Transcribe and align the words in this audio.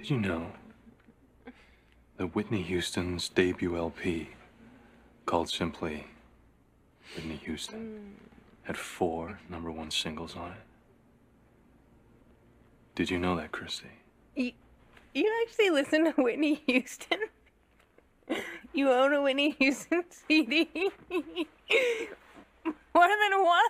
Did 0.00 0.08
you 0.08 0.18
know 0.18 0.46
that 2.16 2.34
Whitney 2.34 2.62
Houston's 2.62 3.28
debut 3.28 3.76
LP, 3.76 4.30
called 5.26 5.50
simply 5.50 6.06
Whitney 7.14 7.36
Houston, 7.44 8.14
had 8.62 8.78
four 8.78 9.38
number 9.50 9.70
one 9.70 9.90
singles 9.90 10.36
on 10.36 10.52
it? 10.52 10.62
Did 12.94 13.10
you 13.10 13.18
know 13.18 13.36
that, 13.36 13.52
Christy? 13.52 13.90
You, 14.34 14.52
you 15.12 15.30
actually 15.42 15.68
listen 15.68 16.06
to 16.06 16.12
Whitney 16.12 16.62
Houston? 16.66 17.18
You 18.72 18.88
own 18.90 19.12
a 19.12 19.20
Whitney 19.20 19.50
Houston 19.58 20.04
CD? 20.28 20.70
More 21.10 23.08
than 23.08 23.44
one? 23.44 23.62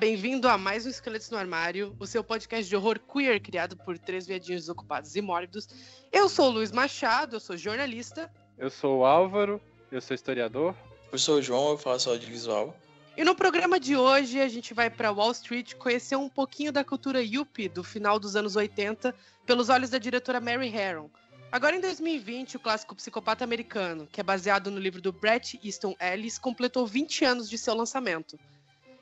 Bem-vindo 0.00 0.48
a 0.48 0.56
mais 0.56 0.86
um 0.86 0.88
Esqueletos 0.88 1.28
no 1.28 1.36
Armário, 1.36 1.94
o 2.00 2.06
seu 2.06 2.24
podcast 2.24 2.66
de 2.66 2.74
horror 2.74 2.98
queer 2.98 3.38
criado 3.38 3.76
por 3.76 3.98
três 3.98 4.26
viadinhos 4.26 4.62
desocupados 4.62 5.14
e 5.14 5.20
mórbidos. 5.20 5.68
Eu 6.10 6.26
sou 6.26 6.48
o 6.48 6.52
Luiz 6.52 6.72
Machado, 6.72 7.36
eu 7.36 7.40
sou 7.40 7.54
jornalista, 7.54 8.32
Eu 8.56 8.70
sou 8.70 9.00
o 9.00 9.04
Álvaro, 9.04 9.60
eu 9.92 10.00
sou 10.00 10.14
historiador. 10.14 10.74
Eu 11.12 11.18
sou 11.18 11.36
o 11.36 11.42
João, 11.42 11.72
eu 11.72 11.76
faço 11.76 12.08
audiovisual. 12.08 12.74
e 13.14 13.22
no 13.22 13.34
programa 13.34 13.78
de 13.78 13.94
hoje 13.94 14.40
a 14.40 14.48
gente 14.48 14.72
vai 14.72 14.88
para 14.88 15.12
Wall 15.12 15.32
Street 15.32 15.74
conhecer 15.74 16.16
um 16.16 16.30
pouquinho 16.30 16.72
da 16.72 16.82
cultura 16.82 17.22
yuppie 17.22 17.68
do 17.68 17.84
final 17.84 18.18
dos 18.18 18.34
anos 18.36 18.56
80 18.56 19.14
pelos 19.44 19.68
olhos 19.68 19.90
da 19.90 19.98
diretora 19.98 20.40
Mary 20.40 20.70
Harron. 20.70 21.10
Agora 21.52 21.76
em 21.76 21.80
2020, 21.80 22.56
o 22.56 22.60
clássico 22.60 22.94
Psicopata 22.94 23.44
Americano, 23.44 24.08
que 24.10 24.18
é 24.18 24.24
baseado 24.24 24.70
no 24.70 24.78
livro 24.78 25.02
do 25.02 25.12
Bret 25.12 25.60
Easton 25.62 25.94
Ellis, 26.00 26.38
completou 26.38 26.86
20 26.86 27.22
anos 27.26 27.50
de 27.50 27.58
seu 27.58 27.74
lançamento. 27.74 28.38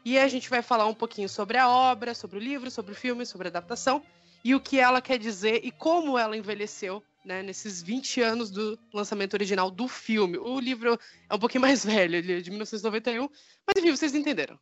E 0.04 0.18
a 0.18 0.28
gente 0.28 0.48
vai 0.48 0.62
falar 0.62 0.86
um 0.86 0.94
pouquinho 0.94 1.28
sobre 1.28 1.58
a 1.58 1.68
obra, 1.68 2.14
sobre 2.14 2.38
o 2.38 2.41
livro, 2.41 2.70
sobre 2.70 2.92
o 2.92 2.94
filme, 2.94 3.27
sobre 3.27 3.48
a 3.48 3.50
adaptação 3.50 4.02
e 4.44 4.54
o 4.54 4.60
que 4.60 4.78
ela 4.78 5.00
quer 5.00 5.18
dizer 5.18 5.60
e 5.64 5.70
como 5.70 6.18
ela 6.18 6.36
envelheceu 6.36 7.02
né, 7.24 7.42
nesses 7.42 7.82
20 7.82 8.22
anos 8.22 8.50
do 8.50 8.78
lançamento 8.94 9.34
original 9.34 9.70
do 9.70 9.88
filme. 9.88 10.38
O 10.38 10.58
livro 10.58 10.98
é 11.28 11.34
um 11.34 11.38
pouquinho 11.38 11.62
mais 11.62 11.84
velho, 11.84 12.16
ele 12.16 12.38
é 12.38 12.41
de 12.41 12.50
1991, 12.50 13.28
mas 13.66 13.76
enfim, 13.76 13.91
vocês 13.94 14.14
entenderam. 14.14 14.58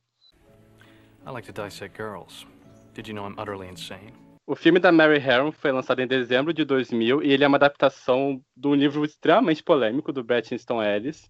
I 1.26 1.30
like 1.30 1.52
to 1.52 1.62
dissect 1.62 1.96
girls. 1.96 2.46
Did 2.94 3.08
you 3.08 3.14
know 3.14 3.28
I'm 3.28 3.34
utterly 3.38 3.68
insane? 3.68 4.12
O 4.48 4.54
filme 4.54 4.78
da 4.78 4.92
Mary 4.92 5.18
Harron 5.18 5.50
foi 5.50 5.72
lançado 5.72 6.00
em 6.00 6.06
dezembro 6.06 6.54
de 6.54 6.64
2000 6.64 7.22
e 7.22 7.32
ele 7.32 7.42
é 7.42 7.48
uma 7.48 7.56
adaptação 7.56 8.40
de 8.56 8.68
um 8.68 8.74
livro 8.74 9.04
extremamente 9.04 9.60
polêmico 9.60 10.12
do 10.12 10.22
Bret 10.22 10.52
Easton 10.52 10.80
Ellis. 10.80 11.28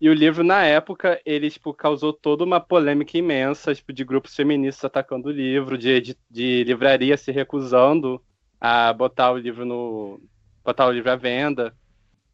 E 0.00 0.08
o 0.08 0.14
livro, 0.14 0.42
na 0.42 0.64
época, 0.64 1.20
ele 1.24 1.50
tipo, 1.50 1.72
causou 1.72 2.12
toda 2.12 2.44
uma 2.44 2.60
polêmica 2.60 3.16
imensa, 3.16 3.74
tipo, 3.74 3.92
de 3.92 4.04
grupos 4.04 4.34
feministas 4.34 4.84
atacando 4.84 5.28
o 5.28 5.32
livro, 5.32 5.78
de, 5.78 6.00
de, 6.00 6.16
de 6.30 6.64
livraria 6.64 7.16
se 7.16 7.30
recusando 7.30 8.20
a 8.60 8.92
botar 8.92 9.32
o 9.32 9.38
livro 9.38 9.64
no 9.64 10.20
botar 10.64 10.86
o 10.86 10.92
livro 10.92 11.10
à 11.10 11.16
venda. 11.16 11.74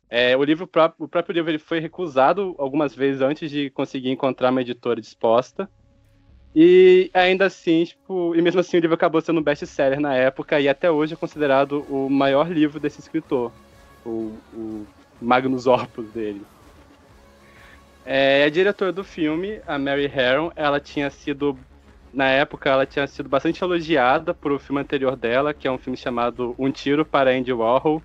É, 0.08 0.36
o 0.36 0.42
livro 0.42 0.66
próprio, 0.66 1.04
o 1.04 1.08
próprio 1.08 1.34
livro 1.34 1.50
ele 1.50 1.58
foi 1.58 1.78
recusado 1.78 2.54
algumas 2.58 2.94
vezes 2.94 3.20
antes 3.20 3.50
de 3.50 3.70
conseguir 3.70 4.10
encontrar 4.10 4.50
uma 4.50 4.60
editora 4.60 5.00
disposta. 5.00 5.68
E 6.54 7.10
ainda 7.14 7.46
assim, 7.46 7.84
tipo, 7.84 8.34
e 8.34 8.42
mesmo 8.42 8.60
assim 8.60 8.76
o 8.76 8.80
livro 8.80 8.94
acabou 8.94 9.20
sendo 9.20 9.38
um 9.38 9.42
best-seller 9.42 10.00
na 10.00 10.14
época 10.14 10.60
e 10.60 10.68
até 10.68 10.90
hoje 10.90 11.14
é 11.14 11.16
considerado 11.16 11.84
o 11.88 12.10
maior 12.10 12.50
livro 12.50 12.80
desse 12.80 13.00
escritor, 13.00 13.52
o, 14.04 14.32
o 14.52 14.86
Magnus 15.20 15.66
Opus 15.68 16.10
dele. 16.10 16.42
É, 18.04 18.44
a 18.44 18.50
diretora 18.50 18.92
do 18.92 19.04
filme, 19.04 19.60
a 19.66 19.78
Mary 19.78 20.06
Harron, 20.06 20.50
ela 20.56 20.80
tinha 20.80 21.10
sido, 21.10 21.58
na 22.12 22.28
época, 22.28 22.70
ela 22.70 22.86
tinha 22.86 23.06
sido 23.06 23.28
bastante 23.28 23.62
elogiada 23.62 24.32
por 24.32 24.52
o 24.52 24.58
filme 24.58 24.80
anterior 24.80 25.16
dela, 25.16 25.52
que 25.52 25.68
é 25.68 25.70
um 25.70 25.78
filme 25.78 25.96
chamado 25.96 26.54
Um 26.58 26.70
Tiro 26.70 27.04
para 27.04 27.30
Andy 27.30 27.52
Warhol, 27.52 28.02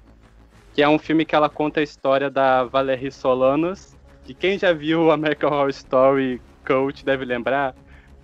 que 0.74 0.82
é 0.82 0.90
um 0.90 1.00
filme 1.00 1.26
que 1.26 1.36
ela 1.36 1.50
conta 1.50 1.80
a 1.80 1.84
história 1.84 2.30
da 2.30 2.64
Valerie 2.66 3.12
Solanas, 3.12 3.98
que 4.26 4.34
quem 4.34 4.60
já 4.60 4.74
viu 4.74 5.06
o 5.06 5.12
American 5.12 5.52
Horror 5.52 5.70
Story 5.70 6.42
Coach 6.66 7.06
deve 7.06 7.24
lembrar, 7.24 7.74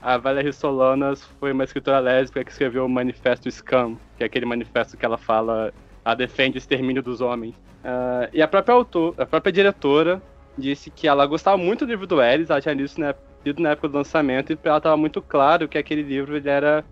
a 0.01 0.17
Valerie 0.17 0.51
Solanas 0.51 1.23
foi 1.39 1.51
uma 1.51 1.63
escritora 1.63 1.99
lésbica 1.99 2.43
que 2.43 2.51
escreveu 2.51 2.85
o 2.85 2.89
Manifesto 2.89 3.49
Scam, 3.49 3.97
que 4.17 4.23
é 4.23 4.25
aquele 4.25 4.45
manifesto 4.45 4.97
que 4.97 5.05
ela 5.05 5.17
fala, 5.17 5.71
ela 6.03 6.15
defende 6.15 6.57
o 6.57 6.59
extermínio 6.59 7.03
dos 7.03 7.21
homens. 7.21 7.55
Ah, 7.83 8.27
e 8.33 8.41
a 8.41 8.47
própria 8.47 8.73
autor, 8.73 9.13
a 9.17 9.25
própria 9.25 9.51
diretora 9.51 10.21
disse 10.57 10.89
que 10.89 11.07
ela 11.07 11.25
gostava 11.25 11.57
muito 11.57 11.85
do 11.85 11.89
livro 11.89 12.07
do 12.07 12.21
Ellis, 12.21 12.49
ela 12.49 12.61
tinha 12.61 12.73
lido, 12.73 12.91
né, 12.97 13.15
lido 13.45 13.61
na 13.61 13.71
época 13.71 13.87
do 13.87 13.97
lançamento, 13.97 14.51
e 14.51 14.55
pra 14.55 14.71
ela 14.71 14.77
estava 14.77 14.97
muito 14.97 15.21
claro 15.21 15.67
que 15.67 15.77
aquele 15.77 16.01
livro 16.01 16.35
ele 16.35 16.49
era 16.49 16.83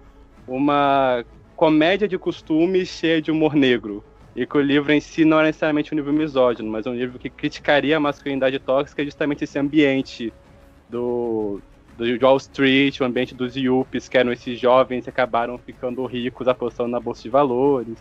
uma 0.48 1.24
comédia 1.56 2.08
de 2.08 2.18
costumes 2.18 2.88
cheia 2.88 3.22
de 3.22 3.32
humor 3.32 3.54
negro. 3.54 4.04
E 4.36 4.46
que 4.46 4.58
o 4.58 4.62
livro 4.62 4.92
em 4.94 5.02
si 5.02 5.26
não 5.26 5.38
era 5.38 5.48
necessariamente 5.48 5.94
um 5.94 5.98
livro 5.98 6.14
misógino, 6.14 6.70
mas 6.70 6.88
um 6.88 6.94
livro 6.94 7.20
que 7.20 7.30
criticaria 7.30 7.98
a 7.98 8.00
masculinidade 8.00 8.58
tóxica, 8.60 9.04
justamente 9.04 9.44
esse 9.44 9.60
ambiente 9.60 10.32
do, 10.90 11.60
do 11.98 12.26
Wall 12.26 12.38
Street, 12.38 13.00
o 13.02 13.04
ambiente 13.04 13.36
dos 13.36 13.56
yuppies, 13.56 14.08
que 14.08 14.18
eram 14.18 14.32
esses 14.32 14.58
jovens 14.58 15.04
que 15.04 15.10
acabaram 15.10 15.58
ficando 15.58 16.06
ricos 16.06 16.48
apostando 16.48 16.90
na 16.90 17.00
bolsa 17.00 17.24
de 17.24 17.30
valores. 17.30 17.98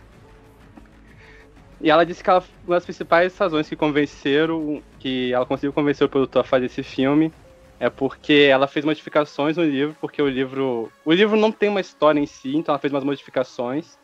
E 1.81 1.89
ela 1.89 2.05
disse 2.05 2.23
que 2.23 2.29
ela, 2.29 2.43
uma 2.65 2.75
das 2.75 2.83
principais 2.83 3.37
razões 3.37 3.69
que 3.69 3.75
convenceram, 3.75 4.83
que 4.99 5.31
ela 5.33 5.45
conseguiu 5.45 5.71
convencer 5.71 6.05
o 6.05 6.09
produtor 6.09 6.41
a 6.41 6.43
fazer 6.43 6.65
esse 6.65 6.83
filme, 6.83 7.31
é 7.79 7.89
porque 7.89 8.47
ela 8.51 8.67
fez 8.67 8.83
modificações 8.83 9.55
no 9.55 9.63
livro, 9.63 9.95
porque 10.01 10.21
o 10.21 10.27
livro, 10.27 10.91
o 11.05 11.13
livro 11.13 11.37
não 11.37 11.51
tem 11.51 11.69
uma 11.69 11.79
história 11.79 12.19
em 12.19 12.25
si, 12.25 12.55
então 12.55 12.73
ela 12.73 12.79
fez 12.79 12.91
umas 12.91 13.05
modificações. 13.05 13.97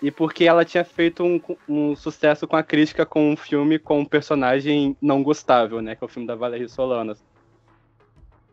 E 0.00 0.12
porque 0.12 0.44
ela 0.44 0.64
tinha 0.64 0.84
feito 0.84 1.24
um, 1.24 1.40
um 1.68 1.96
sucesso 1.96 2.46
com 2.46 2.54
a 2.54 2.62
crítica 2.62 3.04
com 3.04 3.32
um 3.32 3.36
filme 3.36 3.80
com 3.80 3.98
um 3.98 4.04
personagem 4.04 4.96
não 5.02 5.24
gostável, 5.24 5.82
né, 5.82 5.96
que 5.96 6.04
é 6.04 6.06
o 6.06 6.08
filme 6.08 6.28
da 6.28 6.36
Valerie 6.36 6.68
Solanas. 6.68 7.20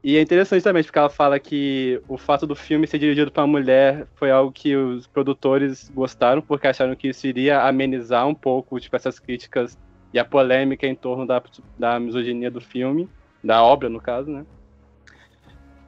E 0.07 0.17
é 0.17 0.21
interessante 0.21 0.61
também, 0.61 0.83
porque 0.83 0.99
ela 0.99 1.09
fala 1.09 1.39
que 1.39 1.99
o 2.07 2.15
fato 2.15 2.45
do 2.45 2.55
filme 2.55 2.85
ser 2.85 2.99
dirigido 2.99 3.31
para 3.31 3.47
mulher 3.47 4.05
foi 4.13 4.29
algo 4.29 4.51
que 4.51 4.75
os 4.75 5.07
produtores 5.07 5.89
gostaram, 5.89 6.43
porque 6.43 6.67
acharam 6.67 6.95
que 6.95 7.07
isso 7.07 7.25
iria 7.25 7.63
amenizar 7.63 8.27
um 8.27 8.35
pouco 8.35 8.79
tipo, 8.79 8.95
essas 8.95 9.17
críticas 9.17 9.75
e 10.13 10.19
a 10.19 10.23
polêmica 10.23 10.85
em 10.85 10.93
torno 10.93 11.25
da, 11.25 11.41
da 11.79 11.99
misoginia 11.99 12.51
do 12.51 12.61
filme, 12.61 13.09
da 13.43 13.63
obra, 13.63 13.89
no 13.89 13.99
caso, 13.99 14.29
né? 14.29 14.45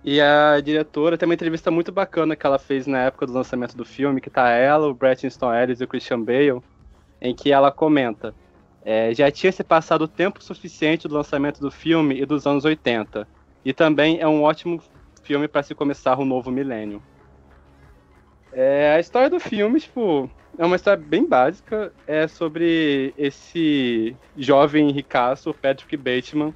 E 0.04 0.20
a 0.20 0.60
diretora 0.62 1.16
tem 1.16 1.30
uma 1.30 1.36
entrevista 1.36 1.70
muito 1.70 1.92
bacana 1.92 2.36
que 2.36 2.44
ela 2.44 2.58
fez 2.58 2.88
na 2.88 3.04
época 3.04 3.28
do 3.28 3.34
lançamento 3.34 3.78
do 3.78 3.86
filme, 3.86 4.20
que 4.20 4.32
tá 4.32 4.50
ela, 4.50 4.88
o 4.88 4.96
Bret 4.96 5.24
Easton 5.24 5.54
Ellis 5.54 5.80
e 5.80 5.84
o 5.84 5.88
Christian 5.88 6.24
Bale, 6.24 6.60
em 7.22 7.36
que 7.36 7.52
ela 7.52 7.72
comenta 7.72 8.34
é, 8.84 9.14
já 9.14 9.30
tinha 9.30 9.52
se 9.52 9.64
passado 9.64 10.08
tempo 10.08 10.44
suficiente 10.44 11.08
do 11.08 11.14
lançamento 11.14 11.60
do 11.60 11.70
filme 11.70 12.20
e 12.20 12.26
dos 12.26 12.48
anos 12.48 12.66
80. 12.66 13.37
E 13.64 13.74
também 13.74 14.20
é 14.20 14.28
um 14.28 14.44
ótimo 14.44 14.82
filme 15.24 15.48
para 15.48 15.64
se 15.64 15.76
começar 15.76 16.18
o 16.18 16.26
novo 16.26 16.50
milênio. 16.50 17.02
É, 18.54 18.94
a 18.96 19.00
história 19.00 19.30
do 19.30 19.40
filme, 19.40 19.80
tipo, 19.80 20.30
é 20.58 20.66
uma 20.66 20.76
história 20.76 21.02
bem 21.02 21.26
básica. 21.26 21.94
É 22.08 22.28
sobre 22.28 23.14
esse 23.18 24.16
jovem 24.36 24.90
ricaço, 24.92 25.54
Patrick 25.54 25.96
Bateman, 25.98 26.54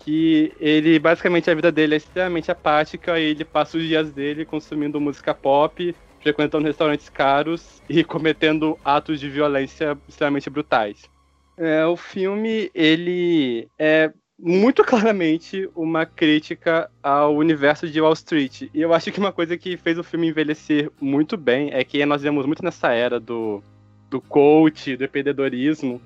que 0.00 0.52
ele, 0.60 0.98
basicamente, 0.98 1.50
a 1.50 1.54
vida 1.54 1.70
dele 1.70 1.94
é 1.94 1.96
extremamente 1.96 2.50
apática 2.50 3.18
e 3.18 3.30
ele 3.30 3.44
passa 3.44 3.78
os 3.78 3.84
dias 3.84 4.12
dele 4.12 4.44
consumindo 4.44 5.00
música 5.00 5.32
pop, 5.32 5.94
frequentando 6.20 6.66
restaurantes 6.66 7.08
caros 7.08 7.82
e 7.88 8.02
cometendo 8.04 8.78
atos 8.84 9.20
de 9.20 9.28
violência 9.28 9.96
extremamente 10.08 10.50
brutais. 10.50 11.08
É, 11.56 11.86
o 11.86 11.96
filme, 11.96 12.70
ele 12.74 13.68
é 13.78 14.12
muito 14.42 14.82
claramente 14.84 15.70
uma 15.76 16.04
crítica 16.04 16.90
ao 17.00 17.36
universo 17.36 17.88
de 17.88 18.00
Wall 18.00 18.12
Street. 18.14 18.62
E 18.74 18.80
eu 18.80 18.92
acho 18.92 19.12
que 19.12 19.20
uma 19.20 19.32
coisa 19.32 19.56
que 19.56 19.76
fez 19.76 19.96
o 19.96 20.02
filme 20.02 20.28
envelhecer 20.28 20.90
muito 21.00 21.36
bem 21.36 21.70
é 21.72 21.84
que 21.84 22.04
nós 22.04 22.22
vemos 22.22 22.44
muito 22.44 22.64
nessa 22.64 22.92
era 22.92 23.20
do, 23.20 23.62
do 24.10 24.20
coach, 24.20 24.96
do 24.96 25.04
empreendedorismo. 25.04 26.02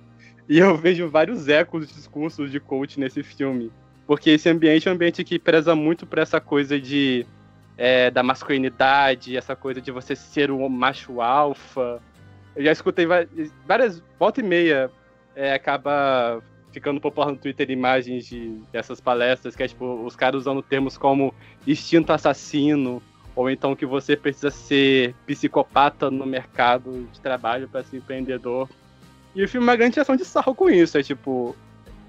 E 0.47 0.59
eu 0.59 0.77
vejo 0.77 1.09
vários 1.09 1.49
ecos 1.49 1.89
de 1.89 1.95
discursos 1.95 2.51
de 2.51 2.61
coach 2.61 3.01
nesse 3.01 3.23
filme. 3.23 3.73
Porque 4.07 4.31
esse 4.31 4.49
ambiente 4.49 4.87
é 4.87 4.91
um 4.91 4.95
ambiente 4.95 5.25
que 5.25 5.39
preza 5.39 5.75
muito 5.75 6.07
por 6.07 6.19
essa 6.19 6.41
coisa 6.41 6.79
de 6.79 7.27
é, 7.79 8.11
da 8.11 8.23
masculinidade, 8.23 9.37
essa 9.37 9.57
coisa 9.57 9.81
de 9.81 9.91
você 9.91 10.15
ser 10.15 10.51
um 10.51 10.69
macho 10.69 11.21
alfa. 11.21 12.01
Eu 12.55 12.65
já 12.65 12.73
escutei 12.73 13.07
várias, 13.67 14.03
volta 14.19 14.41
e 14.41 14.45
meia, 14.45 14.91
é, 15.35 15.53
acaba 15.53 16.43
ficando 16.77 17.01
popular 17.01 17.31
no 17.31 17.39
Twitter 17.39 17.71
imagens 17.71 18.27
de, 18.27 18.51
dessas 18.71 19.01
palestras, 19.01 19.57
que 19.57 19.63
é 19.63 19.69
tipo, 19.69 20.05
os 20.05 20.15
caras 20.15 20.43
usando 20.43 20.61
termos 20.61 20.99
como 20.99 21.33
instinto 21.67 22.13
assassino, 22.13 23.03
ou 23.35 23.49
então 23.49 23.75
que 23.75 23.87
você 23.87 24.15
precisa 24.15 24.51
ser 24.51 25.15
psicopata 25.27 26.11
no 26.11 26.27
mercado 26.27 27.09
de 27.11 27.19
trabalho 27.19 27.67
para 27.67 27.83
ser 27.83 27.97
empreendedor. 27.97 28.69
E 29.35 29.43
o 29.43 29.49
filme 29.49 29.67
é 29.67 29.71
uma 29.71 29.77
grande 29.77 29.99
ação 29.99 30.17
de 30.17 30.25
sarro 30.27 30.55
com 30.55 30.69
isso, 30.69 30.99
é 30.99 31.03
tipo, 31.03 31.57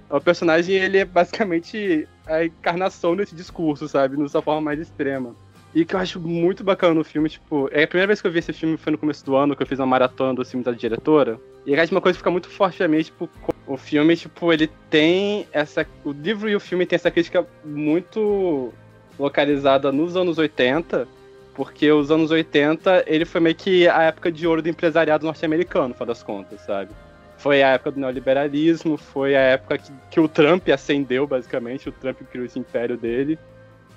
o 0.09 0.19
personagem 0.19 0.75
ele 0.75 0.97
é 0.97 1.05
basicamente 1.05 2.05
a 2.25 2.43
encarnação 2.43 3.15
desse 3.15 3.33
discurso, 3.33 3.87
sabe, 3.87 4.17
na 4.17 4.27
sua 4.27 4.41
forma 4.41 4.59
mais 4.59 4.81
extrema. 4.81 5.33
E 5.73 5.85
que 5.85 5.95
eu 5.95 5.99
acho 5.99 6.19
muito 6.19 6.61
bacana 6.61 6.93
no 6.93 7.05
filme, 7.05 7.29
tipo, 7.29 7.69
é 7.71 7.83
a 7.83 7.87
primeira 7.87 8.07
vez 8.07 8.19
que 8.19 8.27
eu 8.27 8.31
vi 8.31 8.39
esse 8.39 8.51
filme 8.51 8.75
foi 8.75 8.91
no 8.91 8.97
começo 8.97 9.25
do 9.25 9.33
ano, 9.33 9.55
que 9.55 9.63
eu 9.63 9.67
fiz 9.67 9.79
uma 9.79 9.85
maratona 9.85 10.33
dos 10.33 10.51
filmes 10.51 10.65
da 10.65 10.73
diretora. 10.73 11.39
E 11.67 11.75
é 11.75 11.85
uma 11.91 11.99
coisa 11.99 12.15
que 12.15 12.19
fica 12.19 12.31
muito 12.31 12.49
forte 12.49 12.77
pra 12.77 12.87
mim, 12.87 13.03
tipo, 13.03 13.29
o 13.67 13.75
filme, 13.75 14.15
tipo, 14.15 14.53
ele 14.53 14.67
tem 14.89 15.45
essa. 15.51 15.85
O 16.05 16.13
livro 16.13 16.49
e 16.49 16.55
o 16.55 16.61
filme 16.61 16.85
tem 16.85 16.95
essa 16.95 17.11
crítica 17.11 17.45
muito 17.65 18.73
localizada 19.19 19.91
nos 19.91 20.15
anos 20.15 20.37
80, 20.37 21.05
porque 21.53 21.91
os 21.91 22.09
anos 22.09 22.31
80, 22.31 23.03
ele 23.05 23.25
foi 23.25 23.41
meio 23.41 23.55
que 23.55 23.85
a 23.85 24.03
época 24.03 24.31
de 24.31 24.47
ouro 24.47 24.61
do 24.61 24.69
empresariado 24.69 25.25
norte-americano, 25.25 25.89
no 25.89 25.93
final 25.93 26.07
das 26.07 26.23
contas, 26.23 26.61
sabe? 26.61 26.91
Foi 27.37 27.61
a 27.61 27.73
época 27.73 27.91
do 27.91 27.99
neoliberalismo, 27.99 28.95
foi 28.95 29.35
a 29.35 29.41
época 29.41 29.77
que, 29.77 29.91
que 30.09 30.19
o 30.21 30.27
Trump 30.29 30.69
ascendeu, 30.69 31.27
basicamente, 31.27 31.89
o 31.89 31.91
Trump 31.91 32.21
criou 32.31 32.45
esse 32.45 32.57
império 32.57 32.95
dele. 32.95 33.37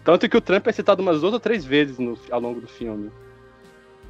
Tanto 0.02 0.28
que 0.28 0.36
o 0.36 0.40
Trump 0.40 0.66
é 0.66 0.72
citado 0.72 1.02
umas 1.02 1.20
duas 1.20 1.34
ou 1.34 1.38
três 1.38 1.64
vezes 1.64 2.00
no, 2.00 2.18
ao 2.32 2.40
longo 2.40 2.60
do 2.60 2.66
filme. 2.66 3.12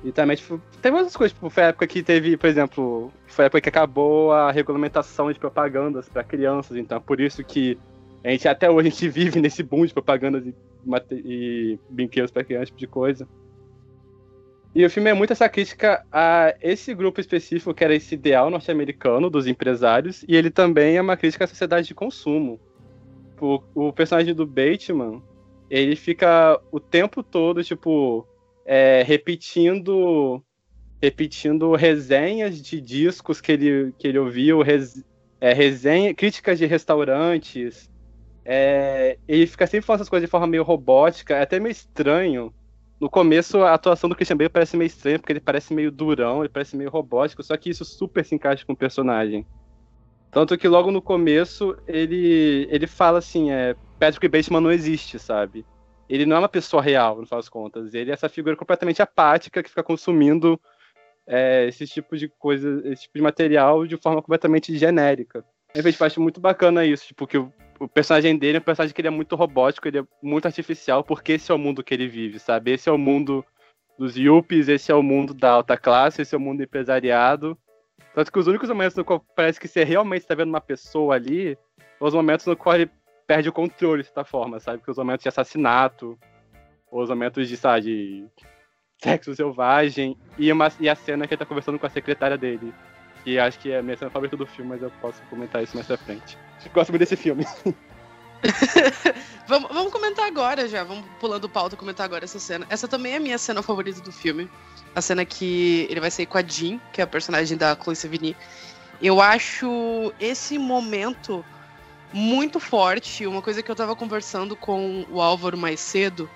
E 0.03 0.11
também, 0.11 0.37
tipo, 0.37 0.61
teve 0.81 0.97
outras 0.97 1.17
coisas, 1.17 1.35
tipo, 1.35 1.51
foi 1.51 1.65
a 1.65 1.67
época 1.67 1.87
que 1.87 2.03
teve, 2.03 2.37
por 2.37 2.49
exemplo, 2.49 3.13
foi 3.27 3.45
a 3.45 3.47
época 3.47 3.61
que 3.61 3.69
acabou 3.69 4.33
a 4.33 4.51
regulamentação 4.51 5.31
de 5.31 5.39
propagandas 5.39 6.09
para 6.09 6.25
crianças, 6.25 6.77
então 6.77 7.01
por 7.01 7.21
isso 7.21 7.45
que 7.45 7.79
a 8.25 8.31
gente 8.31 8.49
até 8.49 8.71
hoje 8.71 8.89
a 8.89 8.91
gente 8.91 9.09
vive 9.11 9.41
nesse 9.41 9.63
boom 9.63 9.85
de 9.85 9.93
propagandas 9.93 10.47
e, 10.47 10.55
e 11.13 11.79
brinquedos 11.91 12.31
para 12.31 12.45
crianças, 12.45 12.69
tipo 12.69 12.79
de 12.79 12.87
coisa. 12.87 13.29
E 14.75 14.85
o 14.85 14.91
filme 14.91 15.11
é 15.11 15.15
muito 15.15 15.33
essa 15.33 15.49
crítica 15.49 16.05
a 16.13 16.55
esse 16.63 16.95
grupo 16.95 17.21
específico, 17.21 17.75
que 17.75 17.83
era 17.83 17.95
esse 17.95 18.15
ideal 18.15 18.49
norte-americano 18.51 19.29
dos 19.29 19.47
empresários, 19.47 20.25
e 20.29 20.37
ele 20.37 20.49
também 20.49 20.97
é 20.97 21.03
uma 21.03 21.17
crítica 21.17 21.45
à 21.45 21.49
sociedade 21.49 21.89
de 21.89 21.95
consumo. 21.95 22.59
O, 23.41 23.61
o 23.75 23.93
personagem 23.93 24.33
do 24.33 24.47
Bateman, 24.47 25.21
ele 25.69 25.97
fica 25.97 26.61
o 26.71 26.79
tempo 26.79 27.23
todo, 27.23 27.65
tipo, 27.65 28.27
é, 28.65 29.03
repetindo 29.07 30.43
repetindo 31.03 31.75
resenhas 31.75 32.61
de 32.61 32.81
discos 32.81 33.41
que 33.41 33.53
ele, 33.53 33.95
que 33.99 34.07
ele 34.07 34.19
ouviu, 34.19 34.61
res, 34.61 35.03
é, 35.41 35.53
resenha, 35.53 36.15
críticas 36.15 36.59
de 36.59 36.67
restaurantes. 36.67 37.91
É, 38.45 39.19
ele 39.27 39.47
fica 39.47 39.67
sempre 39.67 39.87
falando 39.87 40.01
essas 40.01 40.09
coisas 40.09 40.27
de 40.27 40.31
forma 40.31 40.47
meio 40.47 40.63
robótica, 40.63 41.37
é 41.37 41.43
até 41.43 41.59
meio 41.59 41.73
estranho. 41.73 42.53
No 43.01 43.09
começo, 43.09 43.63
a 43.63 43.73
atuação 43.73 44.11
do 44.11 44.17
Christian 44.17 44.37
Bale 44.37 44.51
parece 44.51 44.77
meio 44.77 44.89
estranha, 44.89 45.19
porque 45.19 45.33
ele 45.33 45.41
parece 45.41 45.73
meio 45.73 45.91
durão, 45.91 46.41
ele 46.41 46.51
parece 46.51 46.77
meio 46.77 46.91
robótico, 46.91 47.43
só 47.43 47.57
que 47.57 47.71
isso 47.71 47.85
super 47.85 48.23
se 48.25 48.35
encaixa 48.35 48.67
com 48.67 48.75
o 48.75 48.77
personagem. 48.77 49.47
Tanto 50.31 50.57
que 50.59 50.69
logo 50.69 50.91
no 50.91 51.01
começo, 51.01 51.77
ele, 51.89 52.69
ele 52.71 52.87
fala 52.87 53.19
assim, 53.19 53.51
é, 53.51 53.75
Patrick 53.99 54.29
Bateman 54.29 54.61
não 54.61 54.71
existe, 54.71 55.19
sabe? 55.19 55.65
Ele 56.11 56.27
não 56.27 56.37
é 56.37 56.39
uma 56.41 56.49
pessoa 56.49 56.83
real, 56.83 57.19
no 57.19 57.25
final 57.25 57.39
das 57.39 57.49
contas. 57.49 57.95
Ele 57.95 58.11
é 58.11 58.15
essa 58.15 58.29
figura 58.29 58.57
completamente 58.57 59.01
apática 59.01 59.63
que 59.63 59.69
fica 59.69 59.83
consumindo 59.83 60.61
é, 61.25 61.69
esse 61.69 61.87
tipo 61.87 62.17
de 62.17 62.29
coisa, 62.29 62.83
esse 62.85 63.03
tipo 63.03 63.17
de 63.17 63.23
material 63.23 63.87
de 63.87 63.97
forma 63.97 64.21
completamente 64.21 64.77
genérica. 64.77 65.45
Eu 65.73 65.85
acho 66.05 66.21
muito 66.21 66.41
bacana 66.41 66.85
isso, 66.85 67.07
tipo, 67.07 67.29
que 67.29 67.39
o, 67.39 67.53
o, 67.79 67.87
personagem 67.87 68.37
dele 68.37 68.59
é 68.59 68.61
um 68.61 68.65
personagem 68.65 68.93
que 68.93 69.01
ele 69.01 69.07
é 69.07 69.13
muito 69.13 69.37
robótico, 69.37 69.87
ele 69.87 70.01
é 70.01 70.05
muito 70.21 70.47
artificial, 70.47 71.05
porque 71.05 71.35
esse 71.35 71.53
é 71.53 71.55
o 71.55 71.59
mundo 71.59 71.85
que 71.85 71.95
ele 71.95 72.09
vive, 72.09 72.41
sabe? 72.41 72.73
Esse 72.73 72.89
é 72.89 72.93
o 72.93 72.99
mundo 72.99 73.45
dos 73.97 74.17
yuppies, 74.17 74.67
esse 74.67 74.91
é 74.91 74.95
o 74.97 75.05
mundo 75.05 75.33
da 75.33 75.51
alta 75.53 75.77
classe, 75.77 76.23
esse 76.23 76.35
é 76.35 76.39
o 76.39 76.41
mundo 76.41 76.61
empresariado. 76.61 77.57
Tanto 78.13 78.33
que 78.33 78.39
os 78.41 78.49
únicos 78.49 78.69
momentos 78.69 78.97
no 78.97 79.05
qual 79.05 79.25
parece 79.37 79.61
que 79.61 79.69
você 79.69 79.85
realmente 79.85 80.23
está 80.23 80.35
vendo 80.35 80.49
uma 80.49 80.61
pessoa 80.61 81.15
ali, 81.15 81.57
são 82.01 82.09
os 82.09 82.15
momentos 82.15 82.47
no 82.47 82.57
qual 82.57 82.75
ele 82.75 82.91
perde 83.31 83.49
o 83.49 83.53
controle, 83.53 84.03
de 84.03 84.09
certa 84.09 84.25
forma, 84.25 84.59
sabe? 84.59 84.83
Que 84.83 84.91
os 84.91 84.97
momentos 84.97 85.23
de 85.23 85.29
assassinato, 85.29 86.19
os 86.91 87.09
momentos 87.09 87.49
de, 87.49 87.57
sabe, 87.57 87.83
de 87.83 88.27
sexo 89.01 89.33
selvagem, 89.37 90.19
e, 90.37 90.51
uma, 90.51 90.73
e 90.81 90.89
a 90.89 90.97
cena 90.97 91.29
que 91.29 91.35
ele 91.35 91.39
tá 91.39 91.47
conversando 91.47 91.79
com 91.79 91.87
a 91.87 91.91
secretária 91.91 92.37
dele. 92.37 92.75
Que 93.23 93.39
acho 93.39 93.57
que 93.61 93.71
é 93.71 93.79
a 93.79 93.83
minha 93.85 93.97
cena 93.97 94.11
favorita 94.11 94.37
do 94.37 94.47
filme, 94.47 94.71
mas 94.71 94.83
eu 94.83 94.91
posso 95.01 95.23
comentar 95.31 95.63
isso 95.63 95.77
mais 95.77 95.87
pra 95.87 95.97
frente. 95.97 96.37
Gosto 96.75 96.91
muito 96.91 96.99
desse 96.99 97.15
filme. 97.15 97.47
vamos, 99.47 99.71
vamos 99.73 99.93
comentar 99.93 100.27
agora 100.27 100.67
já, 100.67 100.83
vamos 100.83 101.07
pulando 101.21 101.49
pauta 101.49 101.77
comentar 101.77 102.07
agora 102.07 102.25
essa 102.25 102.41
cena. 102.41 102.67
Essa 102.69 102.89
também 102.89 103.13
é 103.13 103.19
a 103.19 103.21
minha 103.21 103.39
cena 103.39 103.63
favorita 103.63 104.01
do 104.01 104.11
filme. 104.11 104.51
A 104.93 105.01
cena 105.01 105.25
que 105.25 105.87
ele 105.89 106.01
vai 106.01 106.11
sair 106.11 106.27
com 106.27 106.37
a 106.37 106.43
Jean, 106.43 106.81
que 106.93 107.01
é 107.01 107.05
a 107.05 107.07
personagem 107.07 107.57
da 107.57 107.77
Chloe 107.77 107.95
Sevigny. 107.95 108.37
Eu 109.01 109.21
acho 109.21 110.13
esse 110.19 110.59
momento 110.59 111.45
muito 112.13 112.59
forte. 112.61 113.27
Uma 113.27 113.43
coisa 113.43 113.63
que 113.63 113.71
eu 113.71 113.77
tava 113.77 113.95
conversando 113.95 114.57
com 114.57 115.05
o 115.11 115.21
Álvaro 115.21 115.57
mais 115.57 115.81
cedo 115.81 116.29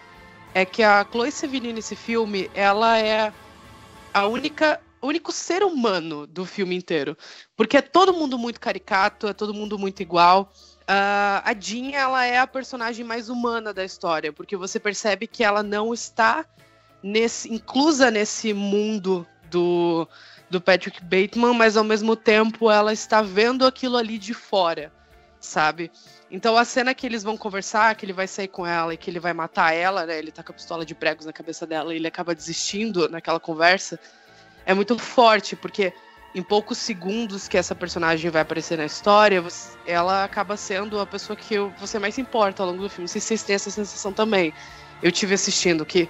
é 0.55 0.65
que 0.65 0.83
a 0.83 1.05
Chloe 1.11 1.33
Sevigny 1.33 1.73
nesse 1.73 1.97
filme, 1.97 2.51
ela 2.55 2.99
é 2.99 3.33
a 4.13 4.27
única 4.27 4.81
único 5.03 5.31
ser 5.33 5.63
humano 5.63 6.27
do 6.27 6.47
filme 6.47 6.75
inteiro. 6.75 7.17
Porque 7.55 7.77
é 7.77 7.83
todo 7.83 8.15
mundo 8.15 8.39
muito 8.39 8.59
caricato, 8.59 9.29
é 9.29 9.35
todo 9.35 9.53
mundo 9.53 9.79
muito 9.79 10.01
igual. 10.01 10.51
Uh, 10.83 11.45
a 11.45 11.55
Jean, 11.59 11.91
ela 11.91 12.25
é 12.25 12.39
a 12.39 12.47
personagem 12.47 13.05
mais 13.05 13.29
humana 13.29 13.75
da 13.75 13.85
história, 13.85 14.33
porque 14.33 14.57
você 14.57 14.81
percebe 14.81 15.27
que 15.27 15.45
ela 15.45 15.63
não 15.63 15.93
está 15.93 16.47
nesse, 17.03 17.53
inclusa 17.53 18.11
nesse 18.11 18.55
mundo 18.55 19.27
do, 19.51 20.09
do 20.49 20.59
Patrick 20.59 21.03
Bateman, 21.03 21.53
mas 21.53 21.77
ao 21.77 21.85
mesmo 21.85 22.17
tempo 22.17 22.71
ela 22.71 22.93
está 22.93 23.21
vendo 23.21 23.67
aquilo 23.67 23.99
ali 23.99 24.17
de 24.17 24.33
fora 24.33 24.91
sabe? 25.45 25.91
Então 26.31 26.57
a 26.57 26.65
cena 26.65 26.95
que 26.95 27.07
eles 27.07 27.23
vão 27.23 27.37
conversar, 27.37 27.95
que 27.95 28.05
ele 28.05 28.13
vai 28.13 28.27
sair 28.27 28.49
com 28.49 28.67
ela 28.67 28.95
e 28.95 28.97
que 28.97 29.11
ele 29.11 29.21
vai 29.21 29.33
matar 29.33 29.73
ela, 29.73 30.07
né? 30.07 30.19
Ele 30.19 30.33
tá 30.33 30.43
com 30.43 30.53
a 30.53 30.55
pistola 30.55 30.85
de 30.85 30.95
pregos 30.95 31.27
na 31.27 31.33
cabeça 31.33 31.67
dela 31.67 31.93
e 31.93 31.97
ele 31.97 32.09
acaba 32.09 32.35
desistindo 32.35 33.09
naquela 33.09 33.39
conversa, 33.39 33.99
é 34.67 34.75
muito 34.75 34.99
forte, 34.99 35.55
porque 35.55 35.93
em 36.35 36.43
poucos 36.43 36.79
segundos 36.79 37.47
que 37.47 37.57
essa 37.57 37.75
personagem 37.75 38.29
vai 38.31 38.43
aparecer 38.43 38.77
na 38.77 38.85
história, 38.85 39.43
ela 39.87 40.25
acaba 40.25 40.57
sendo 40.57 40.99
a 40.99 41.07
pessoa 41.07 41.37
que 41.37 41.57
você 41.79 41.99
mais 41.99 42.17
se 42.17 42.21
importa 42.21 42.63
ao 42.63 42.71
longo 42.71 42.83
do 42.83 42.91
filme. 42.91 43.05
Não 43.05 43.09
sei 43.09 43.21
se 43.21 43.29
vocês 43.29 43.43
têm 43.45 43.55
essa 43.55 43.71
sensação 43.71 44.13
também. 44.13 44.53
Eu 45.01 45.13
tive 45.13 45.35
assistindo 45.35 45.87
que 45.87 46.09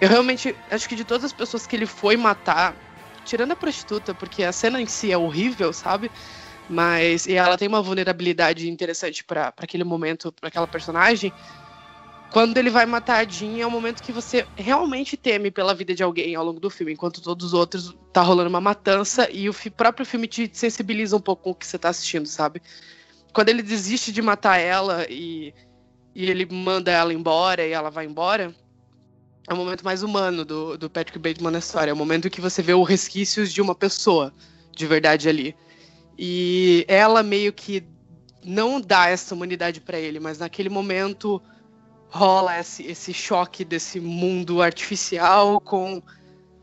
eu 0.00 0.08
realmente 0.08 0.54
acho 0.70 0.88
que 0.88 0.94
de 0.94 1.04
todas 1.04 1.24
as 1.24 1.32
pessoas 1.32 1.66
que 1.66 1.74
ele 1.74 1.86
foi 1.86 2.16
matar, 2.16 2.76
tirando 3.24 3.50
a 3.50 3.56
prostituta, 3.56 4.14
porque 4.14 4.44
a 4.44 4.52
cena 4.52 4.80
em 4.80 4.86
si 4.86 5.10
é 5.10 5.18
horrível, 5.18 5.72
sabe? 5.72 6.08
Mas 6.68 7.26
e 7.26 7.34
ela 7.34 7.56
tem 7.56 7.66
uma 7.66 7.80
vulnerabilidade 7.80 8.68
interessante 8.68 9.24
para 9.24 9.52
aquele 9.56 9.84
momento, 9.84 10.30
para 10.32 10.48
aquela 10.48 10.66
personagem. 10.66 11.32
Quando 12.30 12.58
ele 12.58 12.68
vai 12.68 12.84
matar 12.84 13.24
a 13.24 13.28
Jean, 13.28 13.58
é 13.58 13.66
o 13.66 13.70
momento 13.70 14.02
que 14.02 14.12
você 14.12 14.46
realmente 14.54 15.16
teme 15.16 15.50
pela 15.50 15.74
vida 15.74 15.94
de 15.94 16.02
alguém 16.02 16.34
ao 16.34 16.44
longo 16.44 16.60
do 16.60 16.68
filme, 16.68 16.92
enquanto 16.92 17.22
todos 17.22 17.46
os 17.46 17.54
outros 17.54 17.96
tá 18.12 18.20
rolando 18.20 18.50
uma 18.50 18.60
matança 18.60 19.30
e 19.30 19.48
o 19.48 19.54
próprio 19.74 20.04
filme 20.04 20.26
te 20.26 20.50
sensibiliza 20.52 21.16
um 21.16 21.20
pouco 21.20 21.44
com 21.44 21.50
o 21.50 21.54
que 21.54 21.66
você 21.66 21.78
tá 21.78 21.88
assistindo, 21.88 22.26
sabe? 22.26 22.60
Quando 23.32 23.48
ele 23.48 23.62
desiste 23.62 24.12
de 24.12 24.20
matar 24.20 24.58
ela 24.58 25.06
e, 25.08 25.54
e 26.14 26.30
ele 26.30 26.44
manda 26.44 26.90
ela 26.90 27.14
embora 27.14 27.66
e 27.66 27.72
ela 27.72 27.90
vai 27.90 28.04
embora, 28.04 28.54
é 29.48 29.54
o 29.54 29.56
momento 29.56 29.82
mais 29.82 30.02
humano 30.02 30.44
do, 30.44 30.76
do 30.76 30.90
Patrick 30.90 31.18
Bateman 31.18 31.52
na 31.52 31.58
história. 31.58 31.90
É 31.90 31.94
o 31.94 31.96
momento 31.96 32.28
que 32.28 32.40
você 32.40 32.60
vê 32.60 32.74
os 32.74 32.86
resquícios 32.86 33.50
de 33.50 33.62
uma 33.62 33.74
pessoa 33.74 34.34
de 34.76 34.86
verdade 34.86 35.26
ali. 35.30 35.56
E 36.18 36.84
ela 36.88 37.22
meio 37.22 37.52
que 37.52 37.86
não 38.44 38.80
dá 38.80 39.08
essa 39.08 39.34
humanidade 39.34 39.80
para 39.80 39.98
ele, 39.98 40.18
mas 40.18 40.38
naquele 40.38 40.68
momento 40.68 41.40
rola 42.08 42.58
esse, 42.58 42.82
esse 42.84 43.12
choque 43.12 43.64
desse 43.64 44.00
mundo 44.00 44.62
artificial 44.62 45.60
com 45.60 46.02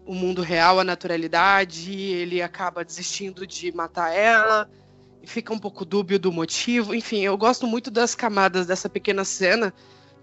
o 0.06 0.14
mundo 0.14 0.42
real, 0.42 0.80
a 0.80 0.84
naturalidade, 0.84 1.92
ele 1.94 2.42
acaba 2.42 2.84
desistindo 2.84 3.46
de 3.48 3.72
matar 3.72 4.14
ela, 4.14 4.70
e 5.22 5.28
fica 5.28 5.52
um 5.52 5.58
pouco 5.58 5.84
dúbio 5.84 6.20
do 6.20 6.32
motivo. 6.32 6.94
Enfim, 6.94 7.22
eu 7.22 7.36
gosto 7.36 7.66
muito 7.66 7.90
das 7.90 8.14
camadas 8.14 8.68
dessa 8.68 8.88
pequena 8.88 9.24
cena, 9.24 9.74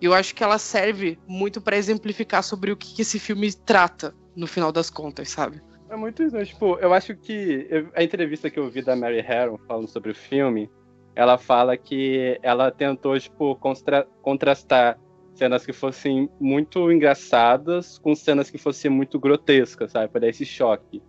e 0.00 0.04
eu 0.04 0.14
acho 0.14 0.34
que 0.34 0.44
ela 0.44 0.58
serve 0.58 1.18
muito 1.26 1.60
para 1.60 1.76
exemplificar 1.76 2.42
sobre 2.44 2.70
o 2.70 2.76
que, 2.76 2.94
que 2.94 3.02
esse 3.02 3.18
filme 3.18 3.52
trata, 3.52 4.14
no 4.36 4.46
final 4.46 4.70
das 4.70 4.90
contas, 4.90 5.30
sabe? 5.30 5.60
É 5.92 5.96
muito 5.96 6.22
isso, 6.22 6.34
né? 6.34 6.42
Tipo, 6.46 6.78
eu 6.78 6.94
acho 6.94 7.14
que 7.14 7.68
a 7.94 8.02
entrevista 8.02 8.48
que 8.48 8.58
eu 8.58 8.70
vi 8.70 8.80
da 8.80 8.96
Mary 8.96 9.20
Harron 9.20 9.58
falando 9.58 9.86
sobre 9.86 10.10
o 10.10 10.14
filme, 10.14 10.70
ela 11.14 11.36
fala 11.36 11.76
que 11.76 12.38
ela 12.42 12.70
tentou, 12.70 13.18
tipo, 13.20 13.54
contra 13.56 14.04
contrastar 14.22 14.98
cenas 15.34 15.66
que 15.66 15.72
fossem 15.74 16.30
muito 16.40 16.90
engraçadas 16.90 17.98
com 17.98 18.14
cenas 18.14 18.50
que 18.50 18.56
fossem 18.56 18.90
muito 18.90 19.20
grotescas, 19.20 19.92
sabe? 19.92 20.08
Pra 20.08 20.22
dar 20.22 20.28
esse 20.28 20.46
choque. 20.46 21.02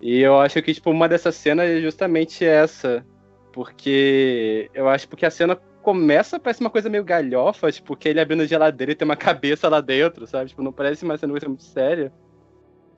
E 0.00 0.20
eu 0.20 0.40
acho 0.40 0.62
que, 0.62 0.72
tipo, 0.72 0.90
uma 0.90 1.06
dessas 1.06 1.34
cenas 1.34 1.68
é 1.68 1.80
justamente 1.82 2.42
essa 2.44 3.04
Porque 3.52 4.70
eu 4.74 4.88
acho 4.88 5.08
porque 5.08 5.26
a 5.26 5.30
cena 5.30 5.56
começa, 5.82 6.40
parece 6.40 6.60
uma 6.62 6.70
coisa 6.70 6.88
meio 6.88 7.04
galhofa, 7.04 7.70
tipo, 7.70 7.96
que 7.96 8.08
ele 8.08 8.20
abrindo 8.20 8.42
a 8.42 8.46
geladeira 8.46 8.92
e 8.92 8.94
tem 8.96 9.06
uma 9.06 9.16
cabeça 9.16 9.68
lá 9.68 9.80
dentro, 9.82 10.26
sabe? 10.26 10.48
Tipo, 10.50 10.62
não 10.62 10.72
parece 10.72 11.04
uma 11.04 11.18
cena 11.18 11.32
muito 11.32 11.62
séria. 11.62 12.12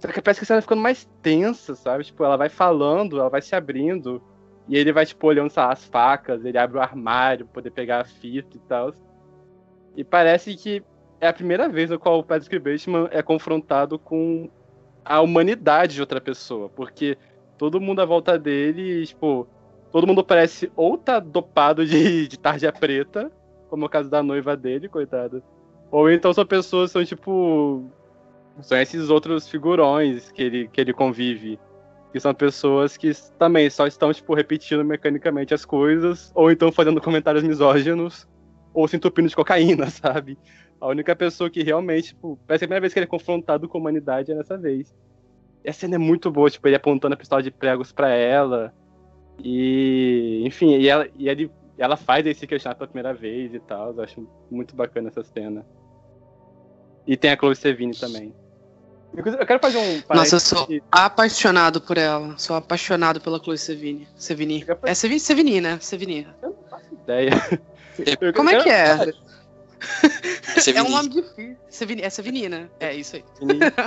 Só 0.02 0.09
que 0.09 0.21
parece 0.21 0.40
que 0.40 0.44
a 0.44 0.47
cena 0.49 0.56
vai 0.56 0.62
ficando 0.62 0.82
mais 0.82 1.09
tensa, 1.23 1.76
sabe? 1.76 2.02
Tipo, 2.02 2.25
ela 2.25 2.37
vai 2.37 2.49
falando, 2.49 3.21
ela 3.21 3.30
vai 3.30 3.40
se 3.40 3.54
abrindo. 3.54 4.21
E 4.68 4.76
ele 4.76 4.92
vai, 4.92 5.06
tipo, 5.06 5.25
olhando 5.28 5.49
sabe, 5.49 5.73
as 5.73 5.85
facas, 5.85 6.44
ele 6.44 6.59
abre 6.59 6.76
o 6.76 6.80
armário 6.80 7.47
pra 7.47 7.54
poder 7.54 7.71
pegar 7.71 8.00
a 8.00 8.04
fita 8.04 8.56
e 8.56 8.61
tal. 8.61 8.92
E 9.97 10.02
parece 10.02 10.56
que 10.56 10.82
é 11.21 11.28
a 11.28 11.32
primeira 11.32 11.68
vez 11.68 11.88
no 11.88 12.00
qual 12.00 12.18
o 12.18 12.25
Patrick 12.25 12.59
Bateman 12.59 13.09
é 13.12 13.23
confrontado 13.23 13.97
com 13.97 14.50
a 15.04 15.21
humanidade 15.21 15.94
de 15.94 16.00
outra 16.00 16.21
pessoa. 16.21 16.68
Porque 16.68 17.16
todo 17.56 17.80
mundo 17.80 18.02
à 18.02 18.04
volta 18.04 18.37
dele, 18.37 19.06
tipo, 19.06 19.47
todo 19.92 20.06
mundo 20.06 20.25
parece 20.25 20.73
ou 20.75 20.99
tá 20.99 21.21
dopado 21.21 21.87
de, 21.87 22.26
de 22.26 22.37
tarja 22.37 22.73
preta, 22.73 23.30
como 23.71 23.85
é 23.85 23.87
o 23.87 23.90
caso 23.90 24.11
da 24.11 24.21
noiva 24.21 24.56
dele, 24.56 24.88
coitada. 24.88 25.40
Ou 25.92 26.11
então 26.11 26.32
são 26.32 26.44
pessoas 26.44 26.90
são, 26.90 27.04
tipo. 27.04 27.88
São 28.61 28.78
esses 28.78 29.09
outros 29.09 29.49
figurões 29.49 30.30
que 30.30 30.42
ele, 30.42 30.68
que 30.68 30.80
ele 30.80 30.92
convive. 30.92 31.59
Que 32.12 32.21
são 32.21 32.35
pessoas 32.35 32.97
que 32.97 33.11
também 33.38 33.71
só 33.71 33.87
estão, 33.87 34.12
tipo, 34.12 34.35
repetindo 34.35 34.85
mecanicamente 34.85 35.54
as 35.54 35.64
coisas, 35.64 36.30
ou 36.35 36.50
então 36.50 36.71
fazendo 36.71 37.00
comentários 37.00 37.42
misóginos, 37.42 38.28
ou 38.75 38.87
se 38.87 38.97
entupindo 38.97 39.28
de 39.28 39.37
cocaína, 39.37 39.88
sabe? 39.90 40.38
A 40.80 40.88
única 40.88 41.16
pessoa 41.16 41.49
que 41.49 41.62
realmente, 41.62 42.09
tipo, 42.09 42.38
parece 42.47 42.64
a 42.64 42.66
primeira 42.66 42.82
vez 42.82 42.92
que 42.92 42.99
ele 42.99 43.04
é 43.04 43.09
confrontado 43.09 43.68
com 43.68 43.78
a 43.78 43.80
humanidade 43.80 44.32
é 44.32 44.35
nessa 44.35 44.59
vez. 44.59 44.94
E 45.64 45.71
a 45.71 45.73
cena 45.73 45.94
é 45.94 45.99
muito 45.99 46.30
boa, 46.30 46.50
tipo, 46.50 46.66
ele 46.66 46.76
apontando 46.76 47.14
a 47.14 47.16
pistola 47.16 47.42
de 47.42 47.50
pregos 47.50 47.92
para 47.92 48.11
ela. 48.11 48.75
E, 49.42 50.42
enfim, 50.44 50.76
e 50.76 50.88
ela, 50.88 51.09
e 51.16 51.28
ele, 51.28 51.50
ela 51.78 51.97
faz 51.97 52.26
esse 52.26 52.47
questionar 52.47 52.75
pela 52.75 52.88
primeira 52.88 53.14
vez 53.14 53.54
e 53.54 53.61
tal. 53.61 53.94
Eu 53.94 54.02
acho 54.02 54.28
muito 54.50 54.75
bacana 54.75 55.09
essa 55.09 55.23
cena. 55.23 55.64
E 57.06 57.16
tem 57.16 57.30
a 57.30 57.37
Chloe 57.37 57.56
Sevigny 57.56 57.97
também. 57.99 58.35
Eu 59.16 59.47
quero 59.47 59.61
fazer 59.61 59.78
um. 59.78 60.02
Nossa, 60.14 60.37
eu 60.37 60.40
sou 60.40 60.62
aqui. 60.62 60.83
apaixonado 60.90 61.81
por 61.81 61.99
ela. 61.99 62.37
Sou 62.38 62.57
apaixonado 62.57 63.21
pela 63.21 63.38
Chloe 63.38 63.59
Sevigny. 63.59 64.09
Sevigny. 64.16 64.64
É 64.85 64.95
Sevigny, 64.95 65.21
Sevigny, 65.21 65.61
né? 65.61 65.78
Sevigny. 65.81 66.26
Eu 66.42 66.50
não 66.50 66.57
faço 66.71 66.87
ideia. 66.92 67.31
Como 68.35 68.50
é 68.50 68.62
que 68.62 68.71
é? 68.71 69.12
É, 70.66 70.73
é 70.76 70.83
um 70.83 70.88
nome 70.88 71.09
difícil. 71.11 71.57
Sevini, 71.69 72.02
é 72.02 72.11
Sevinina. 72.11 72.71
É 72.81 72.95
isso 72.95 73.16
aí. 73.16 73.25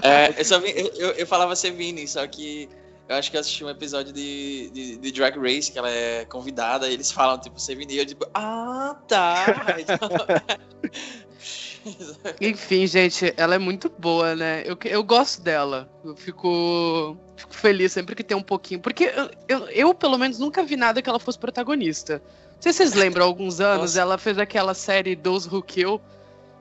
É, 0.03 0.39
eu, 0.39 0.45
só 0.45 0.59
vi, 0.59 0.73
eu, 0.77 0.91
eu, 0.95 1.11
eu, 1.11 1.27
falava 1.27 1.55
Sevini, 1.55 2.07
só 2.07 2.25
que 2.27 2.69
eu 3.07 3.15
acho 3.15 3.31
que 3.31 3.37
eu 3.37 3.41
assisti 3.41 3.63
um 3.63 3.69
episódio 3.69 4.11
de, 4.11 4.69
de, 4.71 4.97
de, 4.97 5.11
Drag 5.11 5.39
Race, 5.39 5.71
que 5.71 5.79
ela 5.79 5.89
é 5.89 6.25
convidada, 6.25 6.87
e 6.87 6.93
eles 6.93 7.11
falam, 7.11 7.39
tipo, 7.39 7.59
Sevini, 7.59 7.97
eu 7.97 8.05
tipo, 8.05 8.27
ah, 8.33 8.97
tá. 9.07 9.45
Enfim, 12.41 12.87
gente, 12.87 13.33
ela 13.37 13.55
é 13.55 13.59
muito 13.59 13.89
boa, 13.89 14.35
né? 14.35 14.63
Eu, 14.65 14.77
eu 14.85 15.03
gosto 15.03 15.41
dela. 15.41 15.89
Eu 16.03 16.15
fico, 16.15 17.17
fico 17.35 17.53
feliz 17.53 17.91
sempre 17.91 18.15
que 18.15 18.23
tem 18.23 18.35
um 18.35 18.43
pouquinho. 18.43 18.79
Porque 18.79 19.05
eu, 19.15 19.29
eu, 19.47 19.67
eu, 19.69 19.93
pelo 19.93 20.17
menos, 20.17 20.39
nunca 20.39 20.63
vi 20.63 20.75
nada 20.75 21.01
que 21.01 21.09
ela 21.09 21.19
fosse 21.19 21.37
protagonista. 21.37 22.21
Não 22.55 22.61
sei 22.61 22.73
se 22.73 22.77
vocês 22.77 22.93
lembram, 22.93 23.25
há 23.25 23.27
alguns 23.27 23.59
anos, 23.59 23.81
Nossa. 23.81 24.01
ela 24.01 24.17
fez 24.17 24.37
aquela 24.37 24.73
série 24.73 25.15
Those 25.15 25.47
Who 25.47 25.61
Kill, 25.61 26.01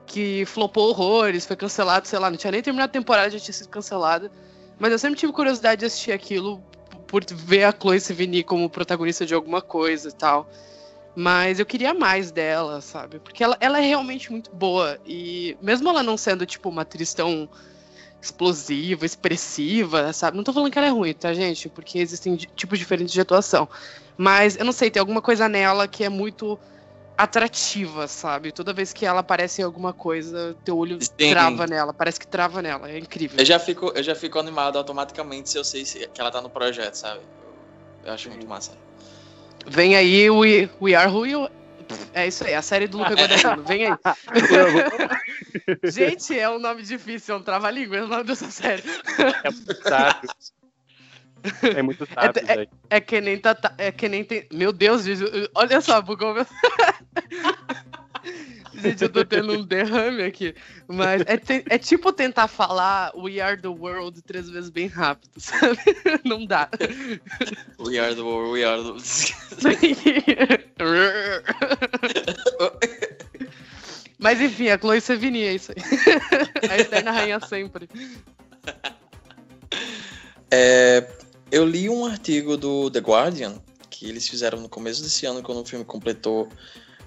que 0.05 0.45
flopou 0.45 0.89
horrores, 0.89 1.45
foi 1.45 1.55
cancelado, 1.55 2.07
sei 2.07 2.19
lá, 2.19 2.29
não 2.29 2.37
tinha 2.37 2.51
nem 2.51 2.61
terminado 2.61 2.89
a 2.89 2.93
temporada, 2.93 3.29
já 3.31 3.39
tinha 3.39 3.53
sido 3.53 3.69
cancelada. 3.69 4.31
Mas 4.77 4.91
eu 4.91 4.99
sempre 4.99 5.17
tive 5.17 5.31
curiosidade 5.31 5.79
de 5.79 5.85
assistir 5.85 6.11
aquilo 6.11 6.61
por 7.07 7.23
ver 7.31 7.63
a 7.63 7.71
Chloe 7.71 7.99
Sevigny 7.99 8.43
como 8.43 8.69
protagonista 8.69 9.25
de 9.25 9.33
alguma 9.33 9.61
coisa 9.61 10.09
e 10.09 10.11
tal. 10.11 10.49
Mas 11.15 11.59
eu 11.59 11.65
queria 11.65 11.93
mais 11.93 12.29
dela, 12.29 12.81
sabe? 12.81 13.19
Porque 13.19 13.41
ela, 13.41 13.57
ela 13.61 13.79
é 13.79 13.81
realmente 13.81 14.29
muito 14.31 14.53
boa. 14.53 14.99
E 15.05 15.57
mesmo 15.61 15.87
ela 15.87 16.03
não 16.03 16.17
sendo, 16.17 16.45
tipo, 16.45 16.67
uma 16.69 16.81
atriz 16.81 17.13
tão 17.13 17.49
explosiva, 18.21 19.05
expressiva, 19.05 20.11
sabe? 20.11 20.35
Não 20.35 20.43
tô 20.43 20.51
falando 20.51 20.71
que 20.71 20.77
ela 20.77 20.87
é 20.87 20.91
ruim, 20.91 21.13
tá, 21.13 21.33
gente? 21.33 21.69
Porque 21.69 21.99
existem 21.99 22.35
tipos 22.35 22.77
diferentes 22.77 23.13
de 23.13 23.21
atuação. 23.21 23.69
Mas 24.17 24.57
eu 24.57 24.65
não 24.65 24.73
sei, 24.73 24.91
tem 24.91 24.99
alguma 24.99 25.21
coisa 25.21 25.47
nela 25.47 25.87
que 25.87 26.03
é 26.03 26.09
muito 26.09 26.59
atrativa, 27.17 28.07
sabe? 28.07 28.51
Toda 28.51 28.73
vez 28.73 28.91
que 28.91 29.05
ela 29.05 29.21
aparece 29.21 29.61
em 29.61 29.63
alguma 29.65 29.93
coisa, 29.93 30.57
teu 30.65 30.77
olho 30.77 30.97
Sim. 31.01 31.29
trava 31.29 31.65
nela, 31.65 31.93
parece 31.93 32.19
que 32.19 32.27
trava 32.27 32.61
nela, 32.61 32.89
é 32.89 32.97
incrível. 32.97 33.39
Eu 33.39 33.45
já 33.45 33.57
fico, 33.57 33.93
eu 33.95 34.03
já 34.03 34.15
fico 34.15 34.37
animado 34.37 34.77
automaticamente 34.77 35.49
se 35.49 35.57
eu 35.57 35.63
sei 35.63 35.85
que 35.85 36.19
ela 36.19 36.31
tá 36.31 36.41
no 36.41 36.49
projeto, 36.49 36.95
sabe? 36.95 37.21
Eu 38.03 38.11
acho 38.11 38.29
muito 38.29 38.45
massa. 38.47 38.73
Vem 39.67 39.95
aí 39.95 40.29
o 40.29 40.39
We, 40.39 40.69
We 40.81 40.95
Are 40.95 41.11
Who 41.11 41.25
You 41.25 41.49
é 42.13 42.27
isso 42.27 42.45
aí, 42.45 42.53
a 42.53 42.61
série 42.61 42.87
do 42.87 42.97
Luca 42.97 43.13
Guadagnino. 43.13 43.63
Vem 43.63 43.87
aí. 43.87 43.97
Gente, 45.91 46.37
é 46.37 46.49
um 46.49 46.59
nome 46.59 46.81
difícil, 46.81 47.35
é 47.35 47.37
um 47.37 47.41
trava-língua, 47.41 47.97
é 47.97 48.03
o 48.03 48.07
nome 48.07 48.23
dessa 48.23 48.49
série. 48.49 48.83
É 49.43 49.51
muito 49.51 49.83
sábio. 49.83 50.29
É 51.61 51.81
muito 51.81 52.07
sábio, 52.07 52.43
é, 52.47 52.61
é, 52.61 52.67
é, 52.89 52.99
que 52.99 53.21
nem 53.21 53.37
tá, 53.37 53.55
é 53.77 53.91
que 53.91 54.09
nem 54.09 54.23
tem. 54.23 54.47
Meu 54.51 54.71
Deus, 54.71 55.05
olha 55.53 55.81
só, 55.81 56.01
bugou 56.01 56.33
meu. 56.33 56.45
Gente, 58.81 59.03
eu 59.03 59.09
tô 59.09 59.25
tendo 59.25 59.53
um 59.53 59.63
derrame 59.63 60.23
aqui. 60.23 60.55
Mas 60.87 61.21
é, 61.25 61.37
te, 61.37 61.63
é 61.69 61.77
tipo 61.77 62.11
tentar 62.11 62.47
falar 62.47 63.15
We 63.15 63.39
Are 63.39 63.55
the 63.59 63.67
World 63.67 64.21
três 64.21 64.49
vezes 64.49 64.69
bem 64.69 64.87
rápido, 64.87 65.31
sabe? 65.37 65.79
Não 66.23 66.45
dá. 66.45 66.69
We 67.79 67.99
are 67.99 68.15
the 68.15 68.21
world, 68.21 68.51
we 68.51 68.63
are 68.63 68.81
the. 68.81 68.93
Mas 74.17 74.39
enfim, 74.41 74.69
a 74.69 74.77
Chloe 74.77 75.01
Sevigny 75.01 75.43
é 75.43 75.53
isso 75.53 75.71
aí. 75.71 75.77
A 76.69 76.79
eterna 76.79 77.11
rainha 77.11 77.39
sempre. 77.41 77.89
É, 80.49 81.05
eu 81.51 81.65
li 81.65 81.89
um 81.89 82.05
artigo 82.05 82.55
do 82.57 82.89
The 82.89 82.99
Guardian 82.99 83.61
que 83.95 84.09
eles 84.09 84.27
fizeram 84.27 84.59
no 84.59 84.67
começo 84.67 85.01
desse 85.01 85.25
ano, 85.25 85.41
quando 85.41 85.61
o 85.61 85.65
filme 85.65 85.85
completou 85.85 86.49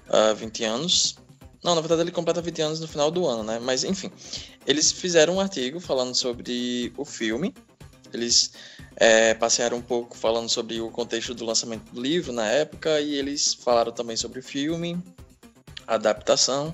uh, 0.09 0.35
20 0.35 0.63
anos. 0.63 1.18
Não, 1.63 1.75
na 1.75 1.81
verdade 1.81 2.01
ele 2.01 2.11
completa 2.11 2.41
20 2.41 2.61
anos 2.61 2.79
no 2.79 2.87
final 2.87 3.11
do 3.11 3.25
ano, 3.27 3.43
né? 3.43 3.59
Mas 3.59 3.83
enfim, 3.83 4.11
eles 4.65 4.91
fizeram 4.91 5.35
um 5.35 5.39
artigo 5.39 5.79
falando 5.79 6.15
sobre 6.15 6.93
o 6.97 7.03
filme. 7.03 7.53
Eles 8.13 8.51
é, 8.95 9.33
passearam 9.33 9.77
um 9.77 9.81
pouco 9.81 10.17
falando 10.17 10.49
sobre 10.49 10.81
o 10.81 10.89
contexto 10.89 11.33
do 11.33 11.45
lançamento 11.45 11.91
do 11.91 12.01
livro 12.01 12.31
na 12.31 12.47
época 12.47 12.99
e 12.99 13.15
eles 13.15 13.53
falaram 13.53 13.91
também 13.91 14.15
sobre 14.15 14.39
o 14.39 14.43
filme, 14.43 15.01
a 15.85 15.95
adaptação. 15.95 16.73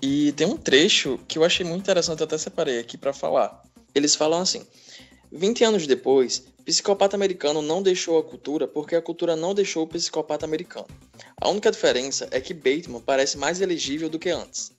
E 0.00 0.32
tem 0.32 0.46
um 0.46 0.56
trecho 0.56 1.18
que 1.28 1.38
eu 1.38 1.44
achei 1.44 1.64
muito 1.64 1.82
interessante, 1.82 2.22
até 2.22 2.36
separei 2.36 2.80
aqui 2.80 2.98
para 2.98 3.12
falar. 3.12 3.62
Eles 3.94 4.14
falam 4.14 4.40
assim: 4.40 4.66
20 5.30 5.64
anos 5.64 5.86
depois, 5.86 6.44
Psicopata 6.64 7.16
Americano 7.16 7.60
não 7.60 7.82
deixou 7.82 8.18
a 8.18 8.22
cultura 8.22 8.68
porque 8.68 8.94
a 8.94 9.02
cultura 9.02 9.34
não 9.34 9.54
deixou 9.54 9.84
o 9.84 9.86
psicopata 9.86 10.46
americano. 10.46 10.86
A 11.40 11.48
única 11.48 11.70
diferença 11.70 12.28
é 12.30 12.40
que 12.40 12.54
Bateman 12.54 13.00
parece 13.00 13.36
mais 13.36 13.60
elegível 13.60 14.08
do 14.08 14.18
que 14.18 14.30
antes. 14.30 14.72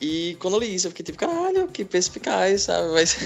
E 0.00 0.36
quando 0.40 0.54
eu 0.54 0.60
li 0.60 0.74
isso, 0.74 0.86
eu 0.86 0.90
fiquei 0.90 1.04
tipo, 1.04 1.18
caralho, 1.18 1.68
que 1.68 1.84
perspicaz, 1.84 2.62
sabe? 2.62 2.88
Mas, 2.92 3.16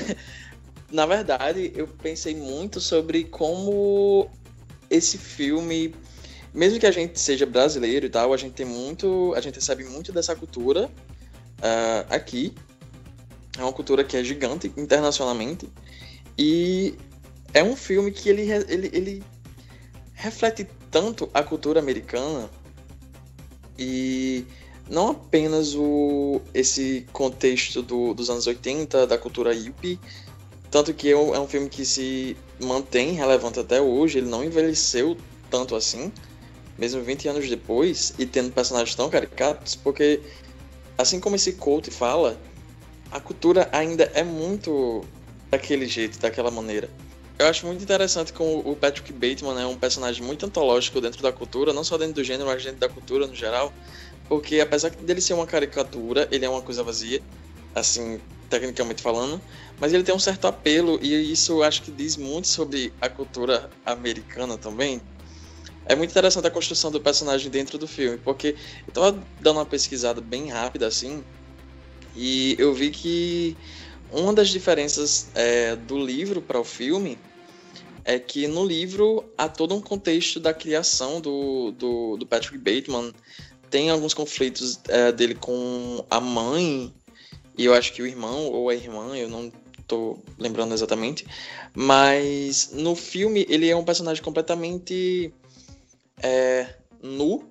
na 0.90 1.06
verdade, 1.06 1.72
eu 1.74 1.86
pensei 1.86 2.34
muito 2.34 2.80
sobre 2.80 3.24
como 3.24 4.28
esse 4.90 5.16
filme, 5.16 5.94
mesmo 6.52 6.78
que 6.78 6.86
a 6.86 6.90
gente 6.90 7.18
seja 7.18 7.46
brasileiro 7.46 8.06
e 8.06 8.10
tal, 8.10 8.32
a 8.32 8.36
gente 8.36 8.54
tem 8.54 8.66
muito, 8.66 9.32
a 9.36 9.40
gente 9.40 9.54
recebe 9.54 9.84
muito 9.84 10.12
dessa 10.12 10.34
cultura 10.34 10.86
uh, 10.86 12.06
aqui. 12.10 12.52
É 13.56 13.62
uma 13.62 13.72
cultura 13.72 14.02
que 14.02 14.16
é 14.16 14.24
gigante 14.24 14.72
internacionalmente. 14.76 15.68
E 16.36 16.94
é 17.54 17.62
um 17.62 17.76
filme 17.76 18.10
que 18.10 18.28
ele, 18.28 18.42
ele, 18.68 18.90
ele 18.92 19.22
reflete 20.12 20.66
tanto 20.90 21.30
a 21.32 21.42
cultura 21.42 21.78
americana 21.78 22.50
e 23.78 24.44
não 24.90 25.10
apenas 25.10 25.74
o, 25.74 26.40
esse 26.52 27.06
contexto 27.12 27.80
do, 27.80 28.12
dos 28.12 28.28
anos 28.28 28.46
80, 28.46 29.06
da 29.06 29.16
cultura 29.16 29.54
hippie, 29.54 29.98
tanto 30.70 30.92
que 30.92 31.10
é 31.10 31.16
um, 31.16 31.34
é 31.34 31.40
um 31.40 31.46
filme 31.46 31.68
que 31.68 31.84
se 31.84 32.36
mantém 32.60 33.12
relevante 33.12 33.60
até 33.60 33.80
hoje, 33.80 34.18
ele 34.18 34.28
não 34.28 34.44
envelheceu 34.44 35.16
tanto 35.48 35.76
assim, 35.76 36.12
mesmo 36.76 37.02
20 37.02 37.28
anos 37.28 37.48
depois, 37.48 38.12
e 38.18 38.26
tendo 38.26 38.52
personagens 38.52 38.94
tão 38.94 39.08
caricatos, 39.08 39.76
porque, 39.76 40.20
assim 40.98 41.20
como 41.20 41.36
esse 41.36 41.52
Colt 41.52 41.88
fala, 41.90 42.38
a 43.10 43.20
cultura 43.20 43.68
ainda 43.72 44.04
é 44.14 44.24
muito 44.24 45.04
daquele 45.50 45.86
jeito, 45.86 46.18
daquela 46.18 46.50
maneira. 46.50 46.90
Eu 47.38 47.48
acho 47.48 47.66
muito 47.66 47.82
interessante 47.82 48.32
como 48.32 48.58
o 48.60 48.76
Patrick 48.76 49.12
Bateman 49.12 49.60
é 49.60 49.66
um 49.66 49.76
personagem 49.76 50.22
muito 50.22 50.46
antológico 50.46 51.00
dentro 51.00 51.20
da 51.22 51.32
cultura, 51.32 51.72
não 51.72 51.82
só 51.82 51.98
dentro 51.98 52.14
do 52.14 52.24
gênero, 52.24 52.48
mas 52.48 52.62
dentro 52.62 52.78
da 52.78 52.88
cultura 52.88 53.26
no 53.26 53.34
geral. 53.34 53.72
Porque 54.28 54.60
apesar 54.60 54.90
dele 54.90 55.20
ser 55.20 55.34
uma 55.34 55.46
caricatura, 55.46 56.28
ele 56.30 56.44
é 56.44 56.48
uma 56.48 56.62
coisa 56.62 56.82
vazia, 56.82 57.20
assim, 57.74 58.20
tecnicamente 58.48 59.02
falando, 59.02 59.40
mas 59.80 59.92
ele 59.92 60.04
tem 60.04 60.14
um 60.14 60.18
certo 60.18 60.46
apelo 60.46 60.98
e 61.02 61.32
isso 61.32 61.62
acho 61.62 61.82
que 61.82 61.90
diz 61.90 62.16
muito 62.16 62.46
sobre 62.46 62.92
a 63.00 63.08
cultura 63.08 63.68
americana 63.84 64.56
também. 64.56 65.00
é 65.86 65.94
muito 65.94 66.10
interessante 66.10 66.46
a 66.46 66.50
construção 66.50 66.90
do 66.90 67.00
personagem 67.00 67.50
dentro 67.50 67.76
do 67.76 67.86
filme, 67.86 68.16
porque 68.16 68.56
eu 68.86 68.92
tava 68.92 69.22
dando 69.40 69.58
uma 69.58 69.66
pesquisada 69.66 70.20
bem 70.20 70.48
rápida 70.48 70.86
assim, 70.86 71.22
e 72.16 72.54
eu 72.58 72.72
vi 72.72 72.90
que 72.90 73.56
uma 74.14 74.32
das 74.32 74.48
diferenças 74.48 75.26
é, 75.34 75.74
do 75.76 75.98
livro 75.98 76.40
para 76.40 76.58
o 76.58 76.64
filme 76.64 77.18
é 78.04 78.18
que 78.18 78.46
no 78.46 78.64
livro 78.64 79.24
há 79.36 79.48
todo 79.48 79.74
um 79.74 79.80
contexto 79.80 80.38
da 80.38 80.52
criação 80.52 81.20
do, 81.20 81.72
do, 81.72 82.16
do 82.16 82.26
Patrick 82.26 82.58
Bateman. 82.58 83.12
Tem 83.70 83.90
alguns 83.90 84.14
conflitos 84.14 84.78
é, 84.88 85.10
dele 85.10 85.34
com 85.34 86.04
a 86.08 86.20
mãe, 86.20 86.94
e 87.56 87.64
eu 87.64 87.74
acho 87.74 87.92
que 87.92 88.02
o 88.02 88.06
irmão 88.06 88.46
ou 88.46 88.68
a 88.68 88.74
irmã, 88.74 89.16
eu 89.16 89.28
não 89.28 89.50
tô 89.86 90.18
lembrando 90.38 90.74
exatamente. 90.74 91.26
Mas 91.74 92.70
no 92.72 92.94
filme 92.94 93.46
ele 93.48 93.68
é 93.68 93.74
um 93.74 93.84
personagem 93.84 94.22
completamente 94.22 95.32
é, 96.22 96.74
nu 97.02 97.44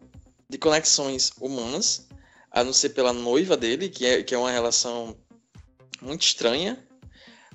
de 0.50 0.58
conexões 0.58 1.32
humanas, 1.41 2.08
a 2.51 2.63
não 2.63 2.72
ser 2.72 2.89
pela 2.89 3.12
noiva 3.12 3.58
dele, 3.58 3.89
que 3.89 4.05
é, 4.05 4.22
que 4.22 4.36
é 4.36 4.38
uma 4.38 4.51
relação 4.51 5.15
muito 6.04 6.22
estranha, 6.22 6.78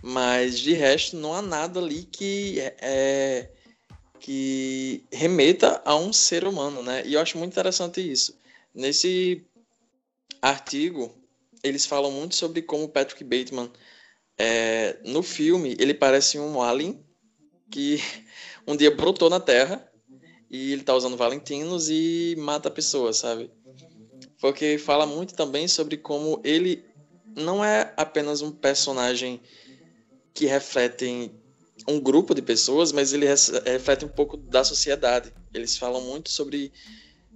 mas 0.02 0.59
de 0.59 0.73
resto 0.73 1.17
não 1.17 1.35
há 1.35 1.43
nada 1.43 1.78
ali 1.81 2.05
que 2.05 2.59
é, 2.81 3.50
que 4.19 5.05
remeta 5.12 5.83
a 5.85 5.95
um 5.97 6.12
ser 6.12 6.47
humano, 6.47 6.83
né? 6.83 7.02
E 7.05 7.14
eu 7.14 7.21
acho 7.21 7.38
muito 7.38 7.52
interessante 7.52 8.00
isso. 8.00 8.38
Nesse 8.75 9.45
artigo, 10.40 11.14
eles 11.62 11.85
falam 11.85 12.11
muito 12.11 12.35
sobre 12.35 12.62
como 12.62 12.88
Patrick 12.88 13.23
Bateman 13.23 13.71
é, 14.38 14.97
no 15.05 15.23
filme 15.23 15.76
ele 15.81 15.93
parece 15.93 16.38
um 16.38 16.62
alien 16.62 17.05
que 17.71 18.00
um 18.67 18.76
dia 18.76 18.95
brotou 18.95 19.28
na 19.28 19.40
Terra 19.40 19.85
e 20.50 20.73
ele 20.73 20.83
tá 20.83 20.95
usando 20.95 21.17
Valentinos 21.17 21.90
e 21.90 22.35
mata 22.38 22.71
pessoas, 22.71 23.19
sabe? 23.19 23.50
Porque 24.40 24.78
fala 24.78 25.05
muito 25.05 25.35
também 25.35 25.67
sobre 25.67 25.97
como 25.97 26.40
ele 26.45 26.88
não 27.38 27.64
é 27.64 27.92
apenas 27.97 28.42
um 28.42 28.50
personagem 28.50 29.40
que 30.35 30.47
reflete 30.47 31.33
um 31.87 32.00
grupo 32.00 32.35
de 32.35 32.42
pessoas, 32.42 32.92
mas 32.92 33.12
ele 33.12 33.26
reflete 33.26 34.04
um 34.04 34.09
pouco 34.09 34.37
da 34.37 34.64
sociedade. 34.64 35.33
Eles 35.54 35.76
falam 35.76 36.00
muito 36.00 36.30
sobre 36.30 36.73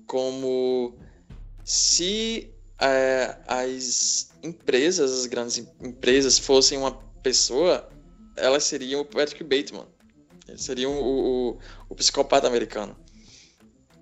como 0.07 0.95
se 1.65 2.53
é, 2.81 3.37
as 3.47 4.31
empresas, 4.43 5.13
as 5.13 5.27
grandes 5.27 5.59
empresas, 5.81 6.39
fossem 6.39 6.79
uma 6.79 6.93
pessoa, 7.23 7.89
elas 8.37 8.65
seriam 8.65 9.01
o 9.01 9.05
Patrick 9.05 9.43
Bateman. 9.45 9.87
Eles 10.49 10.63
seriam 10.63 10.93
o, 10.93 11.51
o, 11.53 11.59
o 11.89 11.95
psicopata 11.95 12.47
americano. 12.47 12.97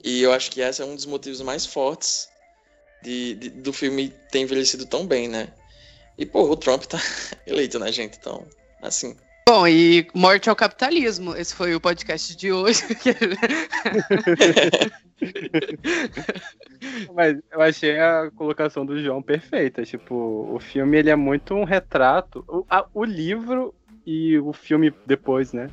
E 0.03 0.23
eu 0.23 0.33
acho 0.33 0.51
que 0.51 0.63
esse 0.63 0.81
é 0.81 0.85
um 0.85 0.95
dos 0.95 1.05
motivos 1.05 1.43
mais 1.43 1.67
fortes 1.67 2.29
de, 3.03 3.35
de, 3.35 3.51
do 3.51 3.73
filme 3.73 4.13
ter 4.31 4.41
envelhecido 4.41 4.87
tão 4.87 5.07
bem, 5.07 5.29
né? 5.29 5.53
E, 6.21 6.27
pô, 6.27 6.43
o 6.43 6.57
Trump 6.57 6.83
tá 6.83 6.99
eleito, 7.47 7.79
né, 7.79 7.91
gente? 7.91 8.19
Então, 8.21 8.47
assim. 8.83 9.17
Bom, 9.49 9.67
e 9.67 10.07
morte 10.15 10.51
ao 10.51 10.55
capitalismo. 10.55 11.35
Esse 11.35 11.55
foi 11.55 11.75
o 11.75 11.81
podcast 11.81 12.37
de 12.37 12.53
hoje. 12.53 12.83
Mas 17.15 17.39
eu 17.51 17.63
achei 17.63 17.99
a 17.99 18.31
colocação 18.37 18.85
do 18.85 19.03
João 19.03 19.23
perfeita. 19.23 19.83
Tipo, 19.83 20.15
o 20.55 20.61
filme 20.61 20.99
ele 20.99 21.09
é 21.09 21.17
muito 21.17 21.55
um 21.55 21.65
retrato. 21.65 22.45
O, 22.47 22.67
a, 22.69 22.85
o 22.93 23.03
livro 23.03 23.75
e 24.05 24.39
o 24.39 24.53
filme 24.53 24.93
depois, 25.07 25.55
né? 25.55 25.69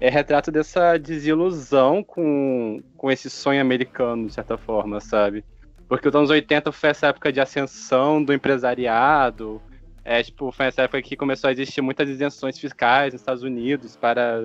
É 0.00 0.08
retrato 0.08 0.50
dessa 0.50 0.96
desilusão 0.96 2.02
com, 2.02 2.82
com 2.96 3.10
esse 3.10 3.28
sonho 3.28 3.60
americano, 3.60 4.26
de 4.26 4.32
certa 4.32 4.56
forma, 4.56 4.98
sabe? 4.98 5.44
Porque 5.86 6.08
os 6.08 6.14
anos 6.14 6.30
80 6.30 6.72
foi 6.72 6.88
essa 6.88 7.08
época 7.08 7.30
de 7.30 7.38
ascensão 7.38 8.24
do 8.24 8.32
empresariado. 8.32 9.60
É, 10.04 10.22
tipo, 10.22 10.50
foi 10.50 10.66
essa 10.66 10.82
época 10.82 11.02
que 11.02 11.16
começou 11.16 11.48
a 11.48 11.52
existir 11.52 11.82
muitas 11.82 12.08
isenções 12.08 12.58
fiscais 12.58 13.12
nos 13.12 13.20
Estados 13.20 13.42
Unidos 13.42 13.96
para, 13.96 14.40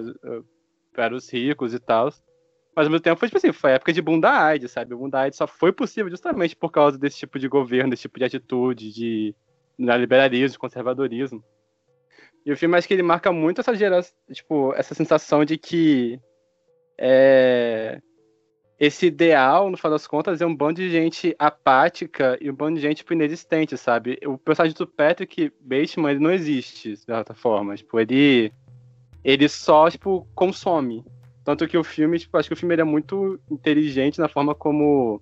para 0.94 1.16
os 1.16 1.32
ricos 1.32 1.74
e 1.74 1.80
tal. 1.80 2.10
Mas 2.76 2.88
ao 2.88 2.92
mesmo 2.92 3.04
tempo 3.04 3.18
foi 3.18 3.30
tipo 3.30 3.38
assim, 3.38 3.54
foi 3.54 3.72
época 3.72 3.94
de 3.94 4.02
boom 4.02 4.20
da 4.20 4.32
AIDS, 4.32 4.72
sabe? 4.72 4.94
O 4.94 4.98
boom 4.98 5.10
da 5.10 5.22
AIDS 5.22 5.38
só 5.38 5.48
foi 5.48 5.72
possível 5.72 6.10
justamente 6.10 6.56
por 6.56 6.70
causa 6.70 6.98
desse 6.98 7.18
tipo 7.18 7.40
de 7.40 7.48
governo, 7.48 7.90
desse 7.90 8.02
tipo 8.04 8.20
de 8.20 8.26
atitude, 8.26 8.92
de 8.92 9.36
neoliberalismo, 9.78 10.60
conservadorismo. 10.60 11.44
E 12.46 12.52
o 12.52 12.58
filme 12.58 12.78
acho 12.78 12.88
que 12.88 12.94
ele 12.94 13.02
marca 13.02 13.32
muito 13.32 13.62
essa 13.62 13.74
geração, 13.74 14.14
tipo, 14.32 14.74
essa 14.74 14.94
sensação 14.94 15.46
de 15.46 15.58
que 15.58 16.20
é, 16.98 18.02
esse 18.78 19.08
ideal, 19.08 19.70
no 19.70 19.78
final 19.78 19.92
das 19.92 20.06
contas, 20.06 20.42
é 20.42 20.46
um 20.46 20.56
bando 20.56 20.82
de 20.82 20.90
gente 20.90 21.34
apática 21.40 22.38
e 22.42 22.50
um 22.50 22.54
bando 22.54 22.76
de 22.76 22.82
gente 22.82 22.98
tipo, 22.98 23.14
inexistente, 23.14 23.78
sabe? 23.78 24.20
O 24.26 24.38
personagem 24.38 24.76
do 24.78 24.86
Patrick 24.86 25.52
Bateman, 25.62 26.12
ele 26.12 26.20
não 26.20 26.32
existe, 26.32 26.92
de 26.92 26.98
certa 26.98 27.34
forma. 27.34 27.76
Tipo, 27.76 28.00
ele, 28.00 28.52
ele 29.24 29.48
só, 29.48 29.90
tipo, 29.90 30.28
consome. 30.36 31.06
Tanto 31.44 31.68
que 31.68 31.78
o 31.78 31.84
filme, 31.84 32.20
tipo, 32.20 32.38
acho 32.38 32.50
que 32.50 32.54
o 32.54 32.58
filme 32.58 32.76
é 32.76 32.84
muito 32.84 33.40
inteligente 33.50 34.20
na 34.20 34.28
forma 34.28 34.54
como. 34.54 35.22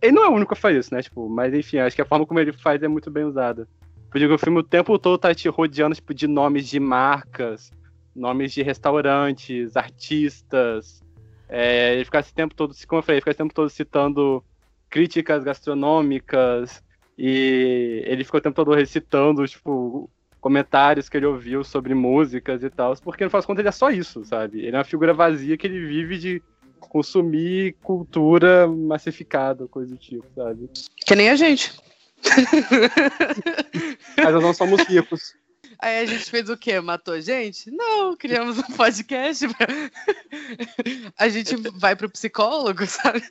Ele 0.00 0.12
não 0.12 0.24
é 0.24 0.28
o 0.28 0.32
único 0.32 0.54
a 0.54 0.56
fazer 0.56 0.78
isso, 0.78 0.94
né? 0.94 1.02
Tipo, 1.02 1.28
mas 1.28 1.52
enfim, 1.52 1.78
acho 1.78 1.96
que 1.96 2.02
a 2.02 2.06
forma 2.06 2.24
como 2.24 2.38
ele 2.38 2.52
faz 2.52 2.82
é 2.82 2.88
muito 2.88 3.10
bem 3.10 3.24
usada. 3.24 3.66
Digo, 4.14 4.34
o 4.34 4.38
filme 4.38 4.60
o 4.60 4.62
tempo 4.62 4.96
todo 4.98 5.18
tá 5.18 5.34
te 5.34 5.48
rodeando 5.48 5.96
tipo, 5.96 6.14
de 6.14 6.28
nomes 6.28 6.68
de 6.68 6.78
marcas, 6.78 7.72
nomes 8.14 8.52
de 8.52 8.62
restaurantes, 8.62 9.76
artistas. 9.76 11.03
É, 11.56 11.94
ele 11.94 12.04
fica 12.04 12.18
esse 12.18 12.34
tempo 12.34 12.52
todo, 12.52 12.74
como 12.88 12.98
eu 12.98 13.02
falei, 13.04 13.18
ele 13.18 13.20
fica 13.20 13.30
esse 13.30 13.38
tempo 13.38 13.54
todo 13.54 13.70
citando 13.70 14.44
críticas 14.90 15.44
gastronômicas 15.44 16.82
e 17.16 18.02
ele 18.06 18.24
ficou 18.24 18.38
o 18.38 18.42
tempo 18.42 18.56
todo 18.56 18.74
recitando, 18.74 19.46
tipo, 19.46 20.10
comentários 20.40 21.08
que 21.08 21.16
ele 21.16 21.26
ouviu 21.26 21.62
sobre 21.62 21.94
músicas 21.94 22.64
e 22.64 22.70
tal, 22.70 22.96
porque 22.96 23.22
no 23.22 23.30
faz 23.30 23.46
conta 23.46 23.60
ele 23.60 23.68
é 23.68 23.72
só 23.72 23.88
isso, 23.88 24.24
sabe? 24.24 24.66
Ele 24.66 24.74
é 24.74 24.78
uma 24.78 24.84
figura 24.84 25.14
vazia 25.14 25.56
que 25.56 25.68
ele 25.68 25.86
vive 25.86 26.18
de 26.18 26.42
consumir 26.80 27.76
cultura 27.84 28.66
massificada, 28.66 29.68
coisa 29.68 29.94
do 29.94 29.96
tipo, 29.96 30.26
sabe? 30.34 30.68
Que 31.06 31.14
nem 31.14 31.30
a 31.30 31.36
gente. 31.36 31.72
Mas 34.18 34.34
nós 34.34 34.42
não 34.42 34.52
somos 34.52 34.82
ricos. 34.82 35.34
Aí 35.78 36.00
a 36.00 36.06
gente 36.06 36.30
fez 36.30 36.48
o 36.48 36.56
quê? 36.56 36.80
Matou 36.80 37.20
gente? 37.20 37.70
Não, 37.70 38.16
criamos 38.16 38.58
um 38.58 38.76
podcast. 38.76 39.46
Pra... 39.48 39.66
A 41.18 41.28
gente 41.28 41.56
vai 41.78 41.96
pro 41.96 42.10
psicólogo, 42.10 42.86
sabe? 42.86 43.22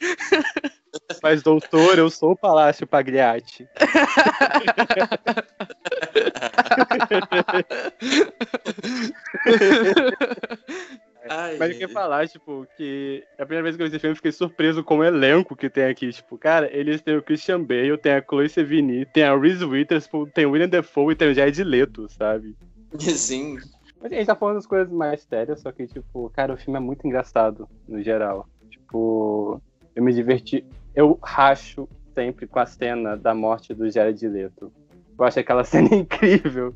Mas, 1.21 1.41
doutor, 1.41 1.97
eu 1.97 2.09
sou 2.09 2.31
o 2.31 2.35
Palácio 2.35 2.85
Pagliatti. 2.85 3.65
Ai, 11.29 11.57
Mas 11.57 11.69
eu 11.69 11.77
queria 11.77 11.89
falar, 11.89 12.27
tipo, 12.27 12.67
que 12.75 13.23
a 13.37 13.45
primeira 13.45 13.63
vez 13.63 13.75
que 13.75 13.81
eu 13.81 13.87
vi 13.87 13.91
esse 13.91 13.99
filme 13.99 14.11
eu 14.11 14.15
fiquei 14.17 14.31
surpreso 14.31 14.83
com 14.83 14.97
o 14.97 15.03
elenco 15.03 15.55
que 15.55 15.69
tem 15.69 15.85
aqui. 15.85 16.11
Tipo, 16.11 16.37
cara, 16.37 16.69
eles 16.75 17.01
têm 17.01 17.15
o 17.15 17.23
Christian 17.23 17.63
Bale, 17.63 17.97
tem 17.97 18.13
a 18.13 18.21
Chloe 18.21 18.49
Sevigny, 18.49 19.05
tem 19.05 19.23
a 19.23 19.37
Reese 19.37 19.63
Witherspoon, 19.63 20.25
tem 20.25 20.45
o 20.45 20.51
William 20.51 20.67
Defoe 20.67 21.13
e 21.13 21.15
tem 21.15 21.29
o 21.29 21.33
Jared 21.33 21.63
Leto, 21.63 22.07
sabe? 22.09 22.55
Sim. 22.99 23.57
Mas 24.01 24.11
a 24.11 24.15
gente 24.15 24.27
tá 24.27 24.35
falando 24.35 24.55
das 24.55 24.67
coisas 24.67 24.91
mais 24.91 25.21
sérias, 25.21 25.61
só 25.61 25.71
que, 25.71 25.87
tipo, 25.87 26.29
cara, 26.31 26.53
o 26.53 26.57
filme 26.57 26.77
é 26.77 26.81
muito 26.81 27.07
engraçado, 27.07 27.69
no 27.87 28.01
geral. 28.01 28.47
Tipo, 28.69 29.61
eu 29.95 30.03
me 30.03 30.13
diverti. 30.13 30.65
Eu 30.93 31.17
racho 31.23 31.87
sempre 32.13 32.45
com 32.45 32.59
a 32.59 32.65
cena 32.65 33.15
da 33.15 33.33
morte 33.33 33.73
do 33.73 33.89
Jared 33.89 34.27
Leto. 34.27 34.71
Eu 35.17 35.25
acho 35.25 35.39
aquela 35.39 35.63
cena 35.65 35.95
incrível. 35.95 36.75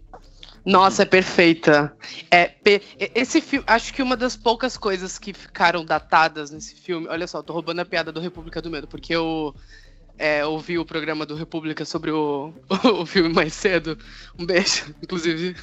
Nossa, 0.67 1.03
é 1.03 1.05
perfeita. 1.05 1.95
É, 2.29 2.51
esse 3.15 3.39
filme, 3.39 3.63
acho 3.65 3.93
que 3.93 4.03
uma 4.03 4.17
das 4.17 4.35
poucas 4.35 4.75
coisas 4.77 5.17
que 5.17 5.31
ficaram 5.31 5.85
datadas 5.85 6.51
nesse 6.51 6.75
filme. 6.75 7.07
Olha 7.07 7.25
só, 7.25 7.41
tô 7.41 7.53
roubando 7.53 7.79
a 7.79 7.85
piada 7.85 8.11
do 8.11 8.19
República 8.19 8.61
do 8.61 8.69
Medo, 8.69 8.85
porque 8.85 9.15
eu 9.15 9.55
é, 10.17 10.45
ouvi 10.45 10.79
o 10.79 10.85
programa 10.85 11.25
do 11.25 11.35
República 11.35 11.85
sobre 11.85 12.11
o, 12.11 12.53
o 12.99 13.05
filme 13.05 13.29
mais 13.29 13.53
cedo. 13.53 13.97
Um 14.37 14.45
beijo, 14.45 14.93
inclusive, 15.01 15.55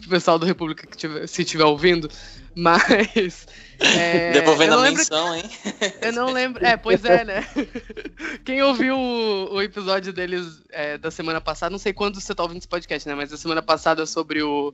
pro 0.00 0.08
pessoal 0.08 0.38
do 0.38 0.46
República 0.46 0.86
que 0.86 0.96
tiver, 0.96 1.26
se 1.26 1.42
estiver 1.42 1.64
ouvindo. 1.64 2.08
Mas. 2.54 3.46
É, 3.78 4.32
Devolvendo 4.40 4.74
a 4.74 4.82
menção, 4.82 5.34
hein? 5.34 5.44
eu 6.00 6.12
não 6.12 6.32
lembro. 6.32 6.64
É, 6.64 6.76
pois 6.76 7.04
é, 7.04 7.24
né? 7.24 7.46
Quem 8.44 8.62
ouviu 8.62 8.96
o, 8.96 9.54
o 9.54 9.62
episódio 9.62 10.12
deles 10.12 10.60
é, 10.70 10.98
da 10.98 11.10
semana 11.10 11.40
passada, 11.40 11.70
não 11.70 11.78
sei 11.78 11.92
quando 11.92 12.20
você 12.20 12.34
tá 12.34 12.42
ouvindo 12.42 12.58
esse 12.58 12.68
podcast, 12.68 13.08
né? 13.08 13.14
Mas 13.14 13.30
da 13.30 13.36
semana 13.36 13.62
passada 13.62 14.06
sobre 14.06 14.42
o 14.42 14.72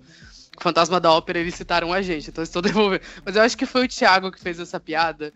Fantasma 0.60 1.00
da 1.00 1.12
Ópera, 1.12 1.38
eles 1.38 1.54
citaram 1.54 1.92
a 1.92 2.00
gente, 2.00 2.30
então 2.30 2.42
eu 2.42 2.44
estou 2.44 2.62
devolvendo. 2.62 3.02
Mas 3.24 3.36
eu 3.36 3.42
acho 3.42 3.56
que 3.56 3.66
foi 3.66 3.84
o 3.84 3.88
Thiago 3.88 4.30
que 4.30 4.40
fez 4.40 4.58
essa 4.58 4.78
piada. 4.78 5.32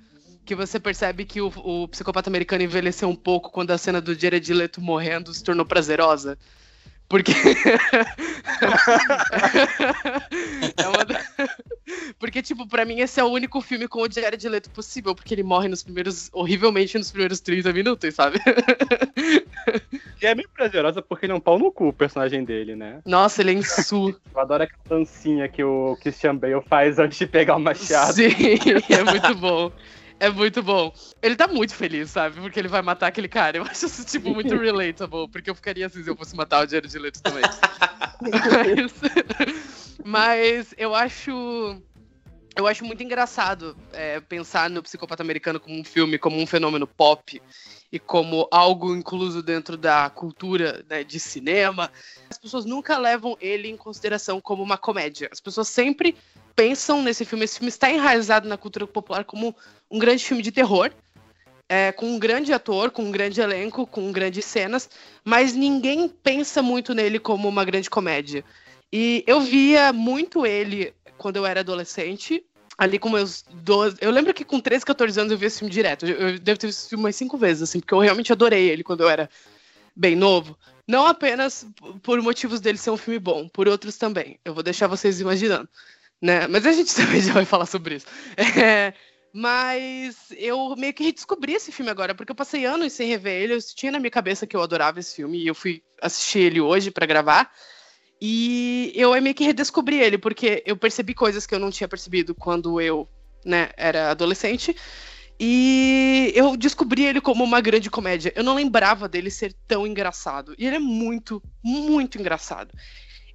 Que 0.48 0.54
você 0.54 0.80
percebe 0.80 1.26
que 1.26 1.42
o, 1.42 1.52
o 1.56 1.86
psicopata 1.88 2.30
americano 2.30 2.62
envelheceu 2.62 3.06
um 3.06 3.14
pouco 3.14 3.50
quando 3.50 3.70
a 3.70 3.76
cena 3.76 4.00
do 4.00 4.18
Jared 4.18 4.50
Leto 4.54 4.80
morrendo 4.80 5.34
se 5.34 5.44
tornou 5.44 5.66
prazerosa. 5.66 6.38
Porque. 7.06 7.32
é 10.74 10.88
uma. 10.88 11.04
Porque, 12.18 12.40
tipo, 12.40 12.66
pra 12.66 12.86
mim 12.86 13.00
esse 13.00 13.20
é 13.20 13.24
o 13.24 13.28
único 13.28 13.60
filme 13.60 13.86
com 13.86 14.00
o 14.00 14.10
Jared 14.10 14.48
Leto 14.48 14.70
possível, 14.70 15.14
porque 15.14 15.34
ele 15.34 15.42
morre 15.42 15.68
nos 15.68 15.82
primeiros, 15.82 16.30
horrivelmente 16.32 16.96
nos 16.96 17.10
primeiros 17.10 17.40
30 17.40 17.70
minutos, 17.74 18.14
sabe? 18.14 18.38
E 20.22 20.26
é 20.26 20.34
meio 20.34 20.48
prazerosa 20.48 21.02
porque 21.02 21.26
ele 21.26 21.32
é 21.32 21.36
um 21.36 21.40
pau 21.40 21.58
no 21.58 21.70
cu, 21.70 21.88
o 21.88 21.92
personagem 21.92 22.42
dele, 22.42 22.74
né? 22.74 23.02
Nossa, 23.04 23.42
ele 23.42 23.50
é 23.50 23.54
insu. 23.54 24.18
Eu 24.34 24.40
adoro 24.40 24.62
aquela 24.62 24.80
dancinha 24.88 25.46
que 25.46 25.62
o 25.62 25.94
Christian 26.00 26.36
Bale 26.36 26.62
faz 26.66 26.98
antes 26.98 27.18
de 27.18 27.26
pegar 27.26 27.56
o 27.56 27.60
machado. 27.60 28.14
Sim, 28.14 28.30
é 28.88 29.04
muito 29.04 29.34
bom. 29.34 29.70
É 30.20 30.28
muito 30.28 30.62
bom. 30.62 30.92
Ele 31.22 31.36
tá 31.36 31.46
muito 31.46 31.74
feliz, 31.74 32.10
sabe? 32.10 32.40
Porque 32.40 32.58
ele 32.58 32.68
vai 32.68 32.82
matar 32.82 33.06
aquele 33.06 33.28
cara. 33.28 33.58
Eu 33.58 33.62
acho 33.62 33.86
isso, 33.86 34.04
tipo, 34.04 34.30
muito 34.30 34.54
relatable. 34.58 35.28
Porque 35.28 35.48
eu 35.48 35.54
ficaria 35.54 35.86
assim 35.86 36.02
se 36.02 36.10
eu 36.10 36.16
fosse 36.16 36.34
matar 36.34 36.66
o 36.66 36.68
Jared 36.68 36.98
Leto 36.98 37.22
também. 37.22 37.42
mas, 38.20 38.92
mas 40.04 40.74
eu 40.76 40.94
acho 40.94 41.80
eu 42.58 42.66
acho 42.66 42.84
muito 42.84 43.04
engraçado 43.04 43.76
é, 43.92 44.18
pensar 44.18 44.68
no 44.68 44.82
Psicopata 44.82 45.22
Americano 45.22 45.60
como 45.60 45.78
um 45.78 45.84
filme, 45.84 46.18
como 46.18 46.36
um 46.40 46.46
fenômeno 46.46 46.88
pop 46.88 47.40
e 47.92 48.00
como 48.00 48.48
algo 48.50 48.96
incluso 48.96 49.40
dentro 49.44 49.76
da 49.76 50.10
cultura 50.10 50.84
né, 50.90 51.04
de 51.04 51.20
cinema. 51.20 51.88
As 52.28 52.36
pessoas 52.36 52.64
nunca 52.64 52.98
levam 52.98 53.38
ele 53.40 53.68
em 53.68 53.76
consideração 53.76 54.40
como 54.40 54.60
uma 54.60 54.76
comédia. 54.76 55.28
As 55.30 55.38
pessoas 55.38 55.68
sempre 55.68 56.16
pensam 56.58 57.00
nesse 57.04 57.24
filme. 57.24 57.44
Esse 57.44 57.58
filme 57.58 57.68
está 57.68 57.88
enraizado 57.88 58.48
na 58.48 58.56
cultura 58.56 58.84
popular 58.84 59.24
como 59.24 59.54
um 59.88 59.96
grande 59.96 60.24
filme 60.24 60.42
de 60.42 60.50
terror. 60.50 60.90
É, 61.68 61.92
com 61.92 62.06
um 62.06 62.18
grande 62.18 62.50
ator, 62.50 62.90
com 62.90 63.02
um 63.02 63.10
grande 63.10 63.42
elenco, 63.42 63.86
com 63.86 64.10
grandes 64.10 64.46
cenas, 64.46 64.88
mas 65.22 65.52
ninguém 65.52 66.08
pensa 66.08 66.62
muito 66.62 66.94
nele 66.94 67.18
como 67.18 67.46
uma 67.46 67.62
grande 67.62 67.90
comédia. 67.90 68.42
E 68.90 69.22
eu 69.26 69.42
via 69.42 69.92
muito 69.92 70.46
ele 70.46 70.94
quando 71.18 71.36
eu 71.36 71.44
era 71.44 71.60
adolescente, 71.60 72.42
ali 72.78 72.98
com 72.98 73.10
meus 73.10 73.44
12. 73.52 73.98
Eu 74.00 74.10
lembro 74.10 74.32
que 74.32 74.46
com 74.46 74.58
13, 74.58 74.86
14 74.86 75.20
anos 75.20 75.30
eu 75.30 75.36
vi 75.36 75.44
esse 75.44 75.58
filme 75.58 75.70
direto. 75.70 76.06
Eu, 76.06 76.38
devo 76.38 76.58
ter 76.58 76.68
visto 76.68 76.80
esse 76.80 76.88
filme 76.88 77.04
umas 77.04 77.16
cinco 77.16 77.36
vezes, 77.36 77.64
assim, 77.64 77.80
porque 77.80 77.92
eu 77.92 77.98
realmente 77.98 78.32
adorei 78.32 78.70
ele 78.70 78.82
quando 78.82 79.02
eu 79.02 79.10
era 79.10 79.28
bem 79.94 80.16
novo. 80.16 80.58
Não 80.86 81.06
apenas 81.06 81.66
por 82.02 82.22
motivos 82.22 82.60
dele 82.60 82.78
ser 82.78 82.90
um 82.90 82.96
filme 82.96 83.18
bom, 83.18 83.46
por 83.46 83.68
outros 83.68 83.98
também. 83.98 84.40
Eu 84.42 84.54
vou 84.54 84.62
deixar 84.62 84.86
vocês 84.86 85.20
imaginando. 85.20 85.68
Né? 86.20 86.46
Mas 86.48 86.66
a 86.66 86.72
gente 86.72 86.94
também 86.96 87.20
já 87.20 87.32
vai 87.32 87.44
falar 87.44 87.66
sobre 87.66 87.96
isso. 87.96 88.06
É, 88.36 88.92
mas 89.32 90.16
eu 90.36 90.74
meio 90.76 90.94
que 90.94 91.04
redescobri 91.04 91.52
esse 91.52 91.70
filme 91.70 91.90
agora, 91.90 92.14
porque 92.14 92.32
eu 92.32 92.36
passei 92.36 92.64
anos 92.64 92.92
sem 92.92 93.08
rever 93.08 93.42
ele. 93.42 93.54
Eu 93.54 93.62
tinha 93.62 93.92
na 93.92 93.98
minha 93.98 94.10
cabeça 94.10 94.46
que 94.46 94.56
eu 94.56 94.62
adorava 94.62 95.00
esse 95.00 95.16
filme 95.16 95.38
e 95.38 95.46
eu 95.46 95.54
fui 95.54 95.82
assistir 96.02 96.40
ele 96.40 96.60
hoje 96.60 96.90
para 96.90 97.06
gravar. 97.06 97.50
E 98.20 98.92
eu 98.96 99.10
meio 99.22 99.34
que 99.34 99.44
redescobri 99.44 100.00
ele, 100.00 100.18
porque 100.18 100.62
eu 100.66 100.76
percebi 100.76 101.14
coisas 101.14 101.46
que 101.46 101.54
eu 101.54 101.60
não 101.60 101.70
tinha 101.70 101.86
percebido 101.86 102.34
quando 102.34 102.80
eu 102.80 103.08
né, 103.44 103.70
era 103.76 104.10
adolescente. 104.10 104.74
E 105.40 106.32
eu 106.34 106.56
descobri 106.56 107.04
ele 107.04 107.20
como 107.20 107.44
uma 107.44 107.60
grande 107.60 107.88
comédia. 107.88 108.32
Eu 108.34 108.42
não 108.42 108.54
lembrava 108.54 109.08
dele 109.08 109.30
ser 109.30 109.54
tão 109.68 109.86
engraçado. 109.86 110.52
E 110.58 110.66
ele 110.66 110.76
é 110.76 110.80
muito, 110.80 111.40
muito 111.62 112.18
engraçado. 112.18 112.74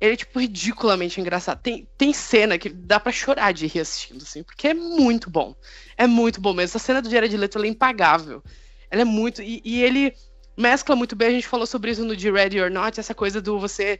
Ele 0.03 0.15
é, 0.15 0.17
tipo, 0.17 0.37
ridiculamente 0.37 1.21
engraçado. 1.21 1.61
Tem, 1.61 1.87
tem 1.97 2.11
cena 2.11 2.57
que 2.57 2.67
dá 2.67 2.99
para 2.99 3.09
chorar 3.09 3.53
de 3.53 3.67
rir 3.67 3.79
assistindo, 3.79 4.21
assim, 4.21 4.43
porque 4.43 4.67
é 4.67 4.73
muito 4.73 5.29
bom. 5.29 5.55
É 5.97 6.05
muito 6.05 6.41
bom 6.41 6.51
mesmo. 6.51 6.75
Essa 6.75 6.79
cena 6.79 7.01
do 7.01 7.09
Jared 7.09 7.37
Leto 7.37 7.57
é 7.63 7.67
impagável. 7.67 8.43
Ela 8.91 9.03
é 9.03 9.05
muito. 9.05 9.41
E, 9.41 9.61
e, 9.63 9.81
ele 9.81 10.13
mescla 10.57 10.93
muito 10.93 11.15
bem. 11.15 11.29
A 11.29 11.31
gente 11.31 11.47
falou 11.47 11.65
sobre 11.65 11.89
isso 11.91 12.03
no 12.03 12.17
The 12.17 12.31
Ready 12.31 12.59
or 12.59 12.69
Not, 12.69 12.99
essa 12.99 13.15
coisa 13.15 13.41
do 13.41 13.57
você 13.57 13.97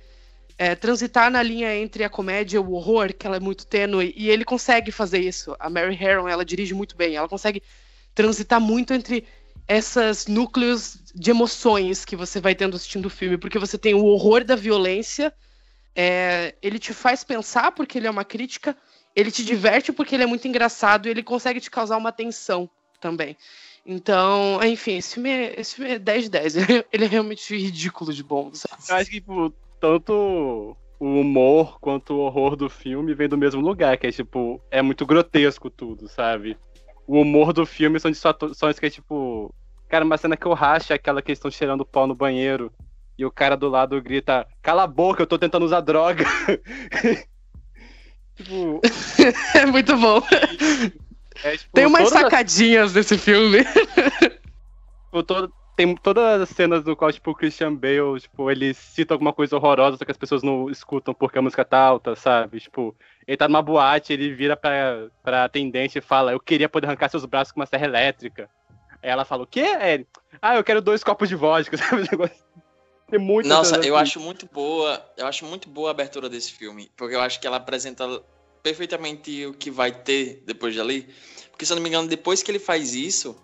é, 0.57 0.75
transitar 0.75 1.31
na 1.31 1.41
linha 1.41 1.73
entre 1.73 2.03
a 2.03 2.09
comédia 2.09 2.57
e 2.57 2.59
o 2.59 2.73
horror, 2.73 3.13
que 3.13 3.25
ela 3.25 3.37
é 3.37 3.39
muito 3.39 3.65
tênue, 3.65 4.13
e 4.17 4.29
ele 4.29 4.43
consegue 4.43 4.91
fazer 4.91 5.19
isso. 5.19 5.55
A 5.57 5.69
Mary 5.69 5.95
Harron, 5.95 6.27
ela 6.27 6.43
dirige 6.43 6.73
muito 6.73 6.97
bem. 6.97 7.15
Ela 7.15 7.29
consegue 7.29 7.63
transitar 8.13 8.59
muito 8.59 8.93
entre 8.93 9.25
esses 9.69 10.27
núcleos 10.27 10.97
de 11.15 11.31
emoções 11.31 12.03
que 12.03 12.17
você 12.17 12.41
vai 12.41 12.53
tendo 12.53 12.75
assistindo 12.75 13.05
o 13.05 13.09
filme, 13.09 13.37
porque 13.37 13.57
você 13.57 13.77
tem 13.77 13.93
o 13.93 14.03
horror 14.03 14.43
da 14.43 14.57
violência 14.57 15.33
é, 15.95 16.56
ele 16.62 16.79
te 16.79 16.93
faz 16.93 17.23
pensar 17.23 17.71
porque 17.71 17.97
ele 17.97 18.08
é 18.08 18.12
uma 18.12 18.25
crítica, 18.25 18.75
ele 19.15 19.32
te 19.32 19.43
diverte 19.43 19.91
porque 19.91 20.15
ele 20.15 20.23
é 20.23 20.27
muito 20.27 20.47
engraçado 20.47 21.08
e 21.08 21.12
ele 21.12 21.23
consegue 21.23 21.60
te 21.60 21.69
causar 21.69 21.97
uma 21.97 22.12
tensão 22.12 22.69
também. 22.99 23.38
Então, 23.86 24.63
enfim, 24.63 24.97
esse 24.97 25.15
filme 25.15 25.29
é, 25.29 25.60
esse 25.60 25.75
filme 25.75 25.91
é 25.91 25.99
10 25.99 26.23
de 26.23 26.29
10. 26.29 26.56
Ele 26.91 27.03
é 27.03 27.08
realmente 27.08 27.56
ridículo 27.56 28.13
de 28.13 28.23
bom. 28.23 28.49
Sabe? 28.53 28.82
Eu 28.88 28.95
acho 28.95 29.10
que, 29.10 29.19
tipo, 29.19 29.53
tanto 29.79 30.77
o 30.99 31.06
humor 31.06 31.79
quanto 31.82 32.13
o 32.13 32.19
horror 32.19 32.56
do 32.56 32.69
filme 32.69 33.13
vem 33.13 33.27
do 33.27 33.38
mesmo 33.38 33.60
lugar, 33.60 33.97
que 33.97 34.08
é, 34.08 34.12
tipo, 34.12 34.62
é 34.71 34.82
muito 34.82 35.06
grotesco 35.06 35.69
tudo, 35.69 36.08
sabe? 36.08 36.58
O 37.06 37.19
humor 37.19 37.51
do 37.51 37.65
filme 37.65 37.99
são 37.99 38.10
de 38.10 38.15
situações 38.15 38.79
que 38.79 38.86
é, 38.86 38.89
tipo... 38.89 39.53
Cara, 39.89 40.06
uma 40.06 40.17
cena 40.17 40.38
que 40.38 40.45
eu 40.45 40.53
racho 40.53 40.93
é 40.93 40.95
aquela 40.95 41.21
que 41.21 41.29
eles 41.29 41.38
estão 41.38 41.51
cheirando 41.51 41.86
pau 41.86 42.08
no 42.08 42.15
banheiro 42.15 42.71
e 43.17 43.26
o 43.26 43.32
cara 43.32 43.56
do 43.56 43.69
lado 43.69 44.02
grita: 44.02 44.47
Cala 44.62 44.84
a 44.84 44.88
boca, 44.88 45.21
eu 45.21 45.28
tô 45.28 45.38
tentando 45.38 45.65
usar 45.65 45.82
droga. 45.82 46.26
tipo... 48.36 48.82
é 49.56 49.65
muito 49.65 49.95
bom. 49.97 50.21
É, 51.43 51.58
tipo, 51.58 51.71
tem 51.73 51.86
umas 51.86 52.10
sacadinhas 52.10 52.88
as... 52.88 52.93
desse 52.93 53.17
filme. 53.17 53.63
tipo, 55.06 55.23
todo... 55.23 55.54
Tem 55.76 55.95
todas 55.95 56.39
as 56.39 56.49
cenas 56.49 56.84
no 56.84 56.95
qual, 56.95 57.12
tipo, 57.12 57.32
o 57.32 57.36
Christian 57.36 57.73
Bale, 57.73 58.19
tipo, 58.19 58.52
ele 58.52 58.76
cita 58.76 59.15
alguma 59.15 59.34
coisa 59.34 59.56
horrorosa, 59.56 59.97
só 59.97 60.06
que 60.06 60.12
as 60.12 60.17
pessoas 60.17 60.43
não 60.43 60.69
escutam 60.69 61.15
porque 61.15 61.39
a 61.39 61.41
música 61.41 61.65
tá 61.65 61.80
alta, 61.80 62.15
sabe? 62.15 62.60
Tipo, 62.60 62.95
ele 63.28 63.38
tá 63.38 63.47
numa 63.47 63.63
boate, 63.63 64.13
ele 64.13 64.36
vira 64.36 64.56
pra, 64.56 65.08
pra 65.23 65.45
atendente 65.45 65.97
e 65.97 66.02
fala, 66.02 66.32
eu 66.32 66.39
queria 66.39 66.69
poder 66.69 66.86
arrancar 66.86 67.10
seus 67.10 67.26
braços 67.26 67.52
com 67.52 67.60
uma 67.60 67.65
serra 67.65 67.86
elétrica. 67.86 68.47
Aí 69.02 69.10
ela 69.10 69.26
fala, 69.26 69.43
o 69.43 69.47
quê? 69.47 69.62
É, 69.62 70.06
ah, 70.39 70.56
eu 70.56 70.63
quero 70.63 70.80
dois 70.80 71.04
copos 71.04 71.28
de 71.28 71.36
vodka, 71.36 71.76
sabe? 71.76 72.04
Tem 73.09 73.19
muito 73.19 73.47
Nossa, 73.47 73.77
eu 73.77 73.95
acho 73.95 74.19
muito 74.19 74.47
boa. 74.51 75.03
Eu 75.17 75.27
acho 75.27 75.45
muito 75.45 75.69
boa 75.69 75.89
a 75.89 75.91
abertura 75.91 76.29
desse 76.29 76.51
filme. 76.51 76.91
Porque 76.95 77.15
eu 77.15 77.21
acho 77.21 77.39
que 77.39 77.47
ela 77.47 77.57
apresenta 77.57 78.05
perfeitamente 78.61 79.45
o 79.45 79.53
que 79.53 79.69
vai 79.69 79.91
ter 79.91 80.43
depois 80.45 80.75
dali. 80.75 81.13
Porque, 81.51 81.65
se 81.65 81.71
eu 81.71 81.75
não 81.75 81.83
me 81.83 81.89
engano, 81.89 82.07
depois 82.07 82.41
que 82.41 82.49
ele 82.49 82.59
faz 82.59 82.95
isso, 82.95 83.35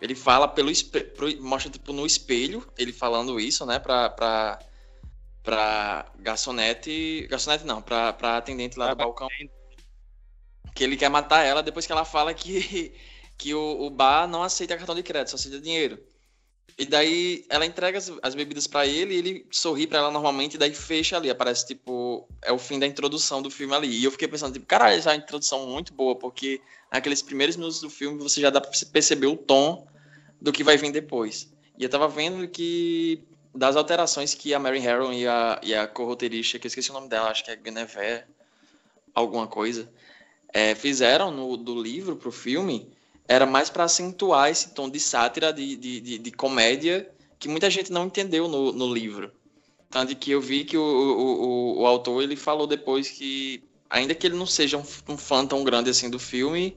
ele 0.00 0.14
fala 0.14 0.46
pelo 0.46 0.70
espelho. 0.70 1.12
Mostra, 1.40 1.70
tipo, 1.70 1.92
no 1.92 2.06
espelho, 2.06 2.66
ele 2.76 2.92
falando 2.92 3.40
isso, 3.40 3.64
né? 3.66 3.78
Pra. 3.78 4.10
pra 4.10 4.58
pra 5.48 6.04
garçonete. 6.18 7.26
Garçonete 7.30 7.64
não, 7.64 7.80
pra, 7.80 8.12
pra 8.12 8.36
atendente 8.36 8.78
lá 8.78 8.90
do 8.90 8.96
balcão. 8.96 9.28
Que 10.74 10.84
ele 10.84 10.94
quer 10.94 11.08
matar 11.08 11.42
ela 11.42 11.62
depois 11.62 11.86
que 11.86 11.92
ela 11.92 12.04
fala 12.04 12.34
que, 12.34 12.94
que 13.38 13.54
o, 13.54 13.80
o 13.80 13.88
bar 13.88 14.28
não 14.28 14.42
aceita 14.42 14.76
cartão 14.76 14.94
de 14.94 15.02
crédito, 15.02 15.30
só 15.30 15.36
aceita 15.36 15.58
dinheiro. 15.58 15.98
E 16.76 16.84
daí 16.84 17.44
ela 17.48 17.66
entrega 17.66 17.98
as, 17.98 18.12
as 18.22 18.34
bebidas 18.34 18.66
para 18.66 18.86
ele 18.86 19.14
ele 19.14 19.46
sorri 19.50 19.86
para 19.86 19.98
ela 19.98 20.10
normalmente 20.10 20.54
e 20.54 20.58
daí 20.58 20.74
fecha 20.74 21.16
ali. 21.16 21.30
Aparece, 21.30 21.66
tipo, 21.66 22.28
é 22.42 22.52
o 22.52 22.58
fim 22.58 22.78
da 22.78 22.86
introdução 22.86 23.40
do 23.40 23.50
filme 23.50 23.74
ali. 23.74 23.88
E 23.88 24.04
eu 24.04 24.10
fiquei 24.10 24.28
pensando, 24.28 24.52
tipo, 24.52 24.66
caralho, 24.66 24.96
essa 24.96 25.10
é 25.10 25.12
uma 25.14 25.22
introdução 25.22 25.66
muito 25.66 25.92
boa, 25.92 26.14
porque 26.14 26.60
naqueles 26.92 27.22
primeiros 27.22 27.56
minutos 27.56 27.80
do 27.80 27.90
filme 27.90 28.18
você 28.22 28.40
já 28.40 28.50
dá 28.50 28.60
pra 28.60 28.70
perceber 28.92 29.26
o 29.26 29.36
tom 29.36 29.86
do 30.40 30.52
que 30.52 30.62
vai 30.62 30.76
vir 30.76 30.92
depois. 30.92 31.48
E 31.78 31.82
eu 31.84 31.88
tava 31.88 32.08
vendo 32.08 32.46
que 32.48 33.22
das 33.54 33.76
alterações 33.76 34.34
que 34.34 34.54
a 34.54 34.58
Mary 34.58 34.78
Harron 34.78 35.12
e 35.12 35.26
a, 35.26 35.60
e 35.62 35.74
a 35.74 35.86
co-roteirista, 35.86 36.58
que 36.58 36.66
eu 36.66 36.68
esqueci 36.68 36.90
o 36.90 36.94
nome 36.94 37.08
dela, 37.08 37.30
acho 37.30 37.44
que 37.44 37.50
é 37.50 37.56
Guinevere, 37.56 38.24
alguma 39.14 39.46
coisa, 39.46 39.90
é, 40.52 40.74
fizeram 40.74 41.30
no, 41.30 41.56
do 41.56 41.80
livro 41.80 42.16
pro 42.16 42.30
filme 42.30 42.90
era 43.28 43.44
mais 43.44 43.68
para 43.68 43.84
acentuar 43.84 44.50
esse 44.50 44.70
tom 44.70 44.88
de 44.88 44.98
sátira, 44.98 45.52
de, 45.52 45.76
de, 45.76 46.00
de, 46.00 46.18
de, 46.18 46.32
comédia, 46.32 47.08
que 47.38 47.46
muita 47.46 47.68
gente 47.68 47.92
não 47.92 48.06
entendeu 48.06 48.48
no, 48.48 48.72
no 48.72 48.92
livro. 48.92 49.30
Tanto 49.90 50.16
que 50.16 50.30
eu 50.30 50.40
vi 50.40 50.64
que 50.64 50.76
o, 50.76 50.82
o, 50.82 51.80
o, 51.82 51.86
autor 51.86 52.22
ele 52.22 52.36
falou 52.36 52.66
depois 52.66 53.10
que, 53.10 53.62
ainda 53.88 54.14
que 54.14 54.26
ele 54.26 54.36
não 54.36 54.46
seja 54.46 54.78
um, 54.78 54.84
um 55.08 55.18
fã 55.18 55.46
tão 55.46 55.62
grande 55.62 55.90
assim 55.90 56.08
do 56.08 56.18
filme, 56.18 56.76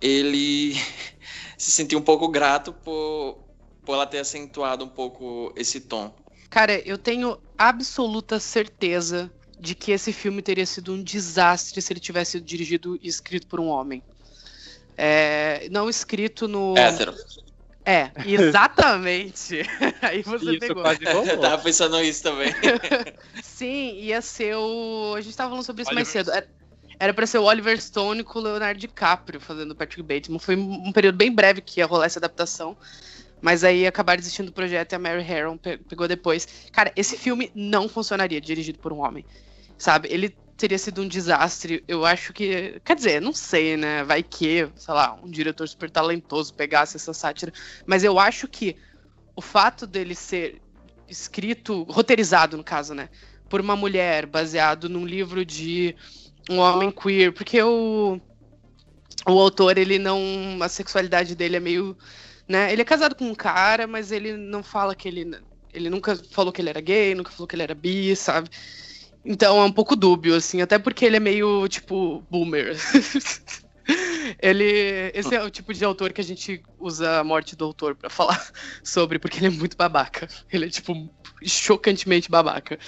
ele 0.00 0.74
se 1.58 1.70
sentiu 1.70 1.98
um 1.98 2.02
pouco 2.02 2.26
grato 2.26 2.72
por, 2.72 3.38
por 3.84 3.92
ela 3.92 4.06
ter 4.06 4.18
acentuado 4.18 4.84
um 4.84 4.88
pouco 4.88 5.52
esse 5.56 5.80
tom. 5.80 6.14
Cara, 6.48 6.78
eu 6.86 6.98
tenho 6.98 7.38
absoluta 7.56 8.40
certeza 8.40 9.32
de 9.58 9.74
que 9.74 9.92
esse 9.92 10.12
filme 10.12 10.42
teria 10.42 10.66
sido 10.66 10.92
um 10.92 11.02
desastre 11.02 11.80
se 11.80 11.92
ele 11.92 12.00
tivesse 12.00 12.32
sido 12.32 12.44
dirigido 12.44 12.98
e 13.00 13.08
escrito 13.08 13.46
por 13.46 13.60
um 13.60 13.68
homem. 13.68 14.02
É, 14.96 15.68
não 15.70 15.88
escrito 15.88 16.46
no. 16.46 16.76
Hétero. 16.76 17.14
É, 17.84 18.10
exatamente. 18.24 19.62
Aí 20.00 20.22
você 20.22 20.50
isso 20.50 20.58
pegou. 20.60 20.82
Quase 20.82 21.04
Eu 21.04 21.38
tava 21.40 21.58
pensando 21.62 21.98
nisso 21.98 22.22
também. 22.22 22.52
Sim, 23.42 23.98
ia 23.98 24.20
ser 24.20 24.56
o. 24.56 25.14
A 25.16 25.20
gente 25.20 25.36
tava 25.36 25.50
falando 25.50 25.64
sobre 25.64 25.82
isso 25.82 25.90
Oliver... 25.90 26.04
mais 26.04 26.08
cedo. 26.08 26.30
Era, 26.30 26.48
era 26.98 27.14
pra 27.14 27.26
ser 27.26 27.38
o 27.38 27.44
Oliver 27.44 27.80
Stone 27.80 28.22
com 28.22 28.38
o 28.38 28.42
Leonardo 28.42 28.78
DiCaprio 28.78 29.40
fazendo 29.40 29.74
Patrick 29.74 30.02
Bateman. 30.02 30.38
Foi 30.38 30.56
um 30.56 30.92
período 30.92 31.16
bem 31.16 31.32
breve 31.32 31.60
que 31.60 31.80
ia 31.80 31.86
rolar 31.86 32.06
essa 32.06 32.20
adaptação. 32.20 32.76
Mas 33.40 33.64
aí 33.64 33.84
acabaram 33.84 34.20
desistindo 34.20 34.46
do 34.46 34.52
projeto 34.52 34.92
e 34.92 34.94
a 34.94 34.98
Mary 35.00 35.20
Harron 35.20 35.58
pegou 35.58 36.06
depois. 36.06 36.46
Cara, 36.70 36.92
esse 36.94 37.16
filme 37.16 37.50
não 37.56 37.88
funcionaria 37.88 38.40
dirigido 38.40 38.78
por 38.78 38.92
um 38.92 39.00
homem. 39.00 39.24
Sabe? 39.76 40.06
Ele 40.12 40.32
teria 40.56 40.78
sido 40.78 41.02
um 41.02 41.08
desastre. 41.08 41.82
Eu 41.86 42.04
acho 42.04 42.32
que. 42.32 42.80
Quer 42.84 42.96
dizer, 42.96 43.20
não 43.20 43.32
sei, 43.32 43.76
né? 43.76 44.04
Vai 44.04 44.22
que, 44.22 44.68
sei 44.76 44.94
lá, 44.94 45.18
um 45.22 45.30
diretor 45.30 45.66
super 45.68 45.90
talentoso 45.90 46.54
pegasse 46.54 46.96
essa 46.96 47.12
sátira. 47.12 47.52
Mas 47.86 48.04
eu 48.04 48.18
acho 48.18 48.46
que 48.48 48.76
o 49.34 49.40
fato 49.40 49.86
dele 49.86 50.14
ser 50.14 50.60
escrito, 51.08 51.82
roteirizado, 51.84 52.56
no 52.56 52.64
caso, 52.64 52.94
né? 52.94 53.08
Por 53.48 53.60
uma 53.60 53.76
mulher, 53.76 54.26
baseado 54.26 54.88
num 54.88 55.04
livro 55.04 55.44
de 55.44 55.94
um 56.48 56.58
homem 56.58 56.90
queer, 56.90 57.32
porque 57.32 57.62
o, 57.62 58.20
o 59.26 59.38
autor, 59.38 59.78
ele 59.78 59.98
não. 59.98 60.18
A 60.60 60.68
sexualidade 60.68 61.34
dele 61.34 61.56
é 61.56 61.60
meio. 61.60 61.96
Né? 62.48 62.72
Ele 62.72 62.82
é 62.82 62.84
casado 62.84 63.14
com 63.14 63.24
um 63.24 63.34
cara, 63.34 63.86
mas 63.86 64.10
ele 64.12 64.36
não 64.36 64.62
fala 64.62 64.94
que 64.94 65.08
ele. 65.08 65.38
Ele 65.72 65.88
nunca 65.88 66.14
falou 66.30 66.52
que 66.52 66.60
ele 66.60 66.68
era 66.68 66.80
gay, 66.80 67.14
nunca 67.14 67.30
falou 67.30 67.46
que 67.46 67.54
ele 67.54 67.62
era 67.62 67.74
bi, 67.74 68.14
sabe? 68.14 68.50
Então 69.24 69.60
é 69.60 69.64
um 69.64 69.72
pouco 69.72 69.94
dúbio, 69.94 70.34
assim, 70.34 70.60
até 70.60 70.78
porque 70.78 71.04
ele 71.04 71.16
é 71.16 71.20
meio, 71.20 71.68
tipo, 71.68 72.24
boomer. 72.30 72.76
ele. 74.40 75.10
Esse 75.14 75.34
é 75.34 75.42
o 75.42 75.50
tipo 75.50 75.72
de 75.72 75.84
autor 75.84 76.12
que 76.12 76.20
a 76.20 76.24
gente 76.24 76.62
usa 76.78 77.20
a 77.20 77.24
morte 77.24 77.54
do 77.54 77.64
autor 77.64 77.94
para 77.94 78.10
falar 78.10 78.50
sobre, 78.82 79.18
porque 79.18 79.38
ele 79.38 79.46
é 79.46 79.50
muito 79.50 79.76
babaca. 79.76 80.28
Ele 80.52 80.66
é, 80.66 80.68
tipo, 80.68 81.08
chocantemente 81.44 82.30
babaca. 82.30 82.78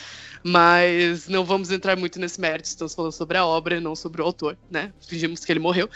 Mas 0.42 1.28
não 1.28 1.44
vamos 1.44 1.70
entrar 1.70 1.96
muito 1.96 2.18
nesse 2.18 2.40
mérito, 2.40 2.66
estamos 2.66 2.94
falando 2.94 3.12
sobre 3.12 3.38
a 3.38 3.46
obra, 3.46 3.80
não 3.80 3.96
sobre 3.96 4.20
o 4.20 4.24
autor, 4.24 4.58
né? 4.70 4.92
Fingimos 5.06 5.44
que 5.44 5.52
ele 5.52 5.60
morreu. 5.60 5.88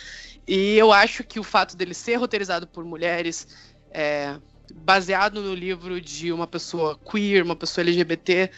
E 0.47 0.77
eu 0.79 0.93
acho 0.93 1.23
que 1.23 1.39
o 1.39 1.45
fato 1.45 1.77
dele 1.77 1.93
ser 1.93 2.17
roteirizado 2.17 2.67
por 2.67 2.83
mulheres, 2.85 3.47
é, 3.91 4.39
baseado 4.75 5.43
no 5.43 5.55
livro 5.55 6.01
de 6.01 6.33
uma 6.33 6.47
pessoa 6.47 6.99
queer, 6.99 7.43
uma 7.43 7.57
pessoa 7.57 7.83
LGBT, 7.83 8.51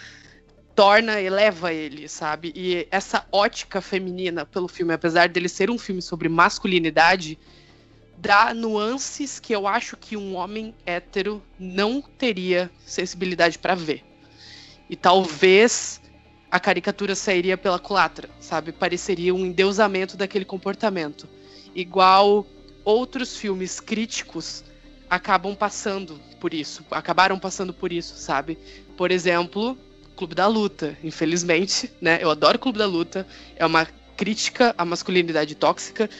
torna, 0.74 1.20
eleva 1.20 1.72
ele, 1.72 2.08
sabe? 2.08 2.52
E 2.54 2.86
essa 2.90 3.26
ótica 3.30 3.80
feminina 3.80 4.46
pelo 4.46 4.68
filme, 4.68 4.92
apesar 4.92 5.28
dele 5.28 5.48
ser 5.48 5.70
um 5.70 5.78
filme 5.78 6.00
sobre 6.00 6.28
masculinidade, 6.28 7.38
dá 8.16 8.52
nuances 8.52 9.40
que 9.40 9.54
eu 9.54 9.66
acho 9.66 9.96
que 9.96 10.16
um 10.16 10.34
homem 10.36 10.74
hétero 10.84 11.42
não 11.58 12.02
teria 12.02 12.70
sensibilidade 12.84 13.58
para 13.58 13.74
ver. 13.74 14.04
E 14.88 14.96
talvez 14.96 16.00
a 16.50 16.58
caricatura 16.58 17.14
sairia 17.14 17.56
pela 17.56 17.78
culatra, 17.78 18.28
sabe? 18.40 18.72
Pareceria 18.72 19.34
um 19.34 19.46
endeusamento 19.46 20.16
daquele 20.16 20.44
comportamento. 20.44 21.28
Igual 21.74 22.46
outros 22.84 23.36
filmes 23.36 23.80
críticos 23.80 24.64
acabam 25.08 25.54
passando 25.54 26.20
por 26.40 26.52
isso, 26.52 26.84
acabaram 26.90 27.38
passando 27.38 27.72
por 27.72 27.92
isso, 27.92 28.16
sabe? 28.16 28.58
Por 28.96 29.10
exemplo, 29.10 29.78
Clube 30.20 30.34
da 30.34 30.46
Luta, 30.46 30.98
infelizmente, 31.02 31.90
né? 31.98 32.18
Eu 32.20 32.30
adoro 32.30 32.58
Clube 32.58 32.78
da 32.78 32.84
Luta, 32.84 33.26
é 33.56 33.64
uma 33.64 33.86
crítica 34.18 34.74
à 34.76 34.84
masculinidade 34.84 35.54
tóxica, 35.54 36.10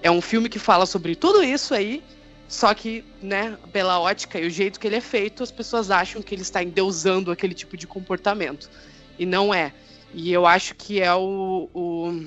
é 0.00 0.10
um 0.10 0.22
filme 0.22 0.48
que 0.48 0.58
fala 0.58 0.86
sobre 0.86 1.14
tudo 1.14 1.42
isso 1.42 1.74
aí, 1.74 2.02
só 2.48 2.72
que, 2.72 3.04
né, 3.20 3.58
pela 3.70 4.00
ótica 4.00 4.40
e 4.40 4.46
o 4.46 4.50
jeito 4.50 4.80
que 4.80 4.86
ele 4.86 4.96
é 4.96 5.00
feito, 5.02 5.42
as 5.42 5.50
pessoas 5.50 5.90
acham 5.90 6.22
que 6.22 6.34
ele 6.34 6.40
está 6.40 6.62
endeusando 6.62 7.30
aquele 7.30 7.52
tipo 7.52 7.76
de 7.76 7.86
comportamento. 7.86 8.70
E 9.18 9.26
não 9.26 9.52
é. 9.52 9.74
E 10.14 10.32
eu 10.32 10.46
acho 10.46 10.74
que 10.74 10.98
é 10.98 11.14
o, 11.14 11.68
o, 11.74 12.24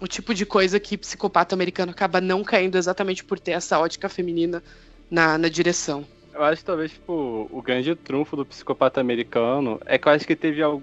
o 0.00 0.06
tipo 0.06 0.32
de 0.32 0.46
coisa 0.46 0.78
que 0.78 0.96
psicopata 0.96 1.52
americano 1.52 1.90
acaba 1.90 2.20
não 2.20 2.44
caindo 2.44 2.78
exatamente 2.78 3.24
por 3.24 3.40
ter 3.40 3.52
essa 3.52 3.76
ótica 3.80 4.08
feminina 4.08 4.62
na, 5.10 5.36
na 5.36 5.48
direção. 5.48 6.06
Eu 6.32 6.42
acho 6.44 6.62
que 6.62 6.66
talvez, 6.66 6.92
tipo, 6.92 7.48
o 7.50 7.60
grande 7.60 7.94
trunfo 7.94 8.36
do 8.36 8.46
psicopata 8.46 9.00
americano 9.00 9.80
é 9.84 9.98
que 9.98 10.06
eu 10.06 10.12
acho 10.12 10.26
que 10.26 10.36
teve 10.36 10.62
algo. 10.62 10.82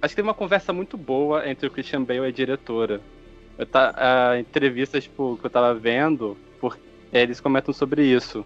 Acho 0.00 0.12
que 0.12 0.16
teve 0.16 0.28
uma 0.28 0.34
conversa 0.34 0.72
muito 0.72 0.96
boa 0.96 1.48
entre 1.48 1.66
o 1.66 1.70
Christian 1.70 2.02
Bale 2.02 2.20
e 2.20 2.26
a 2.26 2.30
diretora. 2.30 3.00
Eu 3.56 3.66
tá, 3.66 3.94
a 3.96 4.38
entrevista, 4.38 5.00
tipo, 5.00 5.36
que 5.40 5.46
eu 5.46 5.50
tava 5.50 5.74
vendo, 5.74 6.36
porque 6.60 6.80
é, 7.12 7.22
eles 7.22 7.40
comentam 7.40 7.72
sobre 7.72 8.04
isso. 8.04 8.44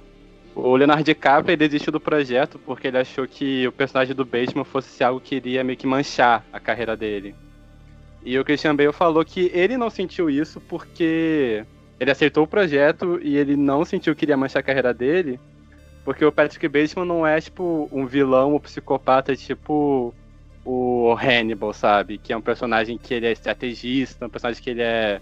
O 0.55 0.77
Leonardo 0.77 1.05
DiCaprio 1.05 1.57
desistiu 1.57 1.93
do 1.93 2.01
projeto 2.01 2.59
porque 2.59 2.89
ele 2.89 2.99
achou 2.99 3.27
que 3.27 3.67
o 3.67 3.73
personagem 3.73 4.15
do 4.15 4.25
Bateman 4.25 4.65
fosse 4.65 5.03
algo 5.03 5.21
que 5.21 5.37
iria 5.37 5.65
meio 5.65 5.79
que 5.79 5.87
manchar 5.87 6.45
a 6.53 6.61
carreira 6.61 6.97
dele. 6.97 7.35
E 8.25 8.39
o 8.39 8.45
Christian 8.45 8.77
Bale 8.77 8.93
falou 8.93 9.25
que 9.25 9.51
ele 9.53 9.77
não 9.77 9.91
sentiu 9.91 10.29
isso 10.31 10.61
porque 10.61 11.65
ele 11.99 12.11
aceitou 12.11 12.45
o 12.45 12.47
projeto 12.47 13.19
e 13.23 13.37
ele 13.37 13.57
não 13.57 13.85
sentiu 13.85 14.15
que 14.15 14.25
iria 14.25 14.37
manchar 14.37 14.61
a 14.61 14.63
carreira 14.63 14.93
dele, 14.93 15.41
porque 16.05 16.25
o 16.25 16.33
Patrick 16.33 16.67
Bateman 16.69 17.07
não 17.07 17.27
é 17.27 17.41
tipo 17.41 17.89
um 17.93 18.07
vilão, 18.07 18.57
um 18.57 18.59
psicopata 18.59 19.37
tipo 19.37 20.15
o 20.65 21.15
Hannibal, 21.15 21.73
sabe? 21.73 22.19
Que 22.19 22.33
é 22.33 22.37
um 22.37 22.41
personagem 22.41 22.97
que 22.99 23.15
ele 23.15 23.27
é 23.27 23.33
estrategista, 23.33 24.27
um 24.27 24.31
personagem 24.31 24.63
que 24.63 24.71
ele 24.71 24.83
é 24.83 25.21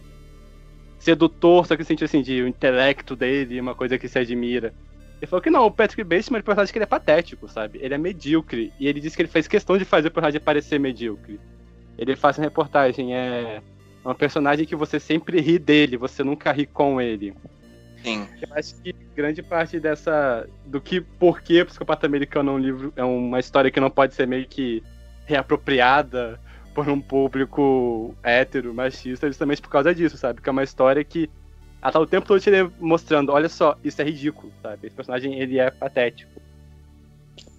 sedutor, 0.98 1.66
só 1.66 1.76
que 1.76 1.84
sentido 1.84 2.04
assim, 2.04 2.22
de 2.22 2.42
o 2.42 2.48
intelecto 2.48 3.16
dele, 3.16 3.60
uma 3.60 3.74
coisa 3.74 3.98
que 3.98 4.08
se 4.08 4.18
admira. 4.18 4.72
Ele 5.18 5.26
falou 5.26 5.42
que 5.42 5.50
não, 5.50 5.66
o 5.66 5.70
Patrick 5.70 6.02
Bateman 6.02 6.38
é 6.38 6.40
um 6.40 6.44
personagem 6.44 6.72
que 6.72 6.78
ele 6.78 6.84
é 6.84 6.86
patético, 6.86 7.48
sabe? 7.48 7.78
Ele 7.82 7.94
é 7.94 7.98
medíocre. 7.98 8.72
E 8.78 8.86
ele 8.86 9.00
disse 9.00 9.16
que 9.16 9.22
ele 9.22 9.28
fez 9.28 9.46
questão 9.46 9.76
de 9.76 9.84
fazer 9.84 10.08
o 10.08 10.10
personagem 10.10 10.40
parecer 10.40 10.78
medíocre. 10.78 11.38
Ele 11.98 12.16
faz 12.16 12.38
uma 12.38 12.44
reportagem, 12.44 13.14
é 13.14 13.60
um 14.04 14.14
personagem 14.14 14.66
que 14.66 14.74
você 14.74 14.98
sempre 14.98 15.40
ri 15.40 15.58
dele, 15.58 15.98
você 15.98 16.24
nunca 16.24 16.52
ri 16.52 16.64
com 16.64 17.00
ele. 17.00 17.34
Sim. 18.02 18.28
Eu 18.40 18.48
acho 18.56 18.74
que 18.76 18.92
grande 19.14 19.42
parte 19.42 19.78
dessa. 19.78 20.48
do 20.66 20.80
que 20.80 21.00
por 21.00 21.42
que 21.42 21.60
o 21.62 21.66
Psicopata 21.66 22.06
Americano 22.06 22.50
é 22.50 22.54
um 22.54 22.58
livro. 22.58 22.92
é 22.96 23.04
uma 23.04 23.38
história 23.38 23.70
que 23.70 23.80
não 23.80 23.90
pode 23.90 24.14
ser 24.14 24.26
meio 24.26 24.46
que 24.46 24.82
reapropriada 25.26 26.40
por 26.74 26.88
um 26.88 27.00
público 27.00 28.14
hétero, 28.22 28.72
machista, 28.72 29.26
justamente 29.26 29.60
por 29.60 29.70
causa 29.70 29.94
disso, 29.94 30.16
sabe? 30.16 30.40
Que 30.40 30.48
é 30.48 30.52
uma 30.52 30.62
história 30.62 31.04
que 31.04 31.28
ela 31.82 31.92
tá 31.92 32.00
o 32.00 32.06
tempo 32.06 32.26
todo 32.26 32.40
te 32.40 32.50
mostrando, 32.78 33.32
olha 33.32 33.48
só, 33.48 33.76
isso 33.82 34.00
é 34.00 34.04
ridículo, 34.04 34.52
sabe? 34.62 34.86
Esse 34.86 34.96
personagem, 34.96 35.40
ele 35.40 35.58
é 35.58 35.70
patético. 35.70 36.40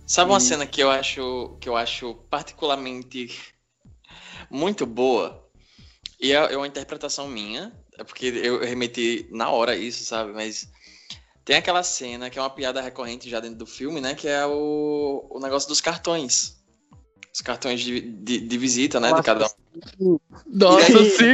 Sabe 0.05 0.31
uma 0.31 0.37
E- 0.37 0.41
cena 0.41 0.65
que 0.67 0.81
eu 0.81 0.91
acho 0.91 1.57
que 1.59 1.67
eu 1.67 1.75
acho 1.75 2.15
particularmente 2.29 3.29
muito 4.49 4.85
boa? 4.85 5.47
E 6.19 6.31
é, 6.33 6.53
é 6.53 6.57
uma 6.57 6.67
interpretação 6.67 7.27
minha, 7.27 7.71
é 8.01 8.03
porque 8.03 8.25
eu 8.25 8.59
remeti 8.59 9.27
na 9.31 9.49
hora 9.49 9.75
isso, 9.75 10.03
sabe? 10.03 10.33
Mas 10.33 10.67
tem 11.45 11.55
aquela 11.55 11.83
cena 11.83 12.29
que 12.29 12.37
é 12.37 12.41
uma 12.41 12.49
piada 12.49 12.81
recorrente 12.81 13.29
já 13.29 13.39
dentro 13.39 13.57
do 13.59 13.65
filme, 13.65 14.01
né? 14.01 14.15
Que 14.15 14.27
é 14.27 14.45
o, 14.45 15.27
o 15.29 15.39
negócio 15.39 15.69
dos 15.69 15.79
cartões. 15.81 16.59
Os 17.33 17.41
cartões 17.41 17.79
de, 17.79 18.01
de, 18.01 18.39
de 18.41 18.57
visita, 18.57 18.99
né? 18.99 19.07
De 19.07 19.13
Nossa, 19.13 19.23
cada 19.23 19.45
um. 19.99 20.19
Nossa, 20.47 20.91
daí- 20.93 21.09
sim! 21.11 21.25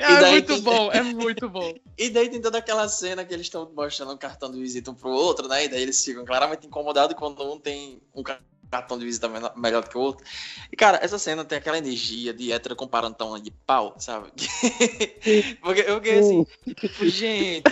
É 0.00 0.30
muito 0.30 0.46
tem- 0.54 0.62
bom, 0.62 0.92
é 0.92 1.02
muito 1.02 1.48
bom. 1.48 1.74
E 1.98 2.10
daí 2.10 2.28
tem 2.28 2.40
toda 2.40 2.58
aquela 2.58 2.86
cena 2.88 3.24
que 3.24 3.34
eles 3.34 3.46
estão 3.46 3.72
mostrando 3.74 4.12
um 4.12 4.16
cartão 4.16 4.52
de 4.52 4.60
visita 4.60 4.90
um 4.90 4.94
pro 4.94 5.10
outro, 5.10 5.48
né? 5.48 5.64
E 5.64 5.68
daí 5.68 5.82
eles 5.82 6.04
ficam 6.04 6.24
claramente 6.24 6.66
incomodados 6.66 7.16
quando 7.16 7.42
um 7.42 7.58
tem 7.58 8.00
um 8.14 8.22
ca- 8.22 8.40
cartão 8.70 8.98
de 8.98 9.04
visita 9.04 9.28
menor- 9.28 9.52
melhor 9.56 9.82
do 9.82 9.90
que 9.90 9.96
o 9.96 10.00
outro. 10.00 10.24
E, 10.70 10.76
cara, 10.76 10.98
essa 11.02 11.18
cena 11.18 11.44
tem 11.44 11.58
aquela 11.58 11.78
energia 11.78 12.32
de 12.32 12.52
hétero 12.52 12.76
comparando 12.76 13.14
tão 13.14 13.38
de 13.38 13.50
pau, 13.50 13.94
sabe? 13.98 14.30
porque 15.62 15.84
eu 15.86 15.96
fiquei 15.96 16.18
assim, 16.18 16.46
tipo, 16.76 17.06
gente. 17.08 17.62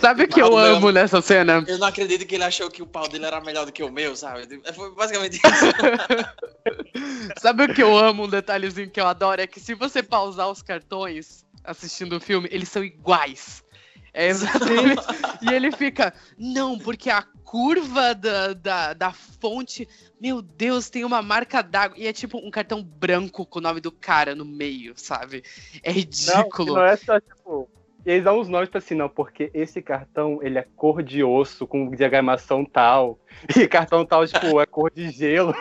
Sabe 0.00 0.24
o 0.24 0.28
que 0.28 0.40
eu 0.40 0.56
amo 0.56 0.90
nessa 0.90 1.20
cena? 1.22 1.64
eu 1.66 1.78
não 1.78 1.86
acredito 1.86 2.26
que 2.26 2.34
ele 2.34 2.44
achou 2.44 2.70
que 2.70 2.82
o 2.82 2.86
pau 2.86 3.08
dele 3.08 3.24
era 3.24 3.40
melhor 3.40 3.64
do 3.66 3.72
que 3.72 3.82
o 3.82 3.90
meu, 3.90 4.14
sabe? 4.16 4.60
Foi 4.74 4.94
basicamente 4.94 5.40
isso. 5.44 5.66
Sabe 7.38 7.64
o 7.64 7.74
que 7.74 7.82
eu 7.82 7.96
amo? 7.96 8.24
Um 8.24 8.28
detalhezinho 8.28 8.90
que 8.90 9.00
eu 9.00 9.06
adoro 9.06 9.40
é 9.40 9.46
que 9.46 9.60
se 9.60 9.74
você 9.74 10.02
pausar 10.02 10.50
os 10.50 10.62
cartões 10.62 11.44
assistindo 11.64 12.16
o 12.16 12.20
filme, 12.20 12.48
eles 12.50 12.68
são 12.68 12.84
iguais. 12.84 13.64
É 14.16 14.28
exatamente. 14.28 15.02
e 15.42 15.52
ele 15.52 15.70
fica, 15.70 16.14
não, 16.38 16.78
porque 16.78 17.10
a 17.10 17.22
curva 17.22 18.14
da, 18.14 18.54
da, 18.54 18.92
da 18.94 19.12
fonte, 19.12 19.86
meu 20.18 20.40
Deus, 20.40 20.88
tem 20.88 21.04
uma 21.04 21.20
marca 21.20 21.62
d'água. 21.62 21.98
E 21.98 22.06
é 22.06 22.12
tipo 22.14 22.38
um 22.38 22.50
cartão 22.50 22.82
branco 22.82 23.44
com 23.44 23.58
o 23.58 23.62
nome 23.62 23.78
do 23.78 23.92
cara 23.92 24.34
no 24.34 24.46
meio, 24.46 24.94
sabe? 24.96 25.44
É 25.82 25.90
Não, 25.90 25.98
ridículo. 25.98 26.74
não 26.76 26.84
é 26.84 26.96
só, 26.96 27.20
tipo. 27.20 27.68
E 28.06 28.10
eles 28.12 28.22
dão 28.22 28.38
uns 28.38 28.48
nomes 28.48 28.68
pra 28.68 28.78
assim, 28.78 28.94
não, 28.94 29.08
porque 29.08 29.50
esse 29.52 29.82
cartão, 29.82 30.38
ele 30.40 30.56
é 30.58 30.66
cor 30.76 31.02
de 31.02 31.24
osso, 31.24 31.66
com 31.66 31.90
diagramação 31.90 32.64
tal. 32.64 33.18
E 33.54 33.68
cartão 33.68 34.06
tal, 34.06 34.26
tipo, 34.26 34.60
é 34.60 34.64
cor 34.64 34.90
de 34.94 35.10
gelo. 35.10 35.54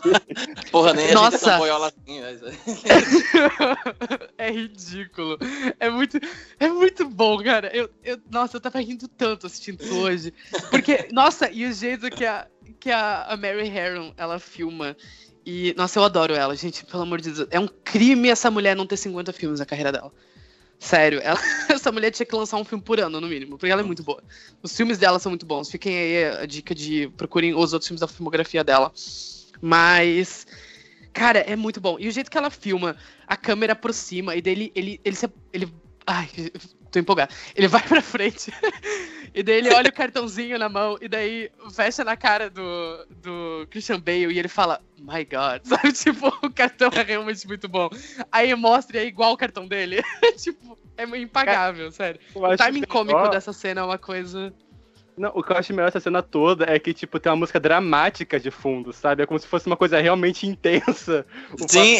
Porra, 0.70 0.92
nem 0.92 1.10
a 1.10 1.14
Nossa. 1.14 1.30
gente 1.32 1.44
tão 1.44 1.58
boiola 1.58 1.88
assim, 1.88 2.20
mas... 2.20 2.40
é 4.38 4.50
ridículo. 4.52 5.36
É 5.80 5.90
muito, 5.90 6.20
é 6.60 6.68
muito 6.68 7.08
bom, 7.08 7.42
cara. 7.42 7.74
Eu, 7.74 7.90
eu, 8.04 8.18
nossa, 8.30 8.56
eu 8.56 8.60
tava 8.60 8.78
rindo 8.78 9.08
tanto 9.08 9.46
assistindo 9.46 9.82
isso 9.82 9.96
hoje. 9.96 10.32
Porque, 10.70 11.08
nossa, 11.10 11.50
e 11.50 11.66
o 11.66 11.72
jeito 11.72 12.08
que 12.08 12.24
a, 12.24 12.46
que 12.78 12.90
a, 12.90 13.24
a 13.24 13.36
Mary 13.36 13.68
Harron, 13.68 14.12
ela 14.16 14.38
filma. 14.38 14.96
E, 15.44 15.74
nossa, 15.76 15.98
eu 15.98 16.04
adoro 16.04 16.34
ela, 16.34 16.54
gente, 16.54 16.84
pelo 16.84 17.02
amor 17.02 17.20
de 17.20 17.32
Deus. 17.32 17.48
É 17.50 17.58
um 17.58 17.66
crime 17.66 18.28
essa 18.28 18.50
mulher 18.50 18.76
não 18.76 18.86
ter 18.86 18.96
50 18.96 19.32
filmes 19.32 19.58
na 19.58 19.66
carreira 19.66 19.90
dela. 19.90 20.12
Sério, 20.78 21.20
ela- 21.22 21.40
essa 21.68 21.90
mulher 21.90 22.10
tinha 22.12 22.26
que 22.26 22.34
lançar 22.34 22.56
um 22.56 22.64
filme 22.64 22.82
por 22.82 23.00
ano, 23.00 23.20
no 23.20 23.26
mínimo, 23.26 23.58
porque 23.58 23.72
ela 23.72 23.80
é 23.82 23.84
muito 23.84 24.02
boa. 24.02 24.22
Os 24.62 24.76
filmes 24.76 24.98
dela 24.98 25.18
são 25.18 25.30
muito 25.30 25.44
bons. 25.46 25.70
Fiquem 25.70 25.96
aí 25.96 26.24
a 26.42 26.46
dica 26.46 26.74
de 26.74 27.08
procurem 27.16 27.54
os 27.54 27.72
outros 27.72 27.88
filmes 27.88 28.00
da 28.00 28.08
filmografia 28.08 28.62
dela. 28.62 28.92
Mas 29.60 30.46
Cara, 31.12 31.40
é 31.40 31.56
muito 31.56 31.80
bom. 31.80 31.96
E 31.98 32.06
o 32.08 32.12
jeito 32.12 32.30
que 32.30 32.38
ela 32.38 32.50
filma, 32.50 32.96
a 33.26 33.36
câmera 33.36 33.72
aproxima, 33.72 34.36
e 34.36 34.42
daí 34.42 34.52
ele, 34.52 34.72
ele, 34.74 35.00
ele, 35.04 35.16
ele 35.52 35.74
Ai, 36.06 36.28
tô 36.90 36.98
empolgado. 36.98 37.34
Ele 37.54 37.68
vai 37.68 37.82
pra 37.82 38.02
frente. 38.02 38.52
e 39.34 39.42
daí 39.42 39.56
ele 39.56 39.72
olha 39.72 39.88
o 39.88 39.92
cartãozinho 39.92 40.58
na 40.58 40.68
mão. 40.68 40.98
E 41.00 41.08
daí 41.08 41.50
fecha 41.74 42.04
na 42.04 42.16
cara 42.16 42.50
do, 42.50 43.06
do 43.22 43.66
Christian 43.70 44.00
Bale. 44.00 44.32
E 44.32 44.38
ele 44.38 44.48
fala, 44.48 44.80
My 44.98 45.24
God. 45.24 45.62
Sabe? 45.68 45.92
Tipo, 45.92 46.28
o 46.42 46.50
cartão 46.50 46.90
é 46.92 47.02
realmente 47.02 47.46
muito 47.46 47.68
bom. 47.68 47.88
Aí 48.30 48.54
mostra 48.54 48.98
e 48.98 49.00
é 49.00 49.06
igual 49.06 49.32
o 49.32 49.36
cartão 49.36 49.66
dele. 49.66 50.02
tipo, 50.36 50.78
é 50.96 51.04
impagável, 51.16 51.90
sério. 51.92 52.20
O 52.34 52.56
timing 52.56 52.82
cômico 52.82 53.28
dessa 53.28 53.52
cena 53.52 53.80
é 53.80 53.84
uma 53.84 53.98
coisa. 53.98 54.52
Não, 55.18 55.30
o 55.34 55.42
que 55.42 55.52
eu 55.52 55.56
acho 55.56 55.72
melhor 55.72 55.88
essa 55.88 56.00
cena 56.00 56.22
toda 56.22 56.64
é 56.68 56.78
que, 56.78 56.94
tipo, 56.94 57.18
tem 57.18 57.30
uma 57.30 57.36
música 57.36 57.58
dramática 57.58 58.38
de 58.38 58.50
fundo, 58.50 58.92
sabe? 58.92 59.22
É 59.22 59.26
como 59.26 59.38
se 59.38 59.46
fosse 59.46 59.66
uma 59.66 59.76
coisa 59.76 60.00
realmente 60.00 60.46
intensa. 60.46 61.26
Sim! 61.66 61.98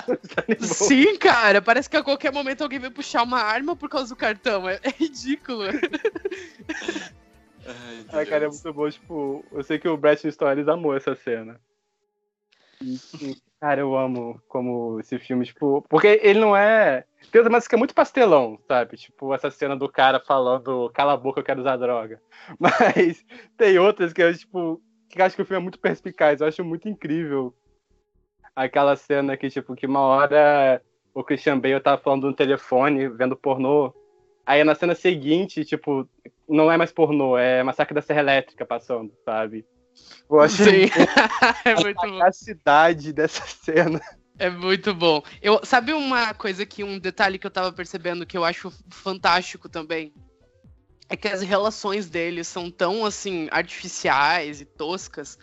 Sim, 0.60 1.16
cara, 1.18 1.60
parece 1.60 1.88
que 1.90 1.96
a 1.96 2.02
qualquer 2.02 2.32
momento 2.32 2.62
alguém 2.62 2.78
vai 2.78 2.90
puxar 2.90 3.22
uma 3.22 3.40
arma 3.40 3.76
por 3.76 3.88
causa 3.88 4.08
do 4.08 4.16
cartão. 4.16 4.68
É, 4.68 4.80
é 4.82 4.90
ridículo. 4.90 5.64
Ai, 7.66 8.04
Ai, 8.12 8.26
cara, 8.26 8.44
é 8.44 8.48
muito 8.48 8.72
bom. 8.72 8.88
Tipo, 8.88 9.44
eu 9.52 9.62
sei 9.62 9.78
que 9.78 9.88
o 9.88 9.96
Brett 9.96 10.30
Stories 10.30 10.68
amou 10.68 10.96
essa 10.96 11.14
cena. 11.14 11.60
E, 12.80 12.98
cara, 13.60 13.80
eu 13.80 13.96
amo 13.96 14.40
como 14.48 15.00
esse 15.00 15.18
filme, 15.18 15.44
tipo. 15.44 15.84
Porque 15.88 16.20
ele 16.22 16.38
não 16.38 16.56
é. 16.56 17.04
Tem 17.30 17.42
mas 17.50 17.66
que 17.66 17.74
é 17.74 17.78
muito 17.78 17.94
pastelão, 17.94 18.58
sabe? 18.68 18.96
Tipo, 18.96 19.34
essa 19.34 19.50
cena 19.50 19.76
do 19.76 19.88
cara 19.88 20.20
falando, 20.20 20.90
cala 20.94 21.14
a 21.14 21.16
boca, 21.16 21.40
eu 21.40 21.44
quero 21.44 21.60
usar 21.60 21.76
droga. 21.76 22.20
Mas 22.58 23.24
tem 23.56 23.78
outras 23.78 24.12
que 24.12 24.22
eu, 24.22 24.36
tipo, 24.36 24.80
que 25.08 25.20
eu 25.20 25.24
acho 25.24 25.34
que 25.34 25.42
o 25.42 25.44
filme 25.44 25.60
é 25.60 25.62
muito 25.62 25.78
perspicaz, 25.80 26.40
eu 26.40 26.46
acho 26.46 26.64
muito 26.64 26.88
incrível. 26.88 27.54
Aquela 28.54 28.96
cena 28.96 29.36
que, 29.36 29.50
tipo, 29.50 29.74
que 29.74 29.86
uma 29.86 30.00
hora 30.00 30.80
o 31.12 31.24
Christian 31.24 31.58
Bale 31.58 31.80
tava 31.80 32.00
falando 32.00 32.26
no 32.26 32.34
telefone, 32.34 33.08
vendo 33.08 33.36
pornô. 33.36 33.92
Aí 34.44 34.62
na 34.62 34.74
cena 34.74 34.94
seguinte, 34.94 35.64
tipo, 35.64 36.08
não 36.48 36.70
é 36.70 36.76
mais 36.76 36.92
pornô, 36.92 37.36
é 37.36 37.62
Massacre 37.62 37.94
da 37.94 38.02
Serra 38.02 38.20
Elétrica 38.20 38.64
passando, 38.64 39.12
sabe? 39.24 39.66
Eu 40.28 40.40
achei 40.40 40.90
é 41.64 41.74
muito 41.74 42.22
a 42.22 42.32
cidade 42.32 43.12
dessa 43.12 43.44
cena. 43.46 44.00
É 44.38 44.50
muito 44.50 44.94
bom. 44.94 45.22
Eu, 45.40 45.60
sabe 45.64 45.92
uma 45.92 46.34
coisa 46.34 46.66
que, 46.66 46.84
um 46.84 46.98
detalhe 46.98 47.38
que 47.38 47.46
eu 47.46 47.50
tava 47.50 47.72
percebendo 47.72 48.26
que 48.26 48.36
eu 48.36 48.44
acho 48.44 48.72
fantástico 48.90 49.68
também? 49.68 50.12
É 51.08 51.16
que 51.16 51.28
as 51.28 51.40
relações 51.40 52.10
deles 52.10 52.48
são 52.48 52.70
tão, 52.70 53.06
assim, 53.06 53.48
artificiais 53.50 54.60
e 54.60 54.64
toscas 54.64 55.38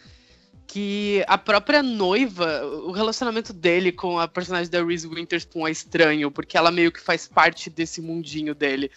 que 0.67 1.23
a 1.27 1.37
própria 1.37 1.83
noiva, 1.83 2.65
o 2.65 2.91
relacionamento 2.91 3.53
dele 3.53 3.91
com 3.91 4.19
a 4.19 4.27
personagem 4.27 4.71
da 4.71 4.83
Reese 4.83 5.07
Witherspoon 5.07 5.67
é 5.67 5.71
estranho, 5.71 6.31
porque 6.31 6.57
ela 6.57 6.71
meio 6.71 6.91
que 6.91 6.99
faz 6.99 7.27
parte 7.27 7.69
desse 7.69 8.01
mundinho 8.01 8.55
dele. 8.55 8.89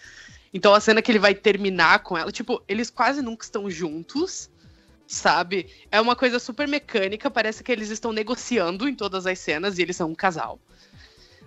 Então 0.53 0.73
a 0.73 0.79
cena 0.79 1.01
que 1.01 1.11
ele 1.11 1.19
vai 1.19 1.35
terminar 1.35 1.99
com 1.99 2.17
ela, 2.17 2.31
tipo, 2.31 2.63
eles 2.67 2.89
quase 2.89 3.21
nunca 3.21 3.45
estão 3.45 3.69
juntos, 3.69 4.49
sabe? 5.07 5.69
É 5.89 5.99
uma 6.01 6.15
coisa 6.15 6.37
super 6.37 6.67
mecânica, 6.67 7.31
parece 7.31 7.63
que 7.63 7.71
eles 7.71 7.89
estão 7.89 8.11
negociando 8.11 8.87
em 8.87 8.93
todas 8.93 9.25
as 9.25 9.39
cenas 9.39 9.77
e 9.77 9.81
eles 9.81 9.95
são 9.95 10.11
um 10.11 10.15
casal. 10.15 10.59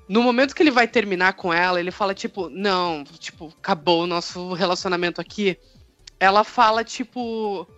No 0.09 0.23
momento 0.23 0.55
que 0.57 0.63
ele 0.63 0.71
vai 0.71 0.89
terminar 0.89 1.35
com 1.35 1.53
ela, 1.53 1.79
ele 1.79 1.91
fala 1.91 2.15
tipo, 2.15 2.49
não, 2.49 3.05
tipo, 3.19 3.55
acabou 3.61 4.03
o 4.03 4.07
nosso 4.07 4.55
relacionamento 4.55 5.21
aqui. 5.21 5.57
Ela 6.19 6.43
fala 6.43 6.83
tipo, 6.83 7.69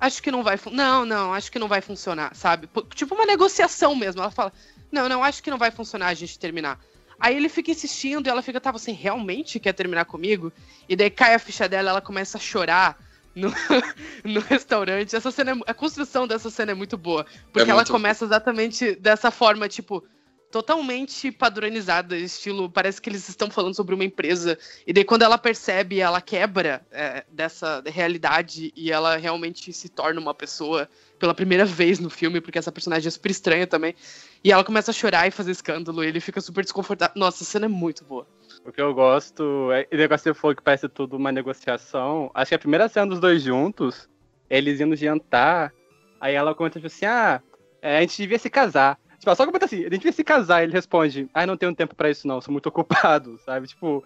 acho 0.00 0.20
que 0.22 0.30
não 0.30 0.42
vai, 0.42 0.58
não, 0.72 1.04
não, 1.04 1.32
acho 1.32 1.52
que 1.52 1.58
não 1.58 1.68
vai 1.68 1.80
funcionar, 1.80 2.34
sabe? 2.34 2.68
Tipo 2.94 3.14
uma 3.14 3.26
negociação 3.26 3.94
mesmo. 3.94 4.20
Ela 4.20 4.32
fala, 4.32 4.52
não, 4.90 5.08
não, 5.08 5.22
acho 5.22 5.42
que 5.42 5.50
não 5.50 5.58
vai 5.58 5.70
funcionar 5.70 6.08
a 6.08 6.14
gente 6.14 6.38
terminar. 6.38 6.80
Aí 7.20 7.36
ele 7.36 7.48
fica 7.48 7.70
insistindo 7.70 8.26
e 8.26 8.30
ela 8.30 8.42
fica, 8.42 8.60
tá, 8.60 8.72
você 8.72 8.90
realmente 8.90 9.60
quer 9.60 9.72
terminar 9.72 10.06
comigo? 10.06 10.52
E 10.88 10.96
daí 10.96 11.08
cai 11.08 11.34
a 11.34 11.38
ficha 11.38 11.68
dela, 11.68 11.90
ela 11.90 12.00
começa 12.00 12.36
a 12.36 12.40
chorar 12.40 12.98
no, 13.36 13.52
no 14.24 14.40
restaurante. 14.40 15.14
Essa 15.14 15.30
cena, 15.30 15.52
é, 15.52 15.54
a 15.66 15.74
construção 15.74 16.26
dessa 16.26 16.50
cena 16.50 16.72
é 16.72 16.74
muito 16.74 16.96
boa. 16.96 17.24
Porque 17.52 17.68
é 17.68 17.72
ela 17.72 17.84
começa 17.84 18.24
exatamente 18.24 18.96
dessa 18.96 19.30
forma, 19.30 19.68
tipo, 19.68 20.02
totalmente 20.50 21.30
padronizada, 21.30 22.16
estilo, 22.16 22.70
parece 22.70 23.00
que 23.00 23.10
eles 23.10 23.28
estão 23.28 23.50
falando 23.50 23.74
sobre 23.74 23.94
uma 23.94 24.04
empresa. 24.04 24.58
E 24.86 24.92
daí 24.92 25.04
quando 25.04 25.22
ela 25.22 25.36
percebe, 25.36 26.00
ela 26.00 26.20
quebra 26.20 26.86
é, 26.90 27.24
dessa 27.30 27.82
realidade 27.86 28.72
e 28.74 28.90
ela 28.90 29.16
realmente 29.16 29.72
se 29.72 29.88
torna 29.88 30.18
uma 30.18 30.34
pessoa 30.34 30.88
pela 31.18 31.34
primeira 31.34 31.64
vez 31.64 31.98
no 31.98 32.08
filme, 32.08 32.40
porque 32.40 32.58
essa 32.58 32.72
personagem 32.72 33.08
é 33.08 33.10
super 33.10 33.30
estranha 33.30 33.66
também. 33.66 33.94
E 34.42 34.50
ela 34.50 34.64
começa 34.64 34.90
a 34.90 34.94
chorar 34.94 35.26
e 35.26 35.30
fazer 35.30 35.50
escândalo, 35.50 36.02
e 36.02 36.06
ele 36.06 36.20
fica 36.20 36.40
super 36.40 36.62
desconfortável. 36.62 37.14
Nossa, 37.16 37.42
a 37.42 37.46
cena 37.46 37.66
é 37.66 37.68
muito 37.68 38.04
boa. 38.04 38.26
O 38.66 38.72
que 38.72 38.80
eu 38.80 38.92
gosto 38.92 39.70
é. 39.70 39.86
O 39.92 39.96
negócio 39.96 40.34
que 40.34 40.54
que 40.56 40.62
parece 40.62 40.88
tudo 40.88 41.16
uma 41.16 41.30
negociação. 41.30 42.30
Acho 42.34 42.48
que 42.48 42.54
a 42.56 42.58
primeira 42.58 42.88
cena 42.88 43.06
dos 43.06 43.20
dois 43.20 43.42
juntos, 43.42 44.08
eles 44.50 44.80
indo 44.80 44.96
jantar, 44.96 45.72
aí 46.20 46.34
ela 46.34 46.54
comenta 46.54 46.80
tipo 46.80 46.88
assim: 46.88 47.06
ah, 47.06 47.40
é, 47.80 47.98
a 47.98 48.00
gente 48.00 48.16
devia 48.16 48.38
se 48.38 48.50
casar. 48.50 48.98
Tipo, 49.18 49.34
só 49.36 49.46
comenta 49.46 49.66
assim: 49.66 49.80
a 49.80 49.84
gente 49.84 49.98
devia 49.98 50.12
se 50.12 50.24
casar. 50.24 50.64
Ele 50.64 50.72
responde: 50.72 51.30
ah, 51.32 51.46
não 51.46 51.56
tenho 51.56 51.74
tempo 51.74 51.94
pra 51.94 52.10
isso 52.10 52.26
não, 52.26 52.40
sou 52.40 52.50
muito 52.50 52.66
ocupado, 52.70 53.38
sabe? 53.44 53.68
Tipo, 53.68 54.04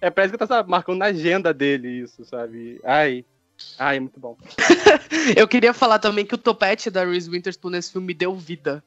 é, 0.00 0.10
parece 0.10 0.32
que 0.32 0.38
tá 0.38 0.46
sabe, 0.46 0.68
marcando 0.68 0.98
na 0.98 1.06
agenda 1.06 1.54
dele 1.54 1.88
isso, 2.02 2.24
sabe? 2.24 2.80
Ai. 2.84 3.24
Ai, 3.78 4.00
muito 4.00 4.18
bom. 4.18 4.36
eu 5.36 5.46
queria 5.46 5.72
falar 5.72 6.00
também 6.00 6.26
que 6.26 6.34
o 6.34 6.38
topete 6.38 6.90
da 6.90 7.04
Reese 7.04 7.30
Witherspoon 7.30 7.70
nesse 7.70 7.92
filme 7.92 8.08
me 8.08 8.14
deu 8.14 8.34
vida 8.34 8.82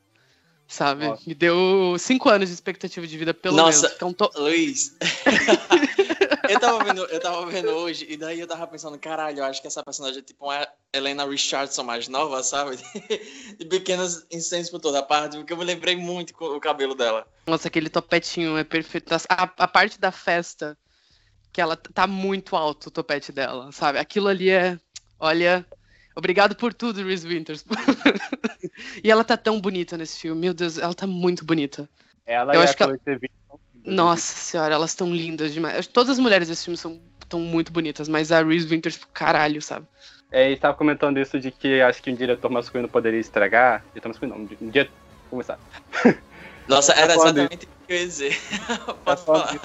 sabe? 0.68 1.08
Nossa. 1.08 1.24
Me 1.26 1.34
deu 1.34 1.96
cinco 1.98 2.30
anos 2.30 2.50
de 2.50 2.54
expectativa 2.54 3.08
de 3.08 3.18
vida, 3.18 3.34
pelo 3.34 3.56
Nossa, 3.56 3.84
menos. 3.84 3.96
Então, 3.96 4.14
to... 4.14 4.30
Luiz, 4.36 4.96
eu, 6.50 6.60
tava 6.60 6.84
vendo, 6.84 7.06
eu 7.06 7.20
tava 7.20 7.46
vendo 7.46 7.70
hoje, 7.70 8.06
e 8.10 8.18
daí 8.18 8.40
eu 8.40 8.48
tava 8.48 8.68
pensando, 8.68 9.00
caralho, 9.00 9.40
eu 9.40 9.46
acho 9.46 9.62
que 9.62 9.68
essa 9.68 9.84
personagem 9.84 10.20
é 10.20 10.22
tipo 10.22 10.46
uma 10.46 10.68
Helena 10.94 11.26
Richardson 11.26 11.84
mais 11.84 12.08
nova, 12.08 12.44
sabe? 12.44 12.78
De 13.58 13.66
pequenas 13.66 14.26
incêndios 14.30 14.70
por 14.70 14.80
toda 14.80 15.00
a 15.00 15.04
parte, 15.04 15.38
porque 15.38 15.54
eu 15.54 15.58
me 15.58 15.64
lembrei 15.64 15.96
muito 15.96 16.34
com 16.34 16.46
o 16.46 16.60
cabelo 16.60 16.94
dela. 16.94 17.26
Nossa, 17.46 17.70
aquele 17.70 17.90
topetinho 17.90 18.58
é 18.58 18.64
perfeito. 18.64 19.14
A, 19.14 19.44
a 19.58 19.68
parte 19.68 20.00
da 20.00 20.12
festa, 20.12 20.78
que 21.54 21.62
ela 21.62 21.78
tá 21.78 22.06
muito 22.06 22.56
alto 22.56 22.88
o 22.88 22.92
topete 22.92 23.32
dela, 23.32 23.72
sabe? 23.72 24.00
Aquilo 24.00 24.28
ali 24.28 24.50
é, 24.50 24.78
olha, 25.20 25.66
Obrigado 26.18 26.56
por 26.56 26.74
tudo, 26.74 27.04
Reese 27.04 27.28
Winters. 27.28 27.64
e 29.04 29.12
ela 29.12 29.24
tá 29.24 29.38
tão 29.38 29.62
bonita 29.62 29.96
nesse 29.96 30.20
filme. 30.20 30.42
Meu 30.42 30.52
Deus, 30.52 30.80
ela 30.80 30.96
tá 30.96 31.06
muito 31.06 31.46
bonita. 31.46 31.88
Ela 32.26 32.56
Eu 32.56 32.62
e 32.62 32.64
acho 32.64 32.74
a 32.74 32.76
que 32.76 32.84
ela... 32.84 33.00
Nossa 33.86 34.36
senhora, 34.36 34.74
elas 34.74 34.90
estão 34.90 35.14
lindas 35.14 35.54
demais. 35.54 35.86
Todas 35.86 36.14
as 36.14 36.20
mulheres 36.20 36.48
desse 36.48 36.66
filme 36.66 36.76
são 36.76 37.00
tão 37.30 37.40
muito 37.40 37.72
bonitas, 37.72 38.10
mas 38.10 38.32
a 38.32 38.44
Reese 38.44 38.68
Winters, 38.68 39.00
caralho, 39.14 39.62
sabe? 39.62 39.86
É, 40.32 40.52
e 40.52 40.58
tava 40.58 40.76
comentando 40.76 41.20
isso 41.20 41.40
de 41.40 41.52
que 41.52 41.82
acho 41.82 42.02
que 42.02 42.10
um 42.10 42.16
diretor 42.16 42.50
masculino 42.50 42.90
poderia 42.90 43.20
estragar. 43.20 43.86
Diretor 43.90 44.10
masculino, 44.10 44.40
não, 44.40 44.68
um 44.68 44.72
dia. 44.72 44.90
Começar. 45.30 45.60
Nossa, 46.68 46.94
era 46.94 47.14
exatamente 47.14 47.68
o 47.68 47.70
que 47.86 47.94
eu 47.94 47.98
ia 47.98 48.06
dizer. 48.08 48.38
Pode 49.06 49.24
falar. 49.24 49.56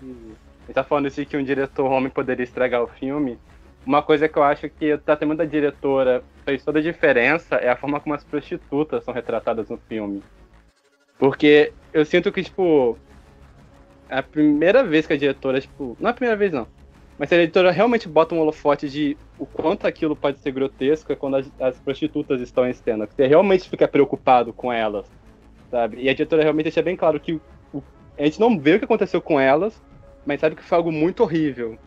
Ele 0.00 0.74
tá 0.74 0.82
falando 0.82 1.08
isso 1.08 1.24
que 1.26 1.36
um 1.36 1.44
diretor 1.44 1.84
homem 1.84 2.08
poderia 2.08 2.44
estragar 2.44 2.82
o 2.82 2.86
filme. 2.86 3.38
Uma 3.84 4.02
coisa 4.02 4.28
que 4.28 4.38
eu 4.38 4.42
acho 4.42 4.68
que 4.68 4.94
o 4.94 4.98
tratamento 4.98 5.38
da 5.38 5.44
diretora 5.44 6.22
fez 6.44 6.64
toda 6.64 6.78
a 6.78 6.82
diferença 6.82 7.56
é 7.56 7.68
a 7.68 7.76
forma 7.76 7.98
como 7.98 8.14
as 8.14 8.22
prostitutas 8.22 9.02
são 9.04 9.12
retratadas 9.12 9.68
no 9.68 9.76
filme. 9.76 10.22
Porque 11.18 11.72
eu 11.92 12.04
sinto 12.04 12.30
que, 12.30 12.42
tipo, 12.42 12.96
é 14.08 14.18
a 14.18 14.22
primeira 14.22 14.84
vez 14.84 15.06
que 15.06 15.12
a 15.12 15.16
diretora, 15.16 15.60
tipo, 15.60 15.96
não 15.98 16.08
é 16.08 16.10
a 16.10 16.14
primeira 16.14 16.36
vez 16.36 16.52
não, 16.52 16.66
mas 17.18 17.32
a 17.32 17.36
diretora 17.36 17.70
realmente 17.70 18.08
bota 18.08 18.34
um 18.34 18.40
holofote 18.40 18.88
de 18.88 19.16
o 19.38 19.46
quanto 19.46 19.86
aquilo 19.86 20.16
pode 20.16 20.38
ser 20.38 20.52
grotesco 20.52 21.12
é 21.12 21.16
quando 21.16 21.36
as, 21.36 21.52
as 21.60 21.78
prostitutas 21.78 22.40
estão 22.40 22.66
em 22.66 22.72
cena. 22.72 23.06
Você 23.06 23.26
realmente 23.26 23.68
fica 23.68 23.86
preocupado 23.86 24.52
com 24.52 24.72
elas, 24.72 25.06
sabe? 25.70 26.02
E 26.02 26.08
a 26.08 26.14
diretora 26.14 26.42
realmente 26.42 26.64
deixa 26.64 26.82
bem 26.82 26.96
claro 26.96 27.20
que 27.20 27.40
o, 27.72 27.82
a 28.18 28.24
gente 28.24 28.40
não 28.40 28.58
vê 28.58 28.74
o 28.74 28.78
que 28.78 28.84
aconteceu 28.84 29.20
com 29.20 29.38
elas, 29.38 29.80
mas 30.24 30.40
sabe 30.40 30.56
que 30.56 30.62
foi 30.62 30.78
algo 30.78 30.92
muito 30.92 31.22
horrível. 31.22 31.78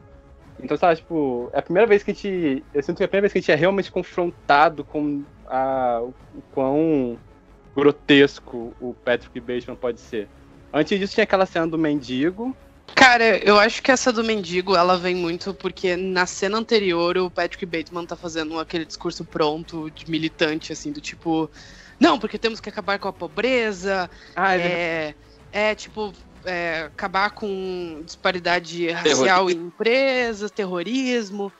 Então, 0.59 0.77
sabe, 0.77 0.97
tipo, 0.97 1.49
é 1.53 1.59
a 1.59 1.61
primeira 1.61 1.87
vez 1.87 2.03
que 2.03 2.11
a 2.11 2.13
gente. 2.13 2.63
Eu 2.73 2.81
sinto 2.81 2.97
que 2.97 3.03
é 3.03 3.05
a 3.05 3.09
primeira 3.09 3.23
vez 3.23 3.33
que 3.33 3.39
a 3.39 3.41
gente 3.41 3.51
é 3.51 3.55
realmente 3.55 3.91
confrontado 3.91 4.83
com 4.83 5.23
a, 5.47 6.01
o 6.01 6.41
quão 6.53 7.17
grotesco 7.75 8.73
o 8.79 8.93
Patrick 8.93 9.39
Bateman 9.39 9.75
pode 9.75 9.99
ser. 9.99 10.27
Antes 10.73 10.97
disso 10.97 11.13
tinha 11.13 11.25
aquela 11.25 11.45
cena 11.45 11.67
do 11.67 11.77
mendigo. 11.77 12.55
Cara, 12.93 13.37
eu 13.39 13.59
acho 13.59 13.81
que 13.81 13.91
essa 13.91 14.11
do 14.11 14.23
mendigo, 14.23 14.75
ela 14.75 14.97
vem 14.97 15.15
muito 15.15 15.53
porque 15.53 15.95
na 15.95 16.25
cena 16.25 16.57
anterior 16.57 17.17
o 17.17 17.29
Patrick 17.29 17.65
Bateman 17.65 18.05
tá 18.05 18.15
fazendo 18.15 18.59
aquele 18.59 18.85
discurso 18.85 19.25
pronto 19.25 19.89
de 19.91 20.09
militante, 20.09 20.71
assim, 20.71 20.91
do 20.91 21.01
tipo. 21.01 21.49
Não, 21.99 22.19
porque 22.19 22.37
temos 22.37 22.59
que 22.59 22.69
acabar 22.69 22.99
com 22.99 23.07
a 23.07 23.13
pobreza. 23.13 24.09
Ah, 24.35 24.57
é, 24.57 25.13
é, 25.51 25.69
é 25.71 25.75
tipo, 25.75 26.13
é, 26.45 26.83
acabar 26.83 27.31
com 27.31 28.01
disparidade 28.05 28.89
racial 28.89 29.49
em 29.49 29.55
empresas, 29.55 30.51
terrorismo, 30.51 31.51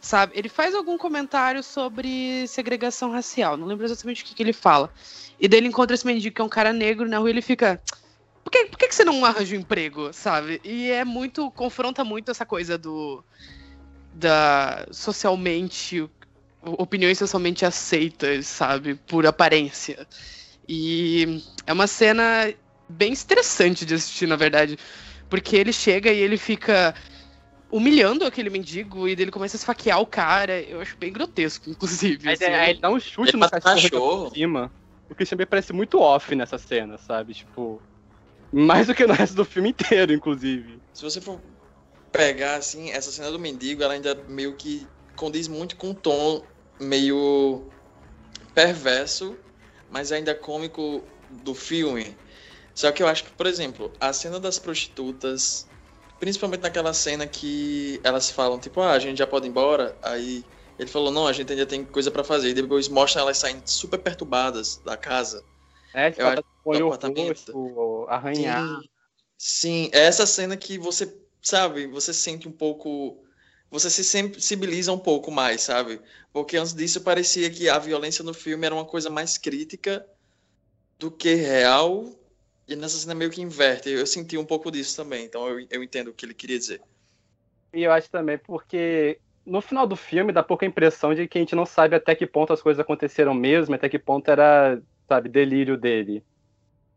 sabe? 0.00 0.32
Ele 0.36 0.48
faz 0.48 0.74
algum 0.74 0.96
comentário 0.96 1.62
sobre 1.62 2.46
segregação 2.46 3.10
racial, 3.10 3.56
não 3.56 3.66
lembro 3.66 3.84
exatamente 3.84 4.22
o 4.22 4.26
que, 4.26 4.34
que 4.34 4.42
ele 4.42 4.52
fala. 4.52 4.92
E 5.38 5.48
daí 5.48 5.60
ele 5.60 5.68
encontra 5.68 5.94
esse 5.94 6.06
mendigo 6.06 6.34
que 6.34 6.40
é 6.40 6.44
um 6.44 6.48
cara 6.48 6.72
negro 6.72 7.08
na 7.08 7.18
rua 7.18 7.28
e 7.28 7.32
ele 7.32 7.42
fica. 7.42 7.80
Por 8.42 8.50
que, 8.50 8.66
por 8.66 8.78
que, 8.78 8.88
que 8.88 8.94
você 8.94 9.04
não 9.04 9.24
arranja 9.24 9.56
um 9.56 9.60
emprego, 9.60 10.12
sabe? 10.12 10.60
E 10.64 10.90
é 10.90 11.04
muito. 11.04 11.50
confronta 11.50 12.04
muito 12.04 12.30
essa 12.30 12.46
coisa 12.46 12.78
do. 12.78 13.22
da. 14.14 14.86
socialmente. 14.90 16.08
opiniões 16.62 17.18
socialmente 17.18 17.66
aceitas, 17.66 18.46
sabe? 18.46 18.94
Por 18.94 19.26
aparência. 19.26 20.06
E 20.68 21.42
é 21.66 21.72
uma 21.72 21.86
cena 21.86 22.52
bem 22.88 23.12
estressante 23.12 23.84
de 23.84 23.94
assistir, 23.94 24.26
na 24.26 24.36
verdade. 24.36 24.78
Porque 25.28 25.56
ele 25.56 25.72
chega 25.72 26.10
e 26.10 26.18
ele 26.18 26.36
fica 26.36 26.94
humilhando 27.70 28.24
aquele 28.24 28.48
mendigo 28.48 29.08
e 29.08 29.12
ele 29.12 29.30
começa 29.30 29.56
a 29.56 29.58
esfaquear 29.58 30.00
o 30.00 30.06
cara. 30.06 30.60
Eu 30.60 30.80
acho 30.80 30.96
bem 30.96 31.12
grotesco, 31.12 31.68
inclusive. 31.70 32.28
Aí, 32.28 32.34
assim. 32.34 32.44
aí 32.44 32.70
ele 32.70 32.80
dá 32.80 32.90
um 32.90 33.00
chute 33.00 33.30
Ele 33.30 33.38
no 33.38 33.50
cachorro, 33.50 34.24
por 34.24 34.34
cima. 34.34 34.72
O 35.08 35.14
Christian 35.14 35.38
Bale 35.38 35.46
parece 35.46 35.72
muito 35.72 36.00
off 36.00 36.34
nessa 36.34 36.58
cena, 36.58 36.98
sabe? 36.98 37.34
Tipo. 37.34 37.80
Mais 38.52 38.86
do 38.86 38.94
que 38.94 39.06
no 39.06 39.12
resto 39.12 39.34
do 39.34 39.44
filme 39.44 39.70
inteiro, 39.70 40.12
inclusive. 40.12 40.80
Se 40.92 41.02
você 41.02 41.20
for 41.20 41.40
pegar, 42.12 42.56
assim, 42.56 42.90
essa 42.90 43.10
cena 43.10 43.30
do 43.30 43.38
mendigo, 43.38 43.82
ela 43.82 43.92
ainda 43.92 44.14
meio 44.28 44.54
que 44.54 44.86
condiz 45.16 45.48
muito 45.48 45.76
com 45.76 45.90
um 45.90 45.94
tom 45.94 46.42
meio 46.80 47.64
perverso, 48.54 49.36
mas 49.90 50.12
ainda 50.12 50.34
cômico 50.34 51.02
do 51.42 51.54
filme. 51.54 52.16
Só 52.76 52.92
que 52.92 53.02
eu 53.02 53.08
acho 53.08 53.24
que, 53.24 53.32
por 53.32 53.46
exemplo, 53.46 53.92
a 53.98 54.12
cena 54.12 54.38
das 54.38 54.58
prostitutas, 54.58 55.66
principalmente 56.18 56.60
naquela 56.60 56.92
cena 56.92 57.26
que 57.26 58.00
elas 58.04 58.30
falam, 58.30 58.60
tipo, 58.60 58.80
ah, 58.80 58.92
a 58.92 58.98
gente 58.98 59.18
já 59.18 59.26
pode 59.26 59.46
ir 59.46 59.50
embora, 59.50 59.98
aí 60.02 60.44
ele 60.78 60.90
falou, 60.90 61.10
não, 61.10 61.26
a 61.26 61.32
gente 61.32 61.50
ainda 61.50 61.64
tem 61.64 61.84
coisa 61.84 62.10
pra 62.10 62.22
fazer, 62.22 62.50
e 62.50 62.54
depois 62.54 62.86
mostra 62.88 63.22
elas 63.22 63.38
saindo 63.38 63.66
super 63.66 63.98
perturbadas 63.98 64.76
da 64.84 64.96
casa. 64.96 65.42
É, 65.94 66.10
tipo, 66.10 66.22
Eu 66.22 66.26
ela 66.26 66.36
tá 66.36 66.42
com 66.62 66.70
o 66.70 66.72
olho 66.74 66.86
apartamento. 66.88 67.52
roxo, 67.52 68.06
arranhar. 68.10 68.62
Sim, 68.62 68.88
sim, 69.38 69.90
é 69.94 70.00
essa 70.00 70.26
cena 70.26 70.56
que 70.56 70.76
você, 70.78 71.18
sabe, 71.42 71.86
você 71.86 72.12
sente 72.12 72.46
um 72.46 72.52
pouco. 72.52 73.22
Você 73.70 73.90
se 73.90 74.04
sensibiliza 74.04 74.92
um 74.92 74.98
pouco 74.98 75.30
mais, 75.30 75.62
sabe? 75.62 76.00
Porque 76.32 76.56
antes 76.56 76.74
disso 76.74 77.00
parecia 77.00 77.50
que 77.50 77.68
a 77.68 77.78
violência 77.78 78.22
no 78.22 78.32
filme 78.34 78.66
era 78.66 78.74
uma 78.74 78.84
coisa 78.84 79.10
mais 79.10 79.38
crítica 79.38 80.06
do 80.98 81.10
que 81.10 81.34
real. 81.34 82.04
E 82.68 82.74
nessa 82.74 82.98
cena 82.98 83.14
meio 83.14 83.30
que 83.30 83.40
inverte. 83.40 83.90
Eu 83.90 84.06
senti 84.06 84.36
um 84.36 84.44
pouco 84.44 84.70
disso 84.70 84.96
também, 84.96 85.24
então 85.24 85.46
eu, 85.48 85.66
eu 85.70 85.82
entendo 85.82 86.08
o 86.08 86.12
que 86.12 86.26
ele 86.26 86.34
queria 86.34 86.58
dizer. 86.58 86.80
E 87.72 87.82
eu 87.82 87.92
acho 87.92 88.10
também 88.10 88.38
porque 88.38 89.20
no 89.44 89.60
final 89.60 89.86
do 89.86 89.94
filme 89.94 90.32
dá 90.32 90.42
pouca 90.42 90.66
impressão 90.66 91.14
de 91.14 91.28
que 91.28 91.38
a 91.38 91.40
gente 91.40 91.54
não 91.54 91.64
sabe 91.64 91.94
até 91.94 92.14
que 92.14 92.26
ponto 92.26 92.52
as 92.52 92.60
coisas 92.60 92.80
aconteceram 92.80 93.32
mesmo, 93.32 93.74
até 93.74 93.88
que 93.88 93.98
ponto 93.98 94.28
era, 94.28 94.82
sabe, 95.08 95.28
delírio 95.28 95.76
dele. 95.76 96.24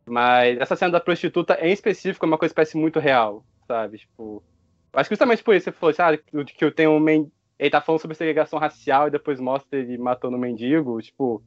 Mas 0.07 0.59
essa 0.59 0.75
cena 0.75 0.91
da 0.91 0.99
prostituta 0.99 1.59
em 1.61 1.71
específico 1.71 2.25
é 2.25 2.27
uma 2.27 2.37
coisa 2.37 2.51
que 2.51 2.55
parece 2.55 2.75
muito 2.75 2.99
real, 2.99 3.45
sabe? 3.67 3.99
Tipo, 3.99 4.43
acho 4.91 5.07
que 5.07 5.13
justamente 5.13 5.43
por 5.43 5.53
isso 5.53 5.65
você 5.65 5.71
falou, 5.71 5.93
sabe, 5.93 6.17
que 6.17 6.65
eu 6.65 6.71
tenho 6.71 6.91
um 6.91 6.99
men... 6.99 7.31
ele 7.59 7.69
tá 7.69 7.79
falando 7.79 8.01
sobre 8.01 8.17
segregação 8.17 8.57
racial 8.57 9.07
e 9.07 9.11
depois 9.11 9.39
mostra 9.39 9.77
ele 9.77 9.97
matando 9.99 10.35
um 10.35 10.39
mendigo, 10.39 10.99
tipo, 10.99 11.43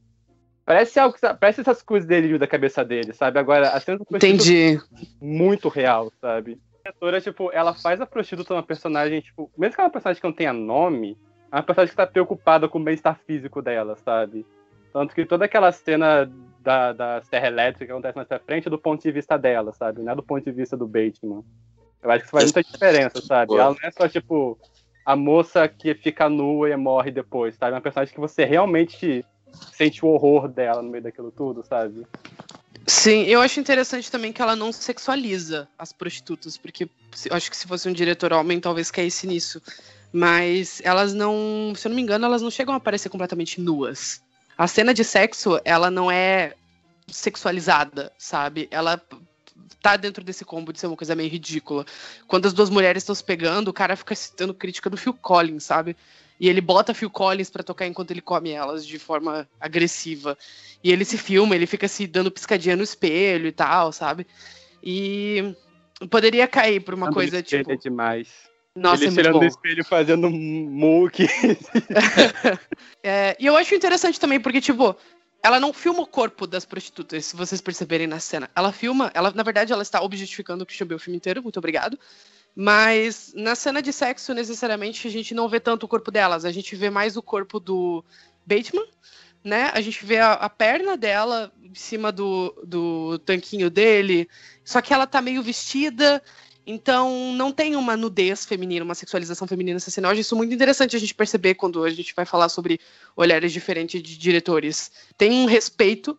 parece 0.65 0.99
algo, 0.99 1.15
que- 1.15 1.35
parece 1.35 1.61
essas 1.61 1.83
coisas 1.83 2.09
delírio 2.09 2.39
da 2.39 2.47
cabeça 2.47 2.85
dele, 2.85 3.13
sabe? 3.13 3.39
Agora 3.39 3.71
a 3.71 3.81
cena 3.81 3.99
Entendi. 4.11 4.81
muito 5.21 5.69
real, 5.69 6.13
sabe? 6.21 6.59
A 6.85 6.89
diretora, 6.89 7.21
tipo, 7.21 7.51
ela 7.53 7.75
faz 7.75 8.01
a 8.01 8.07
prostituta 8.07 8.55
uma 8.55 8.63
personagem, 8.63 9.21
tipo, 9.21 9.51
mesmo 9.57 9.75
que 9.75 9.81
ela 9.81 9.87
é 9.87 9.89
uma 9.89 9.93
personagem 9.93 10.21
que 10.21 10.27
não 10.27 10.35
tenha 10.35 10.53
nome, 10.53 11.17
é 11.51 11.57
uma 11.57 11.63
personagem 11.63 11.91
que 11.91 11.97
tá 11.97 12.07
preocupada 12.07 12.69
com 12.69 12.79
o 12.79 12.85
bem-estar 12.85 13.19
físico 13.27 13.63
dela, 13.63 13.97
sabe? 13.97 14.47
Tanto 14.93 15.15
que 15.15 15.25
toda 15.25 15.45
aquela 15.47 15.73
cena 15.73 16.31
da, 16.61 16.93
da 16.93 17.23
serra 17.23 17.47
elétrica 17.47 17.87
que 17.87 17.93
acontece 17.93 18.17
mais 18.17 18.29
pra 18.29 18.39
frente 18.39 18.69
é 18.69 18.71
do 18.71 18.79
ponto 18.79 19.03
de 19.03 19.11
vista 19.11 19.39
dela, 19.39 19.73
sabe? 19.73 20.03
Não 20.03 20.13
é 20.13 20.17
do 20.17 20.23
ponto 20.23 20.45
de 20.45 20.53
vista 20.53 20.77
do 20.77 20.87
Bateman. 20.87 21.43
Eu 22.03 22.11
acho 22.11 22.19
que 22.21 22.25
isso 22.25 22.31
faz 22.33 22.45
muita 22.45 22.63
diferença, 22.63 23.21
sabe? 23.23 23.55
Ela 23.55 23.71
não 23.71 23.77
é 23.83 23.91
só, 23.91 24.09
tipo, 24.09 24.59
a 25.05 25.17
moça 25.17 25.67
que 25.69 25.95
fica 25.95 26.29
nua 26.29 26.69
e 26.69 26.77
morre 26.77 27.11
depois, 27.11 27.55
sabe? 27.57 27.73
É 27.73 27.75
uma 27.77 27.81
personagem 27.81 28.13
que 28.13 28.21
você 28.21 28.45
realmente 28.45 29.25
sente 29.73 30.05
o 30.05 30.09
horror 30.09 30.49
dela 30.49 30.83
no 30.83 30.91
meio 30.91 31.03
daquilo 31.03 31.31
tudo, 31.31 31.65
sabe? 31.69 32.07
Sim, 32.87 33.23
eu 33.25 33.41
acho 33.41 33.61
interessante 33.61 34.11
também 34.11 34.33
que 34.33 34.43
ela 34.43 34.57
não 34.57 34.73
sexualiza 34.73 35.69
as 35.79 35.93
prostitutas, 35.93 36.57
porque 36.57 36.89
eu 37.31 37.37
acho 37.37 37.51
que 37.51 37.57
se 37.57 37.67
fosse 37.67 37.89
um 37.89 37.93
diretor 37.93 38.33
homem, 38.33 38.61
talvez 38.61 38.91
caísse 38.91 39.27
nisso. 39.27 39.63
Mas 40.13 40.81
elas 40.85 41.15
não, 41.15 41.73
se 41.77 41.87
eu 41.87 41.91
não 41.91 41.97
me 41.97 42.03
engano, 42.03 42.27
elas 42.27 42.43
não 42.43 42.51
chegam 42.51 42.75
a 42.75 42.77
aparecer 42.77 43.09
completamente 43.09 43.61
nuas. 43.61 44.23
A 44.59 44.67
cena 44.67 44.93
de 44.93 45.05
sexo, 45.05 45.61
ela 45.65 45.91
não 45.91 46.11
é 46.11 46.55
sexualizada, 47.09 48.13
sabe? 48.19 48.69
Ela 48.71 49.01
tá 49.81 49.97
dentro 49.97 50.23
desse 50.23 50.45
combo 50.45 50.73
de 50.73 50.79
ser 50.79 50.87
uma 50.87 50.97
coisa 50.97 51.15
meio 51.15 51.31
ridícula. 51.31 51.85
Quando 52.29 52.47
as 52.47 52.53
duas 52.53 52.71
mulheres 52.71 53.03
estão 53.03 53.15
se 53.15 53.25
pegando, 53.25 53.69
o 53.69 53.73
cara 53.73 53.97
fica 53.97 54.15
citando 54.15 54.55
crítica 54.55 54.91
do 54.91 54.97
Phil 54.97 55.15
Collins, 55.15 55.65
sabe? 55.65 55.97
E 56.43 56.49
ele 56.49 56.61
bota 56.61 56.93
Phil 56.93 57.09
Collins 57.09 57.51
pra 57.51 57.62
tocar 57.62 57.86
enquanto 57.86 58.11
ele 58.11 58.20
come 58.20 58.51
elas 58.51 58.84
de 58.84 58.99
forma 58.99 59.49
agressiva. 59.61 60.36
E 60.82 60.90
ele 60.90 61.05
se 61.05 61.16
filma, 61.16 61.55
ele 61.55 61.68
fica 61.68 61.86
se 61.86 62.05
dando 62.05 62.32
piscadinha 62.32 62.74
no 62.74 62.82
espelho 62.82 63.47
e 63.47 63.53
tal, 63.53 63.93
sabe? 63.93 64.26
E 64.82 65.55
poderia 66.11 66.49
cair 66.49 66.80
por 66.80 66.95
uma 66.95 67.07
Quando 67.07 67.14
coisa 67.14 67.36
ele 67.36 67.45
tipo. 67.45 67.70
é 67.70 67.76
demais. 67.76 68.28
Nossa, 68.74 69.05
ele 69.05 69.20
é 69.20 69.30
bom. 69.30 69.38
no 69.38 69.45
espelho 69.45 69.84
fazendo 69.84 70.26
um 70.26 70.68
muque. 70.68 71.28
É, 73.05 73.36
e 73.38 73.47
eu 73.47 73.57
acho 73.57 73.74
interessante 73.74 74.18
também, 74.18 74.38
porque, 74.38 74.61
tipo, 74.61 74.97
ela 75.43 75.59
não 75.59 75.72
filma 75.72 76.03
o 76.03 76.07
corpo 76.07 76.47
das 76.47 76.64
prostitutas, 76.64 77.26
se 77.26 77.36
vocês 77.36 77.61
perceberem 77.61 78.07
na 78.07 78.20
cena. 78.20 78.49
Ela 78.55 78.70
filma, 78.70 79.11
ela, 79.12 79.32
na 79.32 79.43
verdade, 79.43 79.72
ela 79.72 79.82
está 79.82 80.01
objetificando 80.01 80.62
o 80.62 80.66
Christian 80.66 80.86
Bale 80.86 80.97
o 80.97 81.01
filme 81.01 81.16
inteiro, 81.16 81.43
muito 81.43 81.59
obrigado. 81.59 81.99
Mas 82.55 83.33
na 83.35 83.55
cena 83.55 83.81
de 83.81 83.93
sexo, 83.93 84.35
necessariamente, 84.35 85.09
a 85.09 85.11
gente 85.11 85.35
não 85.35 85.49
vê 85.49 85.59
tanto 85.59 85.85
o 85.85 85.89
corpo 85.89 86.11
delas, 86.11 86.45
a 86.45 86.53
gente 86.53 86.77
vê 86.77 86.91
mais 86.91 87.17
o 87.17 87.23
corpo 87.23 87.59
do 87.59 88.05
Bateman, 88.47 88.87
né? 89.43 89.71
A 89.73 89.81
gente 89.81 90.05
vê 90.05 90.19
a, 90.19 90.33
a 90.35 90.51
perna 90.51 90.97
dela 90.97 91.53
em 91.63 91.75
cima 91.75 92.13
do, 92.13 92.55
do 92.65 93.19
tanquinho 93.21 93.71
dele, 93.71 94.29
só 94.65 94.81
que 94.83 94.93
ela 94.93 95.07
tá 95.07 95.23
meio 95.23 95.43
vestida, 95.43 96.23
então 96.67 97.33
não 97.35 97.51
tem 97.51 97.75
uma 97.75 97.97
nudez 97.97 98.45
feminina, 98.45 98.85
uma 98.85 98.95
sexualização 98.95 99.49
feminina 99.49 99.75
nessa 99.75 99.91
cena. 99.91 100.09
Eu 100.09 100.13
acho 100.13 100.21
isso 100.21 100.37
muito 100.37 100.55
interessante 100.55 100.95
a 100.95 100.99
gente 100.99 101.15
perceber 101.15 101.55
quando 101.55 101.83
a 101.83 101.91
gente 101.91 102.15
vai 102.15 102.25
falar 102.25 102.49
sobre 102.49 102.79
olhares 103.17 103.53
diferentes 103.53 104.03
de 104.03 104.17
diretores. 104.17 104.93
Tem 105.17 105.33
um 105.33 105.47
respeito 105.47 106.19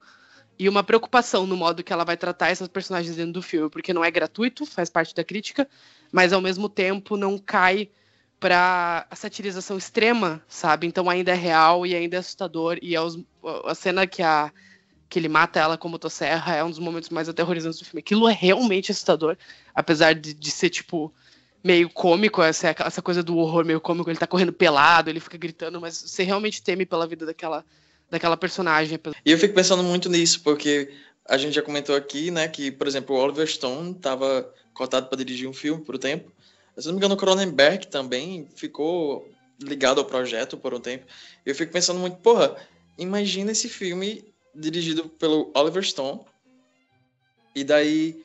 e 0.63 0.69
uma 0.69 0.81
preocupação 0.81 1.45
no 1.45 1.57
modo 1.57 1.83
que 1.83 1.91
ela 1.91 2.05
vai 2.05 2.15
tratar 2.15 2.47
essas 2.47 2.69
personagens 2.69 3.17
dentro 3.17 3.33
do 3.33 3.41
filme, 3.41 3.69
porque 3.69 3.91
não 3.91 4.01
é 4.01 4.09
gratuito, 4.09 4.65
faz 4.65 4.89
parte 4.89 5.13
da 5.13 5.21
crítica, 5.21 5.67
mas 6.09 6.31
ao 6.31 6.39
mesmo 6.39 6.69
tempo 6.69 7.17
não 7.17 7.37
cai 7.37 7.89
para 8.39 9.05
a 9.11 9.13
satirização 9.13 9.77
extrema, 9.77 10.41
sabe? 10.47 10.87
Então 10.87 11.09
ainda 11.09 11.31
é 11.31 11.35
real 11.35 11.85
e 11.85 11.93
ainda 11.93 12.15
é 12.15 12.19
assustador 12.19 12.79
e 12.81 12.95
é 12.95 13.01
os- 13.01 13.19
a 13.65 13.75
cena 13.75 14.07
que 14.07 14.23
a 14.23 14.53
que 15.09 15.19
ele 15.19 15.27
mata 15.27 15.59
ela 15.59 15.77
com 15.77 15.89
motosserra 15.89 16.55
é 16.55 16.63
um 16.63 16.69
dos 16.69 16.79
momentos 16.79 17.09
mais 17.09 17.27
aterrorizantes 17.27 17.79
do 17.79 17.85
filme. 17.85 17.99
Aquilo 17.99 18.27
é 18.29 18.33
realmente 18.33 18.89
assustador, 18.89 19.37
apesar 19.75 20.15
de, 20.15 20.33
de 20.33 20.49
ser 20.49 20.69
tipo 20.69 21.13
meio 21.61 21.89
cômico, 21.89 22.41
essa, 22.41 22.73
essa 22.79 23.01
coisa 23.01 23.21
do 23.21 23.37
horror 23.37 23.65
meio 23.65 23.81
cômico, 23.81 24.09
ele 24.09 24.17
tá 24.17 24.25
correndo 24.25 24.53
pelado, 24.53 25.09
ele 25.09 25.19
fica 25.19 25.37
gritando, 25.37 25.81
mas 25.81 25.97
você 25.97 26.23
realmente 26.23 26.63
teme 26.63 26.85
pela 26.85 27.05
vida 27.05 27.25
daquela 27.25 27.65
daquela 28.13 28.37
personagem. 28.37 28.99
E 29.25 29.31
eu 29.31 29.37
fico 29.39 29.55
pensando 29.55 29.83
muito 29.83 30.07
nisso, 30.07 30.41
porque 30.43 30.93
a 31.27 31.35
gente 31.35 31.53
já 31.53 31.63
comentou 31.63 31.95
aqui, 31.95 32.29
né, 32.29 32.47
que, 32.47 32.71
por 32.71 32.87
exemplo, 32.87 33.15
o 33.15 33.19
Oliver 33.19 33.47
Stone 33.47 33.91
estava 33.91 34.53
cotado 34.73 35.07
para 35.07 35.17
dirigir 35.17 35.49
um 35.49 35.53
filme 35.53 35.83
por 35.83 35.95
um 35.95 35.99
tempo. 35.99 36.31
Se 36.77 36.85
não 36.85 36.93
me 36.93 36.99
engano, 36.99 37.15
o 37.15 37.17
Cronenberg 37.17 37.87
também 37.87 38.47
ficou 38.55 39.27
ligado 39.59 39.99
ao 39.99 40.05
projeto 40.05 40.57
por 40.57 40.73
um 40.73 40.79
tempo. 40.79 41.05
Eu 41.45 41.55
fico 41.55 41.71
pensando 41.71 41.99
muito, 41.99 42.17
porra, 42.17 42.55
imagina 42.97 43.51
esse 43.51 43.67
filme 43.67 44.23
dirigido 44.53 45.09
pelo 45.09 45.51
Oliver 45.55 45.83
Stone. 45.83 46.21
E 47.55 47.63
daí 47.63 48.23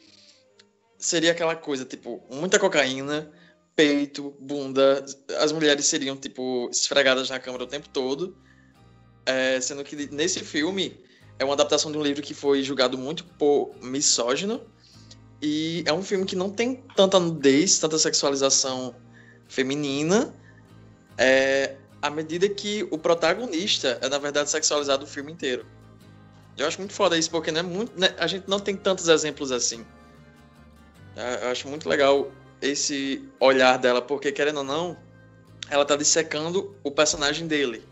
seria 0.98 1.32
aquela 1.32 1.56
coisa, 1.56 1.84
tipo, 1.84 2.22
muita 2.30 2.58
cocaína, 2.58 3.30
peito, 3.74 4.34
bunda. 4.38 5.04
As 5.38 5.52
mulheres 5.52 5.86
seriam, 5.86 6.16
tipo, 6.16 6.68
esfregadas 6.70 7.30
na 7.30 7.38
câmera 7.38 7.64
o 7.64 7.66
tempo 7.66 7.88
todo. 7.88 8.36
É, 9.28 9.60
sendo 9.60 9.84
que 9.84 10.08
nesse 10.10 10.40
filme 10.40 10.98
é 11.38 11.44
uma 11.44 11.52
adaptação 11.52 11.92
de 11.92 11.98
um 11.98 12.02
livro 12.02 12.22
que 12.22 12.32
foi 12.32 12.62
julgado 12.62 12.96
muito 12.96 13.24
por 13.24 13.74
misógino. 13.82 14.62
E 15.42 15.84
é 15.86 15.92
um 15.92 16.02
filme 16.02 16.24
que 16.24 16.34
não 16.34 16.48
tem 16.48 16.82
tanta 16.96 17.20
nudez, 17.20 17.78
tanta 17.78 17.98
sexualização 17.98 18.94
feminina. 19.46 20.34
É, 21.18 21.76
à 22.00 22.08
medida 22.08 22.48
que 22.48 22.88
o 22.90 22.96
protagonista 22.96 23.98
é, 24.00 24.08
na 24.08 24.16
verdade, 24.16 24.48
sexualizado 24.48 25.04
o 25.04 25.06
filme 25.06 25.30
inteiro. 25.30 25.66
Eu 26.56 26.66
acho 26.66 26.78
muito 26.78 26.94
foda 26.94 27.18
isso, 27.18 27.30
porque 27.30 27.52
não 27.52 27.60
é 27.60 27.62
muito, 27.62 28.00
né, 28.00 28.14
a 28.18 28.26
gente 28.26 28.48
não 28.48 28.58
tem 28.58 28.74
tantos 28.74 29.08
exemplos 29.08 29.52
assim. 29.52 29.84
É, 31.14 31.44
Eu 31.44 31.50
acho 31.50 31.68
muito 31.68 31.86
legal 31.86 32.32
esse 32.62 33.28
olhar 33.38 33.78
dela, 33.78 34.00
porque, 34.00 34.32
querendo 34.32 34.58
ou 34.58 34.64
não, 34.64 34.96
ela 35.68 35.84
tá 35.84 35.96
dissecando 35.96 36.74
o 36.82 36.90
personagem 36.90 37.46
dele. 37.46 37.84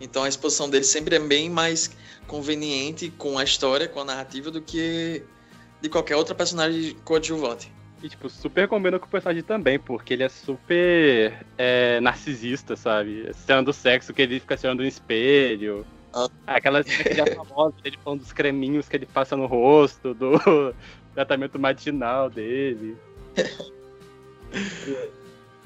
Então 0.00 0.24
a 0.24 0.28
exposição 0.28 0.68
dele 0.70 0.84
sempre 0.84 1.16
é 1.16 1.18
bem 1.18 1.50
mais 1.50 1.90
conveniente 2.26 3.10
com 3.10 3.38
a 3.38 3.44
história, 3.44 3.88
com 3.88 4.00
a 4.00 4.04
narrativa, 4.04 4.50
do 4.50 4.60
que 4.60 5.22
de 5.80 5.88
qualquer 5.88 6.16
outra 6.16 6.34
personagem 6.34 6.96
coadjuvante. 7.04 7.72
E, 8.02 8.08
tipo, 8.08 8.28
super 8.30 8.68
combina 8.68 8.98
com 8.98 9.06
o 9.06 9.08
personagem 9.08 9.42
também, 9.42 9.78
porque 9.78 10.14
ele 10.14 10.22
é 10.22 10.28
super 10.28 11.44
é, 11.56 11.98
narcisista, 12.00 12.76
sabe? 12.76 13.28
Cena 13.34 13.62
do 13.62 13.72
sexo 13.72 14.12
que 14.12 14.22
ele 14.22 14.38
fica 14.38 14.56
se 14.56 14.66
olhando 14.66 14.82
no 14.82 14.86
espelho. 14.86 15.84
Ah. 16.12 16.28
Aquela 16.46 16.82
cena 16.84 17.02
que 17.02 17.20
é 17.20 17.26
famosa, 17.34 17.74
ele 17.84 17.98
falando 18.04 18.20
dos 18.20 18.32
creminhos 18.32 18.88
que 18.88 18.96
ele 18.96 19.06
passa 19.06 19.36
no 19.36 19.46
rosto, 19.46 20.14
do 20.14 20.32
tratamento 21.12 21.58
matinal 21.58 22.30
dele. 22.30 22.96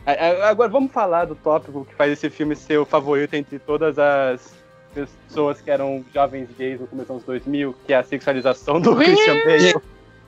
Agora 0.04 0.68
vamos 0.68 0.90
falar 0.90 1.26
do 1.26 1.34
tópico 1.34 1.84
que 1.84 1.94
faz 1.94 2.12
esse 2.12 2.28
filme 2.28 2.56
ser 2.56 2.78
o 2.78 2.84
favorito 2.84 3.34
entre 3.34 3.58
todas 3.58 3.98
as 3.98 4.54
pessoas 4.92 5.60
que 5.60 5.70
eram 5.70 6.04
jovens 6.12 6.48
gays 6.58 6.80
no 6.80 6.86
começo 6.86 7.06
dos 7.06 7.16
anos 7.16 7.24
2000, 7.24 7.74
que 7.86 7.92
é 7.92 7.96
a 7.96 8.02
sexualização 8.02 8.80
do 8.80 8.94
Christian 8.96 9.44
Bale. 9.44 9.74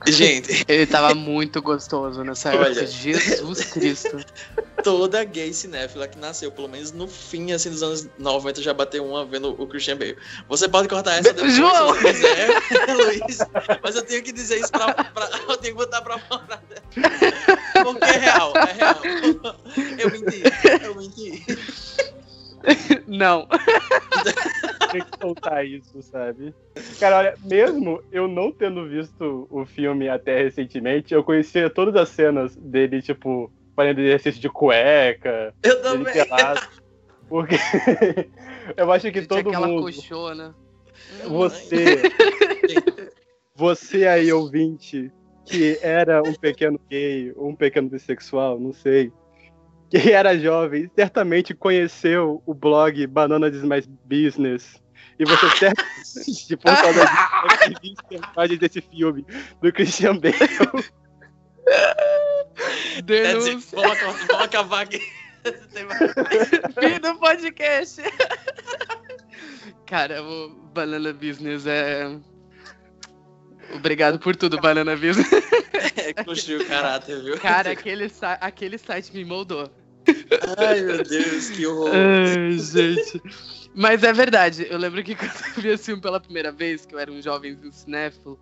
Gente, 0.07 0.63
Ele 0.67 0.85
tava 0.85 1.15
muito 1.15 1.61
gostoso 1.61 2.23
nessa 2.23 2.49
época. 2.49 2.65
Olha. 2.65 2.87
Jesus 2.87 3.63
Cristo. 3.65 4.17
toda 4.83 5.23
gay 5.23 5.51
cinéfila 5.51 6.07
que 6.07 6.17
nasceu, 6.19 6.51
pelo 6.51 6.67
menos 6.69 6.91
no 6.91 7.07
fim 7.07 7.51
assim, 7.53 7.71
dos 7.71 7.81
anos 7.81 8.07
90, 8.19 8.61
já 8.61 8.71
bateu 8.71 9.03
uma 9.03 9.25
vendo 9.25 9.59
o 9.59 9.65
Christian 9.65 9.97
Bale. 9.97 10.15
Você 10.47 10.67
pode 10.69 10.87
cortar 10.87 11.15
essa 11.15 11.33
depois 11.33 11.55
João! 11.55 11.95
se 11.95 12.01
você 12.01 12.13
quiser, 12.13 12.47
Luiz. 12.95 13.39
Mas 13.81 13.95
eu 13.95 14.03
tenho 14.03 14.21
que 14.21 14.31
dizer 14.31 14.59
isso 14.59 14.71
pra. 14.71 14.93
pra- 14.93 15.29
eu 15.49 15.57
tenho 15.57 15.75
que 15.75 15.83
botar 15.83 16.01
pra 16.03 16.19
fora. 16.19 16.61
Porque 17.83 18.03
é 18.03 18.17
real, 18.17 18.53
é 18.55 18.73
real. 18.73 19.01
Eu 19.97 20.11
menti, 20.11 20.43
eu 20.83 20.95
menti. 20.95 21.45
Não. 23.07 23.47
tem 24.91 25.01
que 25.01 25.17
soltar 25.19 25.65
isso, 25.65 26.01
sabe? 26.01 26.53
Cara, 26.99 27.17
olha, 27.17 27.35
mesmo 27.43 28.01
eu 28.11 28.27
não 28.27 28.51
tendo 28.51 28.87
visto 28.87 29.47
o 29.49 29.65
filme 29.65 30.07
até 30.07 30.43
recentemente, 30.43 31.13
eu 31.13 31.23
conhecia 31.23 31.69
todas 31.69 31.95
as 31.95 32.09
cenas 32.09 32.55
dele, 32.55 33.01
tipo, 33.01 33.51
fazendo 33.75 34.01
exercício 34.01 34.41
de 34.41 34.49
cueca, 34.49 35.53
Eu 35.61 35.81
também. 35.81 36.13
pelado. 36.13 36.61
Porque 37.27 37.55
eu 38.77 38.91
acho 38.91 39.11
que 39.11 39.19
Gente, 39.19 39.27
todo 39.27 39.49
aquela 39.49 39.67
mundo. 39.67 39.83
coxona. 39.83 40.55
Você. 41.27 42.01
Você 43.55 44.05
aí, 44.05 44.31
ouvinte, 44.31 45.11
que 45.45 45.79
era 45.81 46.21
um 46.21 46.33
pequeno 46.33 46.79
gay, 46.89 47.31
ou 47.35 47.49
um 47.49 47.55
pequeno 47.55 47.89
bissexual, 47.89 48.59
não 48.59 48.73
sei. 48.73 49.11
Que 50.01 50.11
era 50.11 50.37
jovem, 50.37 50.91
certamente 50.93 51.53
conheceu 51.53 52.43
o 52.45 52.53
blog 52.53 53.07
Banana 53.07 53.47
is 53.47 53.63
My 53.63 53.81
Business. 54.03 54.83
E 55.17 55.23
você 55.23 55.47
certamente, 55.55 56.57
visto 57.81 58.03
imagens 58.11 58.59
desse 58.59 58.81
filme, 58.81 59.25
do 59.61 59.71
Christian 59.71 60.17
Bale. 60.17 60.35
Denúncia. 63.05 63.59
vamos, 63.71 63.91
acabar- 63.91 64.27
vamos 64.27 64.43
acabar 64.45 64.81
aqui. 64.81 64.99
Fim 66.79 66.99
do 66.99 67.19
podcast. 67.19 68.01
Cara, 69.85 70.21
o 70.23 70.49
Banana 70.73 71.13
Business 71.13 71.65
é. 71.65 72.17
Obrigado 73.73 74.19
por 74.19 74.35
tudo, 74.35 74.59
Banana 74.59 74.95
Business. 74.97 75.31
É, 75.95 76.11
construiu 76.23 76.59
o 76.61 76.65
caráter, 76.65 77.21
viu? 77.23 77.39
Cara, 77.39 77.71
aquele, 77.71 78.11
aquele 78.41 78.77
site 78.77 79.13
me 79.13 79.23
moldou. 79.23 79.69
Ai, 80.57 80.81
meu 80.81 81.03
Deus, 81.03 81.49
que 81.49 81.65
horror. 81.65 81.91
Ai, 81.93 82.59
gente. 82.59 83.21
Mas 83.73 84.03
é 84.03 84.13
verdade, 84.13 84.67
eu 84.69 84.77
lembro 84.77 85.03
que 85.03 85.13
quando 85.15 85.31
eu 85.57 85.61
vi 85.61 85.69
esse 85.69 85.85
filme 85.85 86.01
pela 86.01 86.19
primeira 86.19 86.51
vez, 86.51 86.85
que 86.85 86.95
eu 86.95 86.99
era 86.99 87.11
um 87.11 87.21
jovenzinho 87.21 87.73
cinéfilo, 87.73 88.39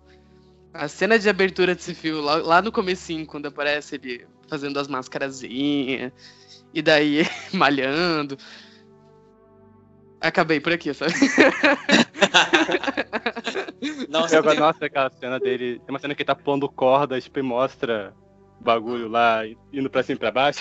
a 0.72 0.86
cena 0.86 1.18
de 1.18 1.28
abertura 1.28 1.74
desse 1.74 1.94
filme, 1.94 2.20
lá, 2.20 2.36
lá 2.36 2.62
no 2.62 2.70
comecinho, 2.70 3.26
quando 3.26 3.46
aparece 3.46 3.96
ele 3.96 4.26
fazendo 4.48 4.78
as 4.78 4.86
máscarazinhas, 4.86 6.12
e 6.72 6.80
daí 6.80 7.26
malhando. 7.52 8.38
Acabei 10.20 10.60
por 10.60 10.72
aqui, 10.72 10.94
sabe? 10.94 11.12
Nossa, 14.08 14.36
Eu 14.36 14.54
Nossa, 14.54 14.86
aquela 14.86 15.10
cena 15.10 15.38
dele. 15.38 15.80
Tem 15.80 15.90
uma 15.90 15.98
cena 15.98 16.14
que 16.14 16.22
ele 16.22 16.26
tá 16.26 16.34
pondo 16.34 16.68
cordas 16.68 17.24
tipo, 17.24 17.40
e 17.40 17.42
mostra 17.42 18.14
bagulho 18.60 19.08
lá, 19.08 19.42
indo 19.72 19.90
pra 19.90 20.02
cima 20.02 20.16
e 20.16 20.18
pra 20.18 20.30
baixo. 20.30 20.60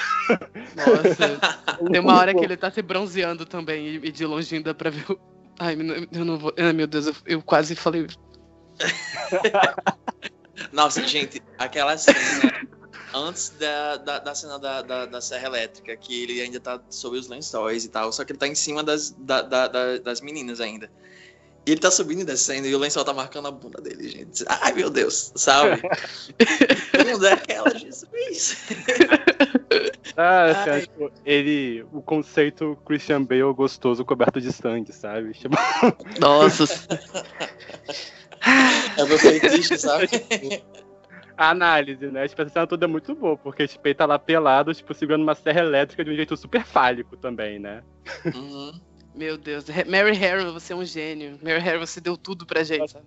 Nossa. 0.75 1.39
Tem 1.91 1.99
uma 2.01 2.17
hora 2.17 2.33
que 2.33 2.43
ele 2.43 2.57
tá 2.57 2.69
se 2.71 2.81
bronzeando 2.81 3.45
também, 3.45 3.95
e, 3.95 4.11
de 4.11 4.25
longe 4.25 4.59
dá 4.61 4.73
pra 4.73 4.89
ver 4.89 5.05
o. 5.11 5.19
Ai, 5.59 5.77
eu 6.11 6.25
não 6.25 6.37
vou. 6.37 6.53
Ai, 6.57 6.73
meu 6.73 6.87
Deus, 6.87 7.07
eu, 7.07 7.15
eu 7.25 7.41
quase 7.41 7.75
falei. 7.75 8.07
Nossa, 10.71 11.05
gente, 11.07 11.41
aquela 11.57 11.97
cena 11.97 12.17
antes 13.13 13.49
da, 13.59 13.97
da, 13.97 14.19
da 14.19 14.35
cena 14.35 14.57
da, 14.59 14.81
da, 14.81 15.05
da 15.05 15.21
serra 15.21 15.47
elétrica, 15.47 15.95
que 15.95 16.23
ele 16.23 16.41
ainda 16.41 16.59
tá 16.59 16.81
sob 16.89 17.17
os 17.17 17.27
lençóis 17.27 17.85
e 17.85 17.89
tal, 17.89 18.11
só 18.11 18.23
que 18.25 18.31
ele 18.31 18.39
tá 18.39 18.47
em 18.47 18.55
cima 18.55 18.83
das, 18.83 19.11
da, 19.11 19.41
da- 19.41 19.67
da- 19.67 19.97
das 19.99 20.21
meninas 20.21 20.59
ainda. 20.59 20.91
E 21.65 21.71
ele 21.71 21.79
tá 21.79 21.89
subindo 21.89 22.21
e 22.21 22.25
descendo 22.25 22.67
e 22.67 22.75
o 22.75 22.77
lençol 22.77 23.05
tá 23.05 23.13
marcando 23.13 23.47
a 23.47 23.51
bunda 23.51 23.81
dele, 23.81 24.09
gente. 24.09 24.43
Ai, 24.47 24.73
meu 24.73 24.89
Deus, 24.89 25.31
sabe? 25.35 25.81
Bunda 26.91 27.29
é 27.29 27.33
aquela, 27.33 27.69
Jesus. 27.77 28.57
Ah, 30.15 30.43
assim, 30.45 30.69
Ai. 30.69 30.81
tipo, 30.81 31.11
ele. 31.25 31.83
O 31.91 31.99
conceito 31.99 32.77
Christian 32.85 33.23
Bale 33.23 33.51
gostoso 33.53 34.05
coberto 34.05 34.39
de 34.39 34.51
sangue, 34.53 34.93
sabe? 34.93 35.33
Tipo, 35.33 35.55
Nossa. 36.19 36.65
É 38.97 39.05
meu 39.05 39.17
feitiço, 39.17 39.77
sabe? 39.77 40.07
a 41.37 41.49
análise, 41.49 42.05
né? 42.07 42.27
Tipo, 42.27 42.41
essa 42.41 42.51
cena 42.51 42.67
toda 42.67 42.85
é 42.85 42.87
muito 42.87 43.15
boa, 43.15 43.37
porque 43.37 43.67
tipo, 43.67 43.87
ele 43.87 43.95
tá 43.95 44.05
lá 44.05 44.19
pelado, 44.19 44.73
tipo, 44.73 44.93
segurando 44.93 45.23
uma 45.23 45.33
serra 45.33 45.61
elétrica 45.61 46.03
de 46.03 46.11
um 46.11 46.15
jeito 46.15 46.35
super 46.37 46.63
fálico 46.63 47.17
também, 47.17 47.57
né? 47.57 47.81
Uhum. 48.35 48.79
Meu 49.15 49.37
Deus, 49.37 49.65
Mary 49.87 50.15
Harrow, 50.17 50.53
você 50.53 50.73
é 50.73 50.75
um 50.75 50.83
gênio. 50.85 51.37
Mary 51.41 51.59
Harrow, 51.59 51.85
você 51.85 52.01
deu 52.01 52.17
tudo 52.17 52.45
pra 52.45 52.63
gente. 52.63 52.91
sabe? 52.91 53.05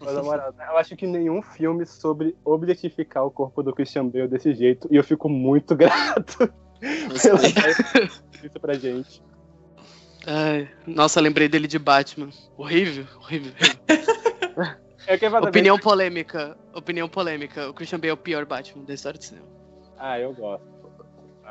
Mas, 0.00 0.14
na 0.14 0.22
moral, 0.22 0.54
eu 0.56 0.76
acho 0.76 0.96
que 0.96 1.06
nenhum 1.06 1.42
filme 1.42 1.84
sobre 1.84 2.36
objetificar 2.44 3.24
o 3.24 3.30
corpo 3.32 3.62
do 3.64 3.72
Christian 3.74 4.06
Bale 4.06 4.28
desse 4.28 4.54
jeito, 4.54 4.86
e 4.92 4.96
eu 4.96 5.02
fico 5.02 5.28
muito 5.28 5.74
grato 5.76 6.52
pela 6.80 7.16
isso 8.44 8.60
pra 8.60 8.74
gente. 8.74 9.20
Ai, 10.24 10.68
nossa, 10.86 11.20
lembrei 11.20 11.48
dele 11.48 11.66
de 11.66 11.78
Batman. 11.78 12.28
Horrível, 12.56 13.06
horrível. 13.20 13.52
horrível. 13.88 14.78
É 15.08 15.16
que 15.16 15.24
exatamente- 15.24 15.48
Opinião 15.56 15.78
polêmica. 15.78 16.54
Opinião 16.74 17.08
polêmica. 17.08 17.70
O 17.70 17.72
Christian 17.72 17.98
Bale 17.98 18.10
é 18.10 18.12
o 18.12 18.16
pior 18.16 18.44
Batman 18.44 18.84
da 18.84 18.92
história 18.92 19.18
do 19.18 19.24
cinema. 19.24 19.46
Ah, 19.96 20.20
eu 20.20 20.34
gosto. 20.34 20.66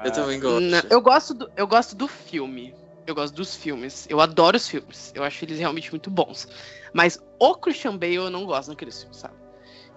Eu 0.06 0.12
também 0.12 0.40
gosto. 0.40 0.60
Não, 0.62 0.82
eu, 0.92 1.02
gosto 1.02 1.34
do, 1.34 1.52
eu 1.58 1.66
gosto 1.66 1.96
do 1.96 2.08
filme. 2.08 2.76
Eu 3.08 3.16
gosto 3.16 3.34
dos 3.34 3.56
filmes. 3.56 4.06
Eu 4.10 4.20
adoro 4.20 4.58
os 4.58 4.68
filmes. 4.68 5.12
Eu 5.16 5.24
acho 5.24 5.44
eles 5.46 5.58
realmente 5.58 5.90
muito 5.92 6.10
bons. 6.12 6.48
Mas 6.94 7.18
o 7.40 7.56
Christian 7.56 7.98
Bale 7.98 8.16
eu 8.16 8.30
não 8.30 8.46
gosto 8.46 8.68
naqueles 8.70 9.00
filmes, 9.00 9.18
sabe? 9.18 9.34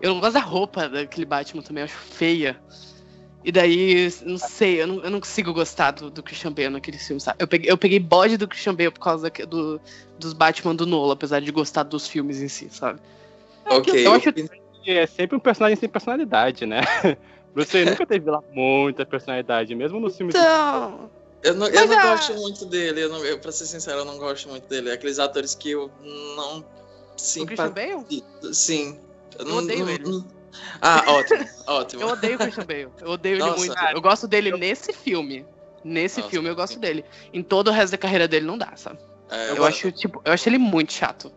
Eu 0.00 0.14
não 0.14 0.20
gosto 0.20 0.34
da 0.34 0.40
roupa 0.40 0.88
daquele 0.88 1.26
Batman 1.26 1.60
também, 1.62 1.82
eu 1.82 1.86
acho 1.86 1.94
feia. 1.96 2.58
E 3.44 3.50
daí, 3.50 4.08
não 4.24 4.38
sei, 4.38 4.82
eu 4.82 4.86
não, 4.86 5.02
eu 5.02 5.10
não 5.10 5.18
consigo 5.20 5.52
gostar 5.52 5.90
do, 5.92 6.10
do 6.10 6.22
Christian 6.22 6.52
Bale 6.52 6.68
naquele 6.70 6.98
filme, 6.98 7.20
sabe? 7.20 7.36
Eu 7.40 7.48
peguei, 7.48 7.70
eu 7.70 7.76
peguei 7.76 7.98
bode 7.98 8.36
do 8.36 8.46
Christian 8.46 8.74
Bale 8.74 8.90
por 8.90 9.00
causa 9.00 9.28
da- 9.30 9.44
do, 9.44 9.80
dos 10.18 10.32
Batman 10.32 10.74
do 10.74 10.86
Nolan, 10.86 11.14
apesar 11.14 11.40
de 11.40 11.50
gostar 11.50 11.82
dos 11.82 12.06
filmes 12.06 12.40
em 12.40 12.48
si, 12.48 12.68
sabe? 12.70 13.00
Ok. 13.66 14.06
eu 14.06 14.12
acho- 14.12 14.30
E 14.86 14.90
é 14.92 15.06
sempre 15.06 15.36
um 15.36 15.40
personagem 15.40 15.76
sem 15.76 15.88
personalidade, 15.88 16.64
né? 16.66 16.80
Wayne 17.54 17.90
nunca 17.90 18.06
teve 18.06 18.30
lá 18.30 18.40
muita 18.52 19.04
personalidade, 19.04 19.74
mesmo 19.74 19.98
nos 19.98 20.16
filmes. 20.16 20.34
Então. 20.36 21.10
Eu 21.42 21.54
não, 21.54 21.66
eu 21.68 21.86
não 21.86 21.98
a- 21.98 22.02
gosto 22.16 22.34
muito 22.34 22.66
dele, 22.66 23.02
eu, 23.04 23.08
não, 23.08 23.24
eu, 23.24 23.38
pra 23.38 23.50
ser 23.50 23.66
sincero, 23.66 24.00
eu 24.00 24.04
não 24.04 24.18
gosto 24.18 24.48
muito 24.48 24.68
dele. 24.68 24.90
Aqueles 24.92 25.18
atores 25.18 25.54
que 25.54 25.70
eu 25.70 25.90
não 26.36 26.58
O 26.58 27.46
Christian. 27.46 27.70
Bale? 27.70 28.24
Sim. 28.52 28.98
Eu, 29.38 29.46
Eu 29.46 29.54
odeio 29.56 29.88
ele. 29.88 30.24
Ah, 30.82 31.02
ótimo, 31.06 31.46
ótimo. 31.66 32.02
Eu 32.02 32.08
odeio 32.08 32.34
o 32.34 32.38
Christian 32.38 32.64
Bale. 32.66 32.88
Eu 33.00 33.10
odeio 33.10 33.34
ele 33.36 33.44
Nossa. 33.44 33.56
muito. 33.58 33.74
Eu 33.94 34.00
gosto 34.02 34.28
dele 34.28 34.50
nesse 34.56 34.92
filme. 34.92 35.46
Nesse 35.82 36.18
Nossa, 36.20 36.30
filme 36.30 36.48
eu 36.48 36.54
gosto 36.54 36.74
sim. 36.74 36.80
dele. 36.80 37.04
Em 37.32 37.42
todo 37.42 37.68
o 37.68 37.70
resto 37.70 37.92
da 37.92 37.98
carreira 37.98 38.28
dele 38.28 38.44
não 38.44 38.58
dá, 38.58 38.72
sabe? 38.76 38.98
É, 39.30 39.52
Eu, 39.52 39.56
gosto- 39.56 39.68
acho, 39.86 39.92
tipo, 39.92 40.20
eu 40.24 40.32
acho 40.32 40.46
ele 40.48 40.58
muito 40.58 40.92
chato. 40.92 41.32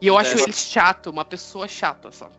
E 0.00 0.06
eu 0.06 0.16
acho 0.16 0.38
É. 0.38 0.42
ele 0.42 0.52
chato, 0.52 1.10
uma 1.10 1.24
pessoa 1.24 1.66
chata, 1.66 2.12
sabe? 2.12 2.32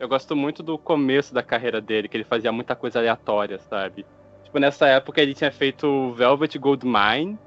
Eu 0.00 0.08
gosto 0.08 0.34
muito 0.34 0.62
do 0.62 0.78
começo 0.78 1.34
da 1.34 1.42
carreira 1.42 1.78
dele, 1.80 2.08
que 2.08 2.16
ele 2.16 2.24
fazia 2.24 2.50
muita 2.50 2.74
coisa 2.74 2.98
aleatória, 3.00 3.60
sabe? 3.68 4.06
Tipo, 4.52 4.60
nessa 4.60 4.86
época 4.86 5.22
ele 5.22 5.32
tinha 5.32 5.50
feito 5.50 6.12
Velvet 6.12 6.58
Goldmine. 6.58 7.38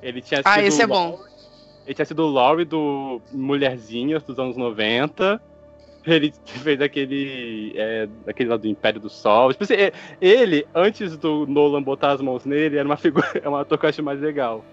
Ele 0.00 0.22
tinha 0.22 0.40
Ah, 0.42 0.54
sido 0.54 0.64
esse 0.64 0.80
é 0.80 0.86
o 0.86 0.88
bom. 0.88 1.20
Ele 1.84 1.94
tinha 1.94 2.06
sido 2.06 2.22
o 2.22 2.30
Laurie 2.30 2.64
do 2.64 3.20
Mulherzinhas 3.30 4.22
dos 4.22 4.38
anos 4.38 4.56
90. 4.56 5.38
ele 6.06 6.32
fez 6.64 6.80
aquele. 6.80 7.74
É, 7.76 8.08
aquele 8.26 8.48
lá 8.48 8.56
do 8.56 8.66
Império 8.66 8.98
do 8.98 9.10
Sol. 9.10 9.52
Tipo 9.52 9.64
assim, 9.64 9.74
é- 9.74 9.92
ele, 10.18 10.66
antes 10.74 11.18
do 11.18 11.44
Nolan 11.46 11.82
botar 11.82 12.12
as 12.12 12.22
mãos 12.22 12.46
nele, 12.46 12.78
era 12.78 12.88
uma 12.88 12.96
figura. 12.96 13.26
É 13.44 13.46
uma 13.46 13.60
ator 13.60 13.76
que 13.76 13.84
eu 13.84 13.90
acho 13.90 14.02
mais 14.02 14.18
legal. 14.18 14.64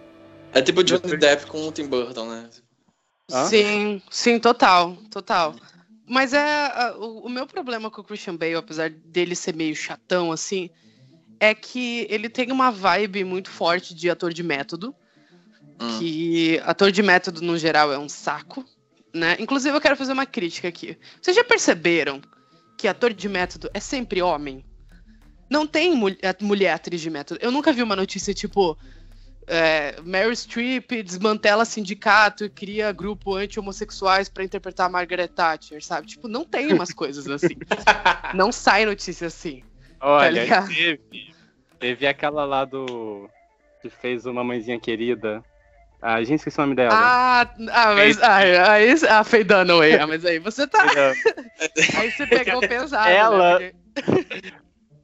É 0.53 0.61
tipo 0.61 0.85
Johnny 0.85 1.17
Depp 1.17 1.47
com 1.47 1.67
o 1.67 1.71
Tim 1.73 1.87
Burton, 1.87 2.27
né? 2.29 2.49
Hã? 3.29 3.43
Sim, 3.43 4.01
sim, 4.09 4.39
total, 4.39 4.95
total. 5.11 5.53
Mas 6.07 6.33
é 6.33 6.93
o, 6.97 7.25
o 7.25 7.29
meu 7.29 7.45
problema 7.45 7.91
com 7.91 7.99
o 7.99 8.03
Christian 8.05 8.37
Bale, 8.37 8.55
apesar 8.55 8.89
dele 8.89 9.35
ser 9.35 9.53
meio 9.53 9.75
chatão 9.75 10.31
assim, 10.31 10.69
é 11.39 11.53
que 11.53 12.07
ele 12.09 12.29
tem 12.29 12.51
uma 12.51 12.71
vibe 12.71 13.23
muito 13.23 13.49
forte 13.49 13.93
de 13.93 14.09
ator 14.09 14.33
de 14.33 14.43
método, 14.43 14.95
Hum. 15.81 15.99
que 15.99 16.61
ator 16.65 16.91
de 16.91 17.01
método 17.01 17.41
no 17.41 17.57
geral 17.57 17.91
é 17.91 17.97
um 17.97 18.07
saco, 18.07 18.63
né? 19.13 19.35
Inclusive 19.39 19.75
eu 19.75 19.81
quero 19.81 19.95
fazer 19.97 20.13
uma 20.13 20.25
crítica 20.25 20.67
aqui. 20.67 20.97
Vocês 21.21 21.35
já 21.35 21.43
perceberam 21.43 22.21
que 22.77 22.87
ator 22.87 23.11
de 23.13 23.27
método 23.27 23.69
é 23.73 23.79
sempre 23.79 24.21
homem? 24.21 24.63
Não 25.49 25.65
tem 25.67 25.95
mul- 25.95 26.15
a- 26.23 26.43
mulher 26.43 26.73
atriz 26.73 27.01
de 27.01 27.09
método. 27.09 27.39
Eu 27.41 27.51
nunca 27.51 27.73
vi 27.73 27.81
uma 27.83 27.95
notícia 27.95 28.33
tipo 28.33 28.77
é, 29.45 29.99
Meryl 30.03 30.33
Streep 30.33 30.89
desmantela 31.03 31.65
sindicato 31.65 32.45
e 32.45 32.49
cria 32.49 32.91
grupo 32.93 33.35
anti-homossexuais 33.35 34.29
pra 34.29 34.43
interpretar 34.43 34.89
Margaret 34.89 35.27
Thatcher, 35.27 35.83
sabe? 35.83 36.07
Tipo, 36.07 36.29
não 36.29 36.45
tem 36.45 36.71
umas 36.71 36.93
coisas 36.93 37.27
assim. 37.27 37.57
não 38.33 38.51
sai 38.53 38.85
notícia 38.85 39.27
assim. 39.27 39.61
Olha, 40.03 40.43
ligado? 40.43 40.67
teve. 40.67 41.33
Teve 41.79 42.07
aquela 42.07 42.45
lá 42.45 42.65
do. 42.65 43.29
Que 43.81 43.89
fez 43.89 44.25
uma 44.25 44.43
mãezinha 44.43 44.79
querida. 44.79 45.43
Ah, 46.01 46.15
a 46.15 46.23
gente 46.23 46.39
esqueci 46.39 46.57
o 46.57 46.61
nome 46.61 46.75
dela. 46.75 46.93
Ah, 46.93 47.49
ah 47.71 47.93
mas 47.95 48.21
aí, 48.21 48.57
aí, 48.57 48.95
ah, 49.09 49.23
Faye 49.23 49.45
Dunaway, 49.45 49.95
ah, 49.95 50.05
mas 50.05 50.25
aí 50.25 50.37
você 50.37 50.67
tá, 50.67 50.83
aí 51.97 52.11
você 52.11 52.27
pegou 52.27 52.59
pesado, 52.59 53.09
Ela- 53.09 53.59
né? 53.59 53.71
Porque- 53.95 54.53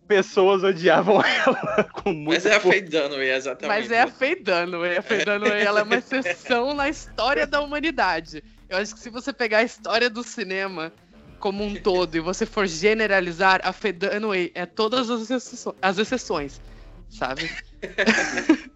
Pessoas 0.09 0.63
odiavam 0.63 1.21
ela 1.23 1.83
com 1.93 2.11
muito. 2.11 2.43
Mas 2.43 2.45
é 2.45 2.55
a. 2.55 2.59
Faye 2.59 2.81
Dunaway, 2.81 3.29
exatamente. 3.29 3.77
Mas 3.77 3.91
é 3.91 4.01
a 4.01 4.07
Faye 4.07 4.35
Dunaway, 4.35 4.97
a 4.97 5.01
Faye 5.03 5.23
Dunaway, 5.23 5.61
ela 5.61 5.81
é 5.81 5.83
uma 5.83 5.95
exceção 5.95 6.73
na 6.73 6.89
história 6.89 7.45
da 7.45 7.61
humanidade. 7.61 8.43
Eu 8.67 8.77
acho 8.77 8.95
que 8.95 8.99
se 8.99 9.09
você 9.09 9.31
pegar 9.31 9.59
a 9.59 9.63
história 9.63 10.09
do 10.09 10.23
cinema 10.23 10.91
como 11.39 11.63
um 11.63 11.75
todo 11.75 12.15
e 12.15 12.19
você 12.19 12.45
for 12.45 12.67
generalizar, 12.67 13.61
a 13.63 13.73
Faye 13.73 13.93
Dunaway 13.93 14.51
é 14.53 14.65
todas 14.65 15.09
as, 15.09 15.29
exceço- 15.29 15.75
as 15.81 15.97
exceções, 15.97 16.61
sabe? 17.09 17.49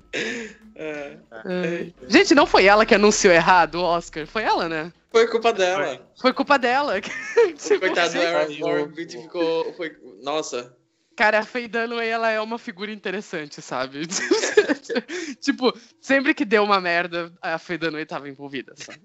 É. 0.76 1.18
É. 1.45 1.88
Gente, 2.07 2.36
não 2.36 2.45
foi 2.45 2.66
ela 2.66 2.86
que 2.86 2.95
anunciou 2.95 3.34
errado 3.34 3.76
o 3.76 3.84
Oscar, 3.84 4.26
foi 4.28 4.43
ela, 4.43 4.68
né? 4.70 4.91
Foi 5.11 5.28
culpa 5.28 5.53
dela. 5.53 6.07
Foi 6.20 6.34
culpa 6.34 6.57
dela. 6.57 6.99
Tipo, 7.57 7.80
Coitado 7.80 8.14
do 8.14 8.68
Aaron 8.68 8.88
Beatty 8.88 9.22
ficou. 9.22 9.74
Foi... 9.74 9.95
Nossa. 10.22 10.76
Cara, 11.16 11.39
a 11.39 11.45
Faye 11.45 11.68
Dunaway, 11.68 12.09
ela 12.09 12.32
é 12.32 12.41
uma 12.41 12.57
figura 12.57 12.91
interessante, 12.91 13.61
sabe? 13.61 14.07
tipo, 15.39 15.72
sempre 16.01 16.34
que 16.34 16.43
deu 16.43 16.64
uma 16.64 16.82
merda, 16.82 17.32
a 17.39 17.59
Faye 17.59 17.78
Dunaway 17.78 18.05
tava 18.05 18.28
envolvida, 18.28 18.74
sabe? 18.76 18.99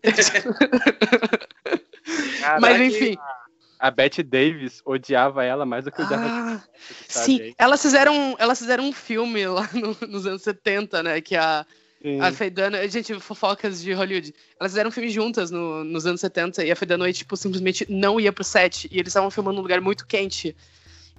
Mas 2.60 2.80
enfim. 2.80 3.18
A 3.18 3.47
Bette 3.90 4.22
Davis 4.22 4.82
odiava 4.84 5.44
ela 5.44 5.64
mais 5.64 5.84
do 5.84 5.92
que 5.92 6.02
odiava 6.02 6.26
Ah, 6.26 6.62
sim, 7.08 7.54
elas 7.56 7.80
fizeram, 7.80 8.34
elas 8.38 8.58
fizeram 8.58 8.84
um 8.84 8.92
filme 8.92 9.46
lá 9.46 9.68
no- 9.74 9.96
nos 10.08 10.26
anos 10.26 10.42
70, 10.42 11.02
né? 11.02 11.20
Que 11.20 11.36
a, 11.36 11.64
Sim. 12.02 12.20
a 12.20 12.30
Dunaway... 12.30 12.88
Gente, 12.88 13.18
fofocas 13.20 13.80
de 13.82 13.92
Hollywood. 13.92 14.34
Elas 14.58 14.72
fizeram 14.72 14.88
um 14.88 14.92
filme 14.92 15.10
juntas 15.10 15.50
no- 15.50 15.84
nos 15.84 16.06
anos 16.06 16.20
70 16.20 16.64
e 16.64 16.70
a 16.70 16.74
Dunaway, 16.74 17.12
tipo, 17.12 17.36
simplesmente 17.36 17.86
não 17.88 18.18
ia 18.20 18.32
pro 18.32 18.44
set. 18.44 18.88
E 18.90 18.98
eles 18.98 19.08
estavam 19.08 19.30
filmando 19.30 19.56
num 19.56 19.62
lugar 19.62 19.80
muito 19.80 20.06
quente. 20.06 20.56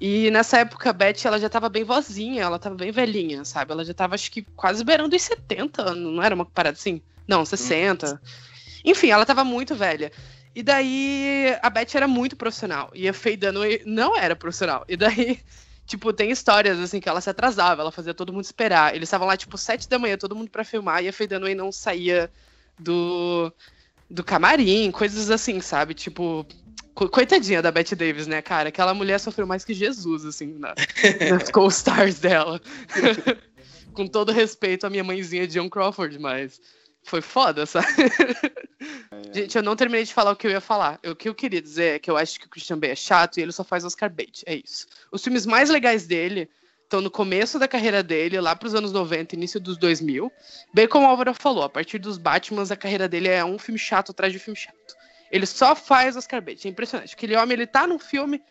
E 0.02 0.32
nessa 0.32 0.60
época, 0.60 0.90
a 0.90 0.94
Beth, 0.94 1.26
ela 1.26 1.38
já 1.38 1.50
tava 1.50 1.68
bem 1.68 1.84
vozinha, 1.84 2.44
ela 2.44 2.58
tava 2.58 2.76
bem 2.76 2.92
velhinha, 2.92 3.44
sabe? 3.44 3.74
Ela 3.74 3.84
já 3.84 3.94
tava, 3.94 4.16
acho 4.16 4.32
que, 4.32 4.44
quase 4.56 4.82
beirando 4.84 5.14
os 5.14 5.22
70, 5.22 5.94
não 5.94 6.24
era 6.24 6.34
uma 6.34 6.46
parada 6.46 6.78
assim? 6.78 7.02
Não, 7.28 7.46
60. 7.46 8.22
Enfim, 8.86 9.10
ela 9.10 9.26
tava 9.26 9.44
muito 9.44 9.76
velha. 9.76 10.10
E 10.56 10.64
daí, 10.64 11.58
a 11.62 11.70
Beth 11.70 11.96
era 11.96 12.08
muito 12.08 12.36
profissional. 12.36 12.90
E 12.94 13.08
a 13.08 13.14
Dunaway 13.38 13.82
não 13.86 14.18
era 14.18 14.36
profissional. 14.36 14.84
E 14.88 14.98
daí, 14.98 15.40
tipo, 15.86 16.12
tem 16.12 16.32
histórias, 16.32 16.80
assim, 16.80 17.00
que 17.00 17.08
ela 17.08 17.22
se 17.22 17.30
atrasava, 17.30 17.82
ela 17.82 17.92
fazia 17.92 18.14
todo 18.14 18.34
mundo 18.34 18.44
esperar. 18.44 18.96
Eles 18.96 19.08
estavam 19.08 19.28
lá, 19.28 19.38
tipo, 19.38 19.58
sete 19.58 19.88
da 19.88 20.00
manhã, 20.00 20.18
todo 20.18 20.36
mundo 20.36 20.50
pra 20.50 20.64
filmar, 20.64 21.04
e 21.04 21.08
a 21.08 21.12
Dunaway 21.28 21.56
não 21.56 21.72
saía 21.72 22.30
do, 22.78 23.54
do 24.10 24.24
camarim, 24.24 24.92
coisas 24.92 25.30
assim, 25.30 25.62
sabe? 25.62 25.94
Tipo, 25.94 26.46
co- 26.94 27.10
coitadinha 27.10 27.62
da 27.62 27.72
Bette 27.72 27.96
Davis, 27.96 28.28
né, 28.28 28.42
cara? 28.42 28.70
Aquela 28.70 28.94
mulher 28.94 29.20
sofreu 29.20 29.46
mais 29.46 29.64
que 29.64 29.74
Jesus, 29.74 30.26
assim, 30.26 30.58
na, 30.58 30.74
nas 31.30 31.50
co-stars 31.52 32.20
dela. 32.20 32.60
Com 33.94 34.08
todo 34.08 34.32
respeito 34.32 34.86
à 34.86 34.90
minha 34.90 35.04
mãezinha 35.04 35.48
John 35.48 35.70
Crawford, 35.70 36.18
mas 36.20 36.62
foi 37.04 37.22
foda, 37.22 37.66
sabe? 37.66 37.88
Gente, 39.34 39.58
eu 39.58 39.64
não 39.64 39.76
terminei 39.76 40.06
de 40.06 40.14
falar 40.14 40.32
o 40.32 40.36
que 40.36 40.48
eu 40.48 40.52
ia 40.52 40.62
falar. 40.62 41.00
O 41.06 41.16
que 41.16 41.28
eu 41.28 41.36
queria 41.36 41.62
dizer 41.62 41.96
é 41.96 42.00
que 42.00 42.10
eu 42.10 42.18
acho 42.18 42.40
que 42.40 42.46
o 42.46 42.50
Christian 42.50 42.80
Bale 42.80 42.94
é 42.94 42.96
chato 42.96 43.38
e 43.38 43.42
ele 43.42 43.52
só 43.52 43.64
faz 43.64 43.84
Oscar 43.84 44.10
bait. 44.10 44.44
É 44.46 44.56
isso. 44.56 44.88
Os 45.12 45.24
filmes 45.24 45.46
mais 45.46 45.70
legais 45.70 46.08
dele 46.08 46.50
estão 46.84 47.02
no 47.02 47.12
começo 47.12 47.60
da 47.60 47.68
carreira 47.68 48.02
dele, 48.02 48.42
lá 48.42 48.56
pros 48.56 48.74
anos 48.74 48.92
90, 48.92 49.36
início 49.36 49.60
dos 49.60 49.78
2000. 49.78 50.32
Bem 50.74 50.88
como 50.88 51.06
o 51.06 51.10
Álvaro 51.10 51.34
falou, 51.34 51.64
a 51.64 51.70
partir 51.70 52.00
dos 52.00 52.18
Batmans, 52.18 52.72
a 52.72 52.76
carreira 52.76 53.08
dele 53.08 53.28
é 53.28 53.46
um 53.46 53.60
filme 53.60 53.78
chato 53.78 54.12
atrás 54.12 54.34
de 54.34 54.40
filme 54.40 54.58
chato. 54.58 54.98
Ele 55.32 55.46
só 55.46 55.76
faz 55.76 56.18
Oscar 56.18 56.42
bait. 56.42 56.66
É 56.66 56.70
impressionante. 56.70 57.14
Aquele 57.14 57.36
homem, 57.36 57.54
ele 57.54 57.68
tá 57.68 57.86
num 57.86 58.00
filme, 58.00 58.42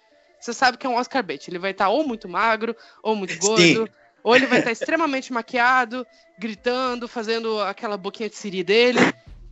você 0.40 0.52
sabe 0.52 0.78
que 0.78 0.86
é 0.86 0.90
um 0.90 0.94
Oscar 0.94 1.22
bait. 1.22 1.48
Ele 1.48 1.58
vai 1.58 1.72
estar 1.72 1.88
ou 1.88 2.06
muito 2.06 2.28
magro, 2.28 2.76
ou 3.02 3.16
muito 3.16 3.36
gordo, 3.38 3.90
ou 4.22 4.36
ele 4.36 4.46
vai 4.46 4.60
estar 4.60 4.70
extremamente 4.72 5.32
maquiado, 5.32 6.06
gritando, 6.38 7.08
fazendo 7.08 7.60
aquela 7.62 7.96
boquinha 7.96 8.28
de 8.28 8.36
siri 8.36 8.62
dele. 8.62 9.00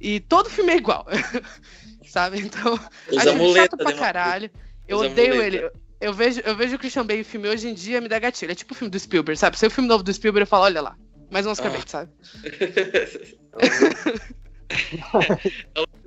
E 0.01 0.20
todo 0.20 0.51
filme 0.51 0.72
é 0.72 0.76
igual. 0.76 1.07
Sabe? 2.07 2.40
Então, 2.40 2.74
Usa 3.09 3.20
acho 3.20 3.28
ele 3.28 3.38
muleta. 3.38 3.61
chato 3.62 3.76
pra 3.76 3.92
né, 3.92 3.99
caralho. 3.99 4.51
Eu 4.86 4.99
odeio 4.99 5.34
muleta. 5.34 5.57
ele. 5.57 5.70
Eu 6.01 6.12
vejo, 6.12 6.40
eu 6.44 6.55
vejo 6.55 6.76
o 6.76 6.78
Christian 6.78 7.07
Bale 7.07 7.20
em 7.20 7.24
filme 7.24 7.49
hoje 7.49 7.68
em 7.68 7.74
dia, 7.74 8.01
me 8.01 8.09
dá 8.09 8.18
gatilho. 8.18 8.53
É 8.53 8.55
tipo 8.55 8.74
o 8.74 8.76
filme 8.76 8.90
do 8.90 8.99
Spielberg, 8.99 9.38
sabe? 9.38 9.59
Se 9.59 9.64
é 9.64 9.68
o 9.68 9.70
filme 9.70 9.88
novo 9.88 10.05
do 10.05 10.12
Spielberg, 10.12 10.42
eu 10.42 10.47
falo, 10.47 10.64
olha 10.64 10.80
lá. 10.82 10.97
Mais 11.30 11.47
um 11.47 11.51
Oscar 11.51 11.72
Ah. 11.74 11.82
sabe? 11.86 12.12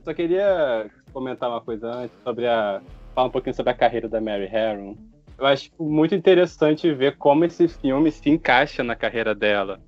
Só 0.03 0.13
queria 0.13 0.89
comentar 1.11 1.49
uma 1.49 1.61
coisa 1.61 1.87
antes 1.91 2.15
sobre 2.23 2.47
a. 2.47 2.81
falar 3.15 3.27
um 3.27 3.31
pouquinho 3.31 3.55
sobre 3.55 3.71
a 3.71 3.75
carreira 3.75 4.07
da 4.07 4.21
Mary 4.21 4.45
Harron. 4.47 4.95
Eu 5.37 5.45
acho 5.45 5.69
muito 5.79 6.13
interessante 6.15 6.93
ver 6.93 7.17
como 7.17 7.45
esse 7.45 7.67
filme 7.67 8.11
se 8.11 8.29
encaixa 8.29 8.83
na 8.83 8.95
carreira 8.95 9.33
dela. 9.33 9.79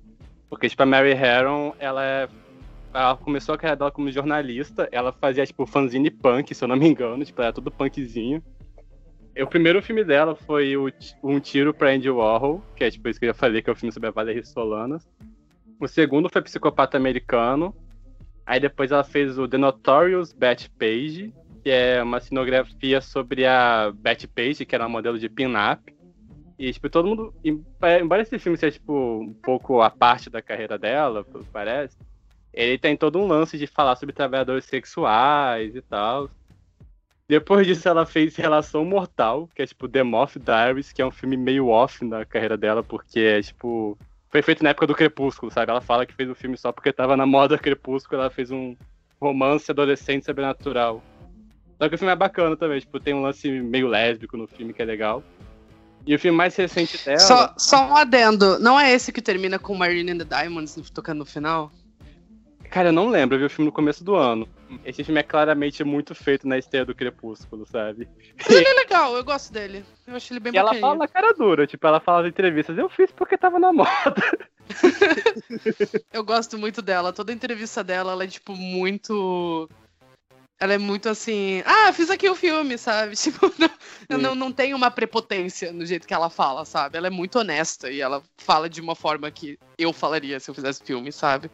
Porque, 0.48 0.68
tipo, 0.68 0.82
a 0.82 0.86
Mary 0.86 1.12
Harron, 1.14 1.72
ela 1.78 2.04
é. 2.04 2.28
Ela 2.92 3.16
começou 3.16 3.54
a 3.54 3.58
carreira 3.58 3.76
dela 3.76 3.90
como 3.90 4.10
jornalista, 4.10 4.88
ela 4.92 5.12
fazia, 5.12 5.46
tipo, 5.46 5.66
fanzine 5.66 6.10
punk, 6.10 6.54
se 6.54 6.62
eu 6.62 6.68
não 6.68 6.76
me 6.76 6.86
engano, 6.86 7.24
tipo, 7.24 7.40
era 7.40 7.52
tudo 7.52 7.70
punkzinho. 7.70 8.42
O 9.40 9.46
primeiro 9.46 9.80
filme 9.80 10.04
dela 10.04 10.34
foi 10.34 10.76
o 10.76 10.92
Um 11.22 11.40
Tiro 11.40 11.72
pra 11.72 11.90
Andy 11.90 12.10
Warhol, 12.10 12.62
que 12.76 12.84
é, 12.84 12.90
tipo, 12.90 13.08
isso 13.08 13.18
que 13.18 13.24
eu 13.24 13.30
já 13.30 13.34
falei, 13.34 13.62
que 13.62 13.70
é 13.70 13.72
o 13.72 13.76
filme 13.76 13.92
sobre 13.92 14.08
a 14.08 14.12
Valerie 14.12 14.44
Solanas. 14.44 15.08
O 15.80 15.88
segundo 15.88 16.28
foi 16.28 16.42
Psicopata 16.42 16.98
Americano, 16.98 17.74
Aí 18.44 18.60
depois 18.60 18.90
ela 18.90 19.04
fez 19.04 19.38
o 19.38 19.46
The 19.46 19.56
Notorious 19.56 20.32
Betty 20.32 20.68
Page, 20.70 21.32
que 21.62 21.70
é 21.70 22.02
uma 22.02 22.20
cenografia 22.20 23.00
sobre 23.00 23.46
a 23.46 23.92
Betty 23.94 24.26
Page, 24.26 24.66
que 24.66 24.74
era 24.74 24.84
uma 24.84 24.90
modelo 24.90 25.18
de 25.18 25.28
pin-up. 25.28 25.94
E, 26.58 26.72
tipo, 26.72 26.90
todo 26.90 27.08
mundo. 27.08 27.34
é, 27.82 28.00
Embora 28.00 28.22
esse 28.22 28.38
filme 28.38 28.58
seja, 28.58 28.72
tipo, 28.72 29.20
um 29.20 29.32
pouco 29.32 29.80
a 29.80 29.90
parte 29.90 30.28
da 30.28 30.42
carreira 30.42 30.76
dela, 30.78 31.24
parece, 31.52 31.96
ele 32.52 32.78
tem 32.78 32.96
todo 32.96 33.18
um 33.18 33.26
lance 33.26 33.56
de 33.56 33.66
falar 33.66 33.96
sobre 33.96 34.14
trabalhadores 34.14 34.64
sexuais 34.64 35.74
e 35.74 35.80
tal. 35.80 36.28
Depois 37.28 37.66
disso, 37.66 37.88
ela 37.88 38.04
fez 38.04 38.36
Relação 38.36 38.84
Mortal, 38.84 39.48
que 39.54 39.62
é, 39.62 39.66
tipo, 39.66 39.88
The 39.88 40.02
Moth 40.02 40.36
Diaries, 40.36 40.92
que 40.92 41.00
é 41.00 41.06
um 41.06 41.10
filme 41.10 41.36
meio 41.36 41.68
off 41.68 42.04
na 42.04 42.26
carreira 42.26 42.56
dela, 42.56 42.82
porque 42.82 43.20
é, 43.20 43.42
tipo. 43.42 43.96
Foi 44.28 44.40
feito 44.42 44.62
na 44.64 44.70
época 44.70 44.86
do 44.86 44.94
Crepúsculo, 44.94 45.52
sabe? 45.52 45.70
Ela 45.70 45.80
fala 45.82 46.06
que 46.06 46.14
fez 46.14 46.28
o 46.28 46.34
filme 46.34 46.56
só 46.56 46.72
porque 46.72 46.92
tava 46.92 47.16
na 47.16 47.26
moda 47.26 47.58
Crepúsculo, 47.58 48.20
ela 48.20 48.30
fez 48.30 48.50
um 48.50 48.74
romance 49.20 49.70
adolescente 49.70 50.24
sobrenatural. 50.24 51.02
Só 51.78 51.88
que 51.88 51.94
o 51.94 51.98
filme 51.98 52.12
é 52.12 52.16
bacana 52.16 52.56
também, 52.56 52.80
tipo, 52.80 52.98
tem 52.98 53.12
um 53.12 53.22
lance 53.22 53.50
meio 53.50 53.88
lésbico 53.88 54.36
no 54.36 54.46
filme 54.46 54.72
que 54.72 54.80
é 54.80 54.84
legal. 54.84 55.22
E 56.06 56.14
o 56.14 56.18
filme 56.18 56.36
mais 56.36 56.56
recente 56.56 57.02
dela. 57.04 57.18
Só, 57.18 57.54
só 57.56 57.88
um 57.88 57.96
adendo. 57.96 58.58
Não 58.58 58.78
é 58.78 58.92
esse 58.92 59.12
que 59.12 59.22
termina 59.22 59.58
com 59.58 59.74
Marina 59.74 60.12
and 60.12 60.18
the 60.18 60.24
Diamonds 60.24 60.90
tocando 60.90 61.18
no 61.18 61.26
final? 61.26 61.70
Cara, 62.72 62.88
eu 62.88 62.92
não 62.92 63.10
lembro, 63.10 63.36
eu 63.36 63.40
vi 63.40 63.44
o 63.44 63.50
filme 63.50 63.66
no 63.66 63.72
começo 63.72 64.02
do 64.02 64.14
ano. 64.14 64.48
Esse 64.82 65.04
filme 65.04 65.20
é 65.20 65.22
claramente 65.22 65.84
muito 65.84 66.14
feito 66.14 66.48
na 66.48 66.56
esteia 66.56 66.86
do 66.86 66.94
Crepúsculo, 66.94 67.66
sabe? 67.66 68.08
Mas 68.34 68.48
ele 68.48 68.66
é 68.66 68.72
legal, 68.72 69.14
eu 69.14 69.22
gosto 69.22 69.52
dele. 69.52 69.84
Eu 70.06 70.16
acho 70.16 70.32
ele 70.32 70.40
bem 70.40 70.54
E 70.54 70.56
ela 70.56 70.74
fala 70.76 70.94
na 70.94 71.06
cara 71.06 71.34
dura, 71.34 71.66
tipo, 71.66 71.86
ela 71.86 72.00
fala 72.00 72.22
nas 72.22 72.30
entrevistas, 72.30 72.78
eu 72.78 72.88
fiz 72.88 73.12
porque 73.12 73.36
tava 73.36 73.58
na 73.58 73.74
moda. 73.74 74.22
Eu 76.10 76.24
gosto 76.24 76.56
muito 76.56 76.80
dela. 76.80 77.12
Toda 77.12 77.32
entrevista 77.32 77.84
dela, 77.84 78.12
ela 78.12 78.24
é, 78.24 78.28
tipo, 78.28 78.56
muito. 78.56 79.68
Ela 80.58 80.74
é 80.74 80.78
muito 80.78 81.08
assim, 81.08 81.62
ah, 81.66 81.92
fiz 81.92 82.08
aqui 82.08 82.30
o 82.30 82.36
filme, 82.36 82.78
sabe? 82.78 83.16
Tipo, 83.18 83.52
não, 84.08 84.18
não, 84.18 84.34
não 84.34 84.52
tem 84.52 84.72
uma 84.72 84.90
prepotência 84.90 85.72
no 85.72 85.84
jeito 85.84 86.06
que 86.06 86.14
ela 86.14 86.30
fala, 86.30 86.64
sabe? 86.64 86.96
Ela 86.96 87.08
é 87.08 87.10
muito 87.10 87.38
honesta 87.38 87.90
e 87.90 88.00
ela 88.00 88.22
fala 88.38 88.70
de 88.70 88.80
uma 88.80 88.94
forma 88.94 89.30
que 89.30 89.58
eu 89.76 89.92
falaria 89.92 90.38
se 90.38 90.50
eu 90.50 90.54
fizesse 90.54 90.82
filme, 90.84 91.10
sabe? 91.10 91.50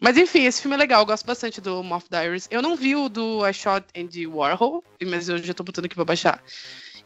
Mas 0.00 0.16
enfim, 0.16 0.44
esse 0.44 0.60
filme 0.60 0.74
é 0.76 0.78
legal, 0.78 1.00
eu 1.02 1.06
gosto 1.06 1.26
bastante 1.26 1.60
do 1.60 1.82
Moth 1.82 2.06
Diaries. 2.10 2.48
Eu 2.50 2.60
não 2.60 2.76
vi 2.76 2.94
o 2.94 3.08
do 3.08 3.46
I 3.46 3.52
Shot 3.52 3.86
Andy 3.96 4.26
Warhol, 4.26 4.84
mas 5.06 5.28
eu 5.28 5.38
já 5.38 5.54
tô 5.54 5.64
botando 5.64 5.86
aqui 5.86 5.94
pra 5.94 6.04
baixar. 6.04 6.42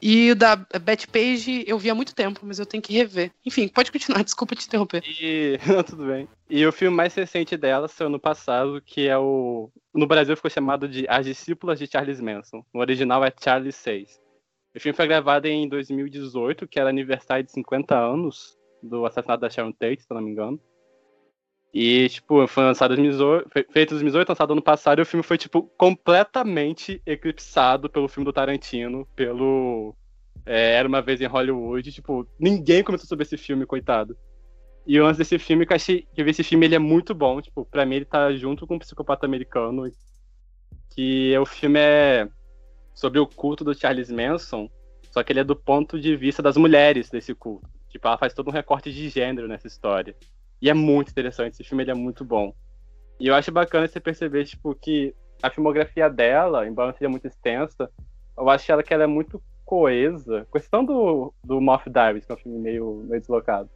E 0.02 0.30
o 0.30 0.34
da 0.34 0.56
Betty 0.56 1.06
Page 1.06 1.64
eu 1.66 1.78
vi 1.78 1.90
há 1.90 1.94
muito 1.94 2.14
tempo, 2.14 2.40
mas 2.42 2.58
eu 2.58 2.64
tenho 2.64 2.82
que 2.82 2.92
rever. 2.92 3.30
Enfim, 3.44 3.68
pode 3.68 3.92
continuar, 3.92 4.22
desculpa 4.24 4.56
te 4.56 4.66
interromper. 4.66 5.02
E. 5.04 5.58
Não, 5.66 5.82
tudo 5.84 6.06
bem. 6.06 6.26
E 6.48 6.66
o 6.66 6.72
filme 6.72 6.96
mais 6.96 7.14
recente 7.14 7.56
dela 7.56 7.86
saiu 7.86 8.08
no 8.08 8.18
passado, 8.18 8.80
que 8.84 9.06
é 9.06 9.18
o. 9.18 9.70
No 9.94 10.06
Brasil 10.06 10.34
ficou 10.36 10.50
chamado 10.50 10.88
de 10.88 11.06
As 11.08 11.26
Discípulas 11.26 11.78
de 11.78 11.86
Charles 11.86 12.20
Manson. 12.20 12.64
No 12.72 12.80
original 12.80 13.24
é 13.24 13.32
Charlie 13.38 13.72
6. 13.72 14.18
O 14.74 14.80
filme 14.80 14.96
foi 14.96 15.06
gravado 15.06 15.46
em 15.48 15.68
2018, 15.68 16.66
que 16.66 16.78
era 16.78 16.88
aniversário 16.88 17.44
de 17.44 17.52
50 17.52 17.96
anos 17.96 18.56
do 18.82 19.04
assassinato 19.04 19.40
da 19.42 19.50
Sharon 19.50 19.72
Tate, 19.72 20.02
se 20.02 20.10
não 20.10 20.22
me 20.22 20.30
engano. 20.30 20.60
E, 21.72 22.08
tipo, 22.08 22.46
foi 22.48 22.64
lançado 22.64 22.94
em 22.94 22.96
2018, 22.96 23.48
foi 23.48 23.64
feito 23.70 23.90
em 23.90 23.94
2018, 23.94 24.28
lançado 24.28 24.52
ano 24.52 24.62
passado, 24.62 24.98
e 24.98 25.02
o 25.02 25.06
filme 25.06 25.22
foi, 25.22 25.38
tipo, 25.38 25.62
completamente 25.78 27.00
eclipsado 27.06 27.88
pelo 27.88 28.08
filme 28.08 28.24
do 28.24 28.32
Tarantino, 28.32 29.06
pelo 29.14 29.94
é, 30.44 30.74
Era 30.74 30.88
Uma 30.88 31.00
Vez 31.00 31.20
em 31.20 31.26
Hollywood. 31.26 31.92
Tipo, 31.92 32.26
ninguém 32.38 32.82
comentou 32.82 33.06
sobre 33.06 33.22
esse 33.22 33.36
filme, 33.36 33.66
coitado. 33.66 34.16
E 34.86 35.00
lance 35.00 35.18
desse 35.18 35.38
filme, 35.38 35.64
que 35.64 35.74
achei 35.74 36.08
que 36.12 36.20
eu 36.20 36.24
vi 36.24 36.32
esse 36.32 36.42
filme, 36.42 36.66
ele 36.66 36.74
é 36.74 36.78
muito 36.78 37.14
bom. 37.14 37.40
Tipo, 37.40 37.64
pra 37.64 37.86
mim 37.86 37.96
ele 37.96 38.04
tá 38.04 38.32
junto 38.32 38.66
com 38.66 38.74
o 38.74 38.78
Psicopata 38.78 39.26
Americano. 39.26 39.88
Que 40.92 41.38
o 41.38 41.46
filme 41.46 41.78
é 41.78 42.28
sobre 42.92 43.20
o 43.20 43.26
culto 43.26 43.62
do 43.64 43.74
Charles 43.74 44.10
Manson, 44.10 44.68
só 45.12 45.22
que 45.22 45.32
ele 45.32 45.40
é 45.40 45.44
do 45.44 45.54
ponto 45.54 46.00
de 46.00 46.16
vista 46.16 46.42
das 46.42 46.56
mulheres 46.56 47.08
desse 47.08 47.32
culto. 47.34 47.68
Tipo, 47.88 48.08
ela 48.08 48.18
faz 48.18 48.34
todo 48.34 48.48
um 48.48 48.52
recorte 48.52 48.92
de 48.92 49.08
gênero 49.08 49.46
nessa 49.46 49.68
história. 49.68 50.16
E 50.60 50.68
é 50.68 50.74
muito 50.74 51.10
interessante, 51.10 51.54
esse 51.54 51.64
filme 51.64 51.84
ele 51.84 51.90
é 51.90 51.94
muito 51.94 52.24
bom. 52.24 52.54
E 53.18 53.26
eu 53.26 53.34
acho 53.34 53.52
bacana 53.52 53.86
você 53.86 54.00
perceber, 54.00 54.44
tipo, 54.44 54.74
que 54.74 55.14
a 55.42 55.50
filmografia 55.50 56.08
dela, 56.08 56.66
embora 56.66 56.92
seja 56.92 57.08
muito 57.08 57.26
extensa, 57.26 57.90
eu 58.36 58.48
acho 58.48 58.70
ela 58.70 58.82
que 58.82 58.92
ela 58.92 59.04
é 59.04 59.06
muito 59.06 59.42
coesa. 59.64 60.46
Questão 60.52 60.84
do, 60.84 61.32
do 61.44 61.60
Moth 61.60 61.88
Diaries, 61.88 62.24
que 62.24 62.32
é 62.32 62.34
um 62.34 62.38
filme 62.38 62.58
meio, 62.58 63.04
meio 63.06 63.20
deslocado. 63.20 63.70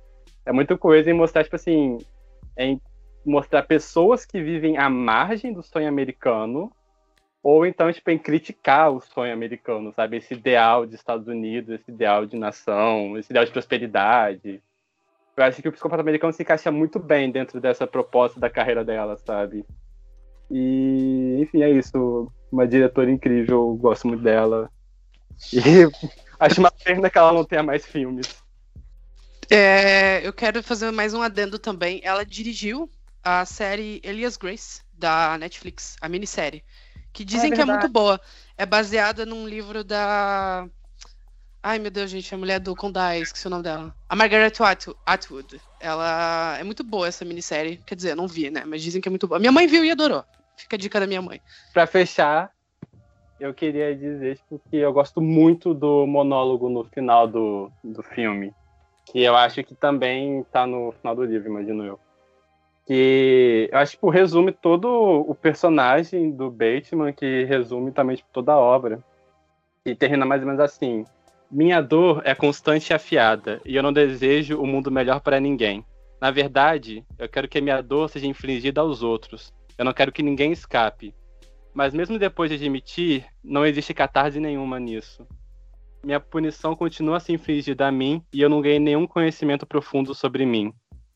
É 0.45 0.53
muito 0.53 0.77
coesa 0.77 1.11
em 1.11 1.15
mostrar, 1.15 1.45
tipo 1.45 1.57
assim, 1.57 1.99
em 2.57 2.81
mostrar 3.25 3.63
pessoas 3.63 4.27
que 4.27 4.43
vivem 4.43 4.77
à 4.77 4.91
margem 4.91 5.53
do 5.53 5.63
sonho 5.63 5.89
americano, 5.89 6.71
ou 7.43 7.67
então, 7.67 7.93
tipo, 7.93 8.11
em 8.11 8.19
criticar 8.19 8.91
o 8.91 9.01
sonho 9.01 9.33
americano, 9.33 9.93
sabe? 9.93 10.17
Esse 10.17 10.35
ideal 10.35 10.87
de 10.87 10.95
Estados 10.95 11.29
Unidos, 11.29 11.71
esse 11.71 11.91
ideal 11.91 12.25
de 12.27 12.37
nação, 12.37 13.19
esse 13.19 13.31
ideal 13.31 13.45
de 13.45 13.53
prosperidade. 13.53 14.63
Eu 15.37 15.45
acho 15.45 15.61
que 15.61 15.69
o 15.69 15.73
psicopata 15.73 16.03
americano 16.03 16.33
se 16.33 16.43
encaixa 16.43 16.71
muito 16.71 16.99
bem 16.99 17.31
dentro 17.31 17.61
dessa 17.61 17.87
proposta 17.87 18.39
da 18.39 18.49
carreira 18.49 18.85
dela, 18.85 19.17
sabe? 19.17 19.65
E, 20.51 21.39
enfim, 21.41 21.63
é 21.63 21.71
isso. 21.71 22.31
Uma 22.53 22.67
diretora 22.67 23.11
incrível, 23.11 23.75
gosto 23.75 24.07
muito 24.07 24.23
dela. 24.23 24.71
E 25.53 25.59
acho 26.39 26.61
uma 26.61 26.71
pena 26.71 27.11
que 27.11 27.19
ela 27.19 27.33
não 27.33 27.45
tenha 27.45 27.63
mais 27.63 27.85
filmes. 27.85 28.45
É, 29.51 30.27
eu 30.27 30.33
quero 30.33 30.63
fazer 30.63 30.91
mais 30.91 31.15
um 31.15 31.23
adendo 31.23 31.59
também. 31.59 32.01
Ela 32.05 32.25
dirigiu 32.25 32.89
a 33.23 33.45
série 33.45 34.01
Elias 34.05 34.37
Grace, 34.37 34.83
da 34.93 35.37
Netflix, 35.39 35.97
a 36.01 36.09
minissérie. 36.09 36.63
Que 37.13 37.25
dizem 37.25 37.53
que 37.53 37.61
é 37.61 37.65
muito 37.65 37.89
boa. 37.89 38.21
É 38.57 38.67
baseada 38.67 39.25
num 39.25 39.47
livro 39.47 39.85
da. 39.85 40.67
Ai, 41.67 41.79
meu 41.79 41.91
Deus, 41.91 42.11
gente, 42.11 42.35
a 42.35 42.37
mulher 42.37 42.61
do 42.61 42.77
Condai, 42.77 43.23
esqueci 43.23 43.47
o 43.47 43.51
nome 43.51 43.63
dela. 43.63 43.95
A 44.07 44.15
Margaret 44.15 44.53
Atwood. 45.07 45.59
Ela 45.81 46.59
é 46.59 46.63
muito 46.63 46.85
boa 46.85 47.09
essa 47.09 47.25
minissérie. 47.25 47.79
Quer 47.87 47.95
dizer, 47.95 48.15
não 48.15 48.29
vi, 48.29 48.51
né? 48.51 48.65
Mas 48.67 48.83
dizem 48.83 49.01
que 49.01 49.09
é 49.09 49.11
muito 49.11 49.27
boa. 49.27 49.39
Minha 49.39 49.51
mãe 49.51 49.67
viu 49.67 49.83
e 49.83 49.91
adorou. 49.91 50.23
Fica 50.59 50.77
a 50.77 50.79
dica 50.79 51.01
da 51.01 51.07
minha 51.07 51.23
mãe. 51.23 51.41
Pra 51.73 51.87
fechar, 51.87 52.51
eu 53.41 53.55
queria 53.55 53.97
dizer 53.97 54.37
tipo, 54.37 54.61
que 54.69 54.77
eu 54.77 54.93
gosto 54.93 55.23
muito 55.23 55.73
do 55.73 56.07
monólogo 56.07 56.69
no 56.69 56.85
final 56.85 57.27
do, 57.27 57.73
do 57.83 58.03
filme. 58.03 58.53
Que 59.07 59.23
eu 59.23 59.35
acho 59.35 59.65
que 59.65 59.75
também 59.75 60.45
tá 60.53 60.67
no 60.67 60.93
final 60.93 61.17
do 61.17 61.25
livro, 61.25 61.49
imagino 61.49 61.83
eu. 61.83 61.99
Que 62.87 63.71
eu 63.73 63.79
acho 63.79 63.93
que 63.93 63.97
tipo, 63.97 64.11
resume 64.11 64.53
todo 64.53 64.87
o 65.27 65.35
personagem 65.35 66.31
do 66.31 66.51
Bateman, 66.51 67.15
que 67.15 67.45
resume 67.45 67.91
também 67.91 68.17
tipo, 68.17 68.29
toda 68.35 68.53
a 68.53 68.59
obra. 68.59 69.03
E 69.87 69.95
termina 69.95 70.27
mais 70.27 70.43
ou 70.43 70.47
menos 70.47 70.61
assim. 70.61 71.07
Minha 71.55 71.81
dor 71.81 72.21
é 72.25 72.35
constante 72.35 72.91
e 72.91 72.95
afiada, 72.95 73.63
e 73.65 73.77
eu 73.77 73.83
não 73.85 73.93
desejo 73.93 74.61
o 74.61 74.67
mundo 74.67 74.91
melhor 74.91 75.21
para 75.21 75.39
ninguém. 75.39 75.87
Na 76.21 76.33
verdade, 76.33 77.07
eu 77.17 77.29
quero 77.29 77.47
que 77.47 77.59
a 77.59 77.61
minha 77.61 77.81
dor 77.81 78.11
seja 78.11 78.27
infligida 78.27 78.81
aos 78.81 79.05
outros. 79.05 79.55
Eu 79.79 79.85
não 79.85 79.93
quero 79.93 80.11
que 80.11 80.21
ninguém 80.21 80.51
escape. 80.51 81.15
Mas 81.73 81.95
mesmo 81.95 82.19
depois 82.19 82.51
de 82.51 82.57
admitir, 82.57 83.25
não 83.41 83.65
existe 83.65 83.95
catarse 83.95 84.41
nenhuma 84.41 84.81
nisso. 84.81 85.25
Minha 86.05 86.19
punição 86.19 86.75
continua 86.75 87.19
a 87.19 87.21
ser 87.21 87.35
infligida 87.35 87.87
a 87.87 87.93
mim 87.93 88.21
e 88.33 88.43
eu 88.43 88.49
não 88.49 88.61
ganhei 88.61 88.81
nenhum 88.81 89.07
conhecimento 89.07 89.65
profundo 89.65 90.13
sobre 90.13 90.45
mim. 90.45 90.75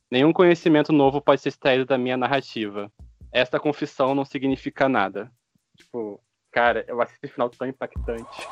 Nenhum 0.09 0.33
conhecimento 0.33 0.93
novo 0.93 1.21
pode 1.21 1.41
ser 1.41 1.49
extraído 1.49 1.85
da 1.85 1.99
minha 1.99 2.17
narrativa. 2.17 2.89
Esta 3.33 3.59
confissão 3.59 4.15
não 4.15 4.25
significa 4.25 4.89
nada. 4.89 5.33
Tipo, 5.77 6.21
cara, 6.53 6.85
eu 6.87 7.03
acho 7.03 7.15
esse 7.15 7.27
final 7.27 7.51
tão 7.51 7.67
impactante. 7.67 8.47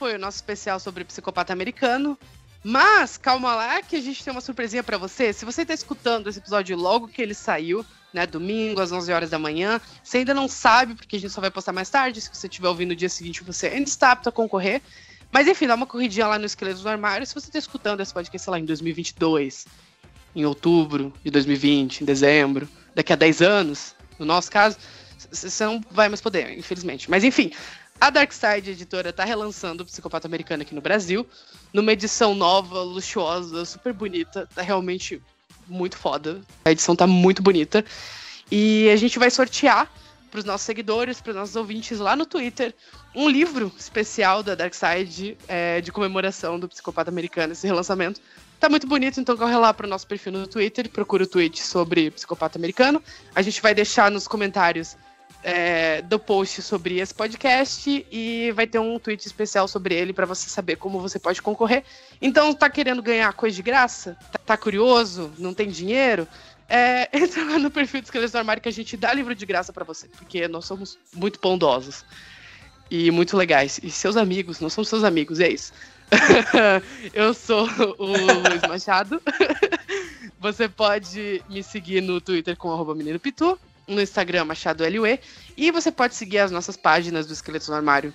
Foi 0.00 0.14
o 0.14 0.18
nosso 0.18 0.38
especial 0.38 0.80
sobre 0.80 1.04
psicopata 1.04 1.52
americano. 1.52 2.18
Mas 2.64 3.18
calma 3.18 3.54
lá 3.54 3.82
que 3.82 3.96
a 3.96 4.00
gente 4.00 4.24
tem 4.24 4.32
uma 4.32 4.40
surpresinha 4.40 4.82
pra 4.82 4.96
você. 4.96 5.30
Se 5.30 5.44
você 5.44 5.62
tá 5.64 5.74
escutando 5.74 6.26
esse 6.26 6.38
episódio 6.38 6.74
logo 6.74 7.06
que 7.06 7.20
ele 7.20 7.34
saiu, 7.34 7.84
né, 8.10 8.26
domingo 8.26 8.80
às 8.80 8.90
11 8.90 9.12
horas 9.12 9.28
da 9.28 9.38
manhã, 9.38 9.78
você 10.02 10.18
ainda 10.18 10.32
não 10.32 10.48
sabe 10.48 10.94
porque 10.94 11.16
a 11.16 11.20
gente 11.20 11.32
só 11.32 11.40
vai 11.42 11.50
postar 11.50 11.72
mais 11.72 11.90
tarde. 11.90 12.18
Se 12.18 12.30
você 12.32 12.46
estiver 12.46 12.68
ouvindo 12.68 12.90
no 12.90 12.96
dia 12.96 13.10
seguinte, 13.10 13.44
você 13.44 13.66
ainda 13.66 13.90
está 13.90 14.12
apto 14.12 14.30
a 14.30 14.32
concorrer. 14.32 14.80
Mas 15.30 15.46
enfim, 15.46 15.66
dá 15.66 15.74
uma 15.74 15.86
corridinha 15.86 16.26
lá 16.26 16.38
no 16.38 16.46
Esqueletos 16.46 16.82
do 16.82 16.88
Armário. 16.88 17.26
Se 17.26 17.34
você 17.34 17.50
tá 17.50 17.58
escutando 17.58 18.00
esse 18.00 18.12
podcast, 18.12 18.42
sei 18.42 18.50
lá, 18.50 18.58
em 18.58 18.64
2022, 18.64 19.66
em 20.34 20.46
outubro 20.46 21.12
de 21.22 21.30
2020, 21.30 22.00
em 22.00 22.04
dezembro, 22.06 22.66
daqui 22.94 23.12
a 23.12 23.16
10 23.16 23.42
anos, 23.42 23.94
no 24.18 24.24
nosso 24.24 24.50
caso, 24.50 24.78
você 25.30 25.64
não 25.64 25.82
vai 25.90 26.08
mais 26.08 26.22
poder, 26.22 26.58
infelizmente. 26.58 27.10
Mas 27.10 27.22
enfim, 27.22 27.52
a 28.00 28.08
Darkside 28.08 28.70
Editora 28.70 29.12
tá 29.12 29.24
relançando 29.24 29.82
o 29.82 29.86
Psicopata 29.86 30.26
Americano 30.26 30.62
aqui 30.62 30.74
no 30.74 30.80
Brasil, 30.80 31.26
numa 31.72 31.92
edição 31.92 32.34
nova, 32.34 32.80
luxuosa, 32.82 33.64
super 33.64 33.92
bonita. 33.92 34.48
Tá 34.54 34.62
realmente 34.62 35.22
muito 35.68 35.96
foda. 35.96 36.40
A 36.64 36.72
edição 36.72 36.96
tá 36.96 37.06
muito 37.06 37.42
bonita. 37.42 37.84
E 38.50 38.88
a 38.88 38.96
gente 38.96 39.18
vai 39.18 39.30
sortear 39.30 39.90
pros 40.30 40.44
nossos 40.44 40.64
seguidores, 40.64 41.20
pros 41.20 41.36
nossos 41.36 41.56
ouvintes 41.56 41.98
lá 41.98 42.16
no 42.16 42.24
Twitter, 42.24 42.74
um 43.14 43.28
livro 43.28 43.70
especial 43.76 44.42
da 44.42 44.54
Darkside 44.54 45.36
é, 45.48 45.80
de 45.80 45.92
comemoração 45.92 46.58
do 46.58 46.68
Psicopata 46.68 47.10
Americano, 47.10 47.52
esse 47.52 47.66
relançamento. 47.66 48.20
Tá 48.58 48.68
muito 48.68 48.86
bonito, 48.86 49.20
então 49.20 49.36
corre 49.36 49.56
lá 49.56 49.74
pro 49.74 49.88
nosso 49.88 50.06
perfil 50.06 50.32
no 50.32 50.46
Twitter, 50.46 50.88
procura 50.88 51.24
o 51.24 51.26
tweet 51.26 51.62
sobre 51.62 52.10
Psicopata 52.10 52.58
Americano. 52.58 53.02
A 53.34 53.42
gente 53.42 53.60
vai 53.60 53.74
deixar 53.74 54.10
nos 54.10 54.28
comentários 54.28 54.96
é, 55.42 56.02
do 56.02 56.18
post 56.18 56.62
sobre 56.62 56.98
esse 56.98 57.14
podcast 57.14 58.06
e 58.10 58.52
vai 58.52 58.66
ter 58.66 58.78
um 58.78 58.98
tweet 58.98 59.24
especial 59.26 59.66
sobre 59.66 59.94
ele 59.94 60.12
para 60.12 60.26
você 60.26 60.48
saber 60.48 60.76
como 60.76 61.00
você 61.00 61.18
pode 61.18 61.40
concorrer. 61.40 61.84
Então, 62.20 62.52
tá 62.52 62.68
querendo 62.68 63.02
ganhar 63.02 63.32
coisa 63.32 63.56
de 63.56 63.62
graça? 63.62 64.16
Tá, 64.32 64.38
tá 64.38 64.56
curioso? 64.56 65.32
Não 65.38 65.54
tem 65.54 65.68
dinheiro? 65.68 66.26
É, 66.68 67.08
entra 67.16 67.44
lá 67.44 67.58
no 67.58 67.70
perfil 67.70 68.00
do 68.00 68.04
Esqueletos 68.04 68.32
do 68.32 68.38
Armário 68.38 68.62
que 68.62 68.68
a 68.68 68.72
gente 68.72 68.96
dá 68.96 69.12
livro 69.12 69.34
de 69.34 69.46
graça 69.46 69.72
para 69.72 69.84
você, 69.84 70.08
porque 70.08 70.46
nós 70.46 70.64
somos 70.64 70.98
muito 71.14 71.40
bondosos 71.40 72.04
e 72.90 73.10
muito 73.10 73.36
legais. 73.36 73.80
E 73.82 73.90
seus 73.90 74.16
amigos, 74.16 74.60
nós 74.60 74.72
somos 74.72 74.88
seus 74.88 75.04
amigos, 75.04 75.40
é 75.40 75.48
isso. 75.48 75.72
Eu 77.14 77.32
sou 77.32 77.68
o 77.98 78.06
Luiz 78.06 78.62
Machado. 78.68 79.22
Você 80.40 80.68
pode 80.68 81.42
me 81.48 81.62
seguir 81.62 82.00
no 82.00 82.20
Twitter 82.20 82.56
com 82.56 82.72
arroba 82.72 82.94
menino 82.94 83.20
Pitu, 83.20 83.58
no 83.90 84.00
Instagram 84.00 84.44
Machado 84.44 84.84
LUE, 84.84 85.20
e 85.56 85.70
você 85.70 85.90
pode 85.90 86.14
seguir 86.14 86.38
as 86.38 86.50
nossas 86.50 86.76
páginas 86.76 87.26
do 87.26 87.32
Esqueletos 87.32 87.68
no 87.68 87.74
Armário 87.74 88.14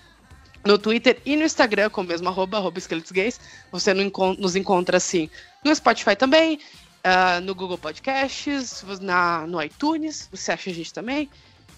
no 0.65 0.80
Twitter 0.80 1.21
e 1.26 1.36
no 1.36 1.43
Instagram 1.43 1.89
com 1.91 2.01
o 2.01 2.03
mesmo 2.03 2.28
arroba, 2.28 2.57
arroba 2.57 2.80
esqueletos 2.80 3.11
gays. 3.11 3.39
Você 3.71 3.93
nos 3.93 4.55
encontra 4.55 4.97
assim 4.97 5.30
no 5.63 5.73
Spotify 5.73 6.15
também, 6.15 6.59
ah, 7.03 7.39
no 7.39 7.53
Google 7.53 7.78
Podcasts, 7.78 8.84
na, 8.99 9.45
no 9.45 9.61
iTunes, 9.61 10.28
você 10.32 10.51
acha 10.51 10.71
a 10.71 10.73
gente 10.73 10.91
também. 10.91 11.30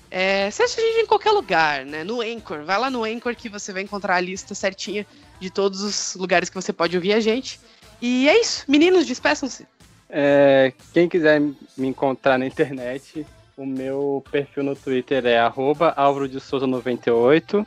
É, 0.09 0.49
você 0.49 0.63
acha 0.63 0.79
a 0.79 0.83
gente 0.83 0.99
em 1.01 1.05
qualquer 1.05 1.31
lugar, 1.31 1.85
né? 1.85 2.05
No 2.05 2.21
Anchor. 2.21 2.63
Vai 2.63 2.79
lá 2.79 2.89
no 2.89 3.03
Anchor 3.03 3.35
que 3.35 3.49
você 3.49 3.73
vai 3.73 3.83
encontrar 3.83 4.15
a 4.15 4.21
lista 4.21 4.55
certinha 4.55 5.05
de 5.37 5.49
todos 5.49 5.81
os 5.81 6.15
lugares 6.15 6.49
que 6.49 6.55
você 6.55 6.71
pode 6.71 6.95
ouvir 6.95 7.11
a 7.11 7.19
gente. 7.19 7.59
E 8.01 8.29
é 8.29 8.39
isso. 8.39 8.63
Meninos, 8.69 9.05
despeçam-se. 9.05 9.67
É, 10.09 10.71
quem 10.93 11.09
quiser 11.09 11.41
me 11.41 11.87
encontrar 11.87 12.37
na 12.37 12.45
internet, 12.45 13.25
o 13.57 13.65
meu 13.65 14.23
perfil 14.31 14.63
no 14.63 14.75
Twitter 14.75 15.25
é 15.25 15.39
arroba 15.39 15.91
Álvaro 15.97 16.29
de 16.29 16.39
Souza 16.39 16.67
98. 16.67 17.65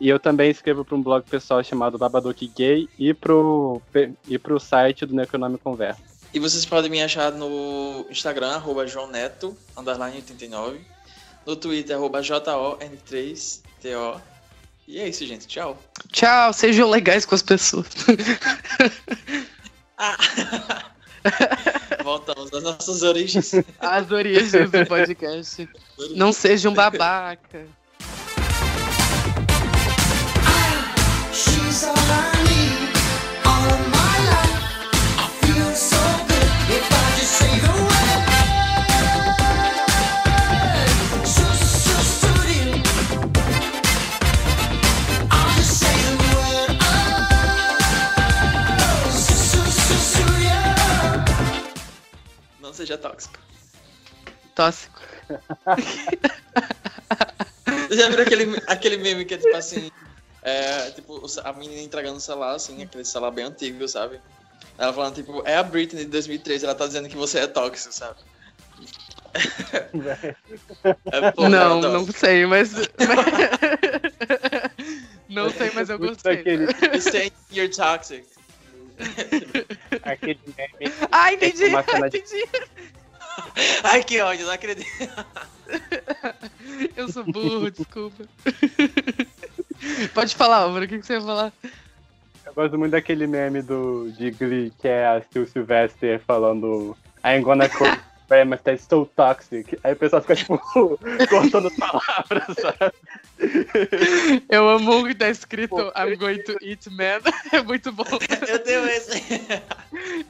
E 0.00 0.08
eu 0.08 0.18
também 0.18 0.50
escrevo 0.50 0.84
para 0.84 0.96
um 0.96 1.02
blog 1.02 1.24
pessoal 1.30 1.62
chamado 1.62 1.96
Babadook 1.96 2.48
Gay 2.48 2.88
e 2.98 3.14
pro, 3.14 3.80
e 4.26 4.36
pro 4.36 4.58
site 4.58 5.06
do 5.06 5.14
Necronome 5.14 5.56
Conversa. 5.56 6.02
E 6.34 6.40
vocês 6.40 6.66
podem 6.66 6.90
me 6.90 7.00
achar 7.00 7.30
no 7.30 8.04
Instagram, 8.10 8.56
arroba 8.56 8.88
João 8.88 9.06
Neto, 9.06 9.56
underline 9.76 10.16
89. 10.16 10.80
No 11.46 11.54
Twitter, 11.54 11.94
arroba 11.94 12.20
JON3TO. 12.20 14.20
E 14.88 14.98
é 14.98 15.08
isso, 15.08 15.24
gente. 15.24 15.46
Tchau. 15.46 15.78
Tchau, 16.10 16.52
sejam 16.52 16.90
legais 16.90 17.24
com 17.24 17.36
as 17.36 17.42
pessoas. 17.42 17.86
Ah. 19.96 20.90
Voltamos 22.02 22.52
às 22.52 22.62
nossas 22.62 23.02
origens. 23.02 23.52
As 23.80 24.10
origens 24.10 24.70
do 24.70 24.86
podcast. 24.86 25.68
Não 26.14 26.32
seja 26.32 26.68
um 26.68 26.74
babaca. 26.74 27.66
She's 31.32 31.84
all 31.84 32.23
seja 52.84 52.98
tóxico. 52.98 53.38
Tóxico. 54.54 55.00
Você 57.88 57.96
já 57.96 58.08
viu 58.10 58.22
aquele, 58.22 58.62
aquele 58.66 58.96
meme 58.98 59.24
que 59.24 59.34
é 59.34 59.38
tipo 59.38 59.56
assim. 59.56 59.90
É, 60.42 60.90
tipo, 60.90 61.24
a 61.42 61.52
menina 61.54 61.80
entregando 61.80 62.18
o 62.18 62.20
celular, 62.20 62.54
assim, 62.54 62.82
aquele 62.82 63.04
celular 63.04 63.30
bem 63.30 63.46
antigo, 63.46 63.88
sabe? 63.88 64.20
Ela 64.76 64.92
falando, 64.92 65.14
tipo, 65.14 65.42
é 65.46 65.56
a 65.56 65.62
Britney 65.62 66.04
de 66.04 66.10
2003, 66.10 66.64
ela 66.64 66.74
tá 66.74 66.86
dizendo 66.86 67.08
que 67.08 67.16
você 67.16 67.38
é 67.38 67.46
tóxico, 67.46 67.94
sabe? 67.94 68.18
É, 71.10 71.30
pô, 71.32 71.48
não, 71.48 71.80
cara, 71.80 71.92
não 71.94 72.06
sei, 72.06 72.44
mas. 72.46 72.72
não 75.28 75.50
sei, 75.50 75.70
mas 75.74 75.88
eu 75.88 75.98
gostei. 75.98 76.44
saying 77.00 77.32
you're 77.50 77.74
toxic. 77.74 78.24
Aquele 80.04 80.40
meme 80.56 80.92
Ah, 81.10 81.32
entendi, 81.32 81.64
Uma 81.66 81.82
cena 81.82 82.08
de- 82.10 82.18
entendi. 82.18 82.44
Ai, 83.82 84.02
que 84.04 84.20
ódio, 84.20 84.46
não 84.46 84.52
acredito. 84.52 84.86
Eu 86.96 87.08
sou 87.10 87.24
burro, 87.24 87.70
desculpa. 87.70 88.24
Pode 90.14 90.34
falar, 90.36 90.58
Álvaro, 90.58 90.84
o 90.84 90.88
que 90.88 90.98
que 90.98 91.06
você 91.06 91.14
ia 91.14 91.20
falar? 91.20 91.52
Eu 92.46 92.54
gosto 92.54 92.78
muito 92.78 92.92
daquele 92.92 93.26
meme 93.26 93.62
do, 93.62 94.10
de 94.12 94.30
Glee, 94.30 94.72
que 94.78 94.86
é 94.86 95.06
a 95.06 95.22
Sil 95.32 95.46
Sylvester 95.46 96.20
falando 96.26 96.96
I'm 97.24 97.42
gonna 97.42 97.68
very 98.28 98.44
much 98.44 98.62
that's 98.62 98.86
so 98.88 99.04
toxic. 99.16 99.78
Aí 99.84 99.92
o 99.92 99.96
pessoal 99.96 100.22
fica, 100.22 100.36
tipo, 100.36 100.58
cortando 101.28 101.70
palavras, 101.76 102.56
sabe? 102.60 102.94
Eu 104.48 104.68
amo 104.68 105.00
o 105.00 105.06
que 105.06 105.14
tá 105.14 105.28
escrito 105.28 105.92
I'm 105.96 106.16
going 106.18 106.42
to 106.44 106.56
eat 106.62 106.88
man. 106.90 107.20
É 107.52 107.62
muito 107.62 107.92
bom. 107.92 108.04
Eu 108.48 108.58
tenho 108.60 108.86
esse. 108.88 109.22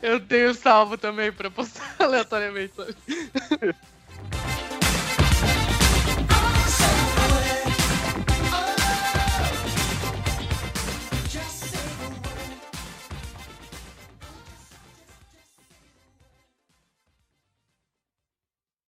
Eu 0.02 0.20
tenho 0.20 0.54
salvo 0.54 0.98
também 0.98 1.32
pra 1.32 1.50
postar 1.50 1.94
aleatoriamente. 1.98 2.74
sabe? 2.74 2.94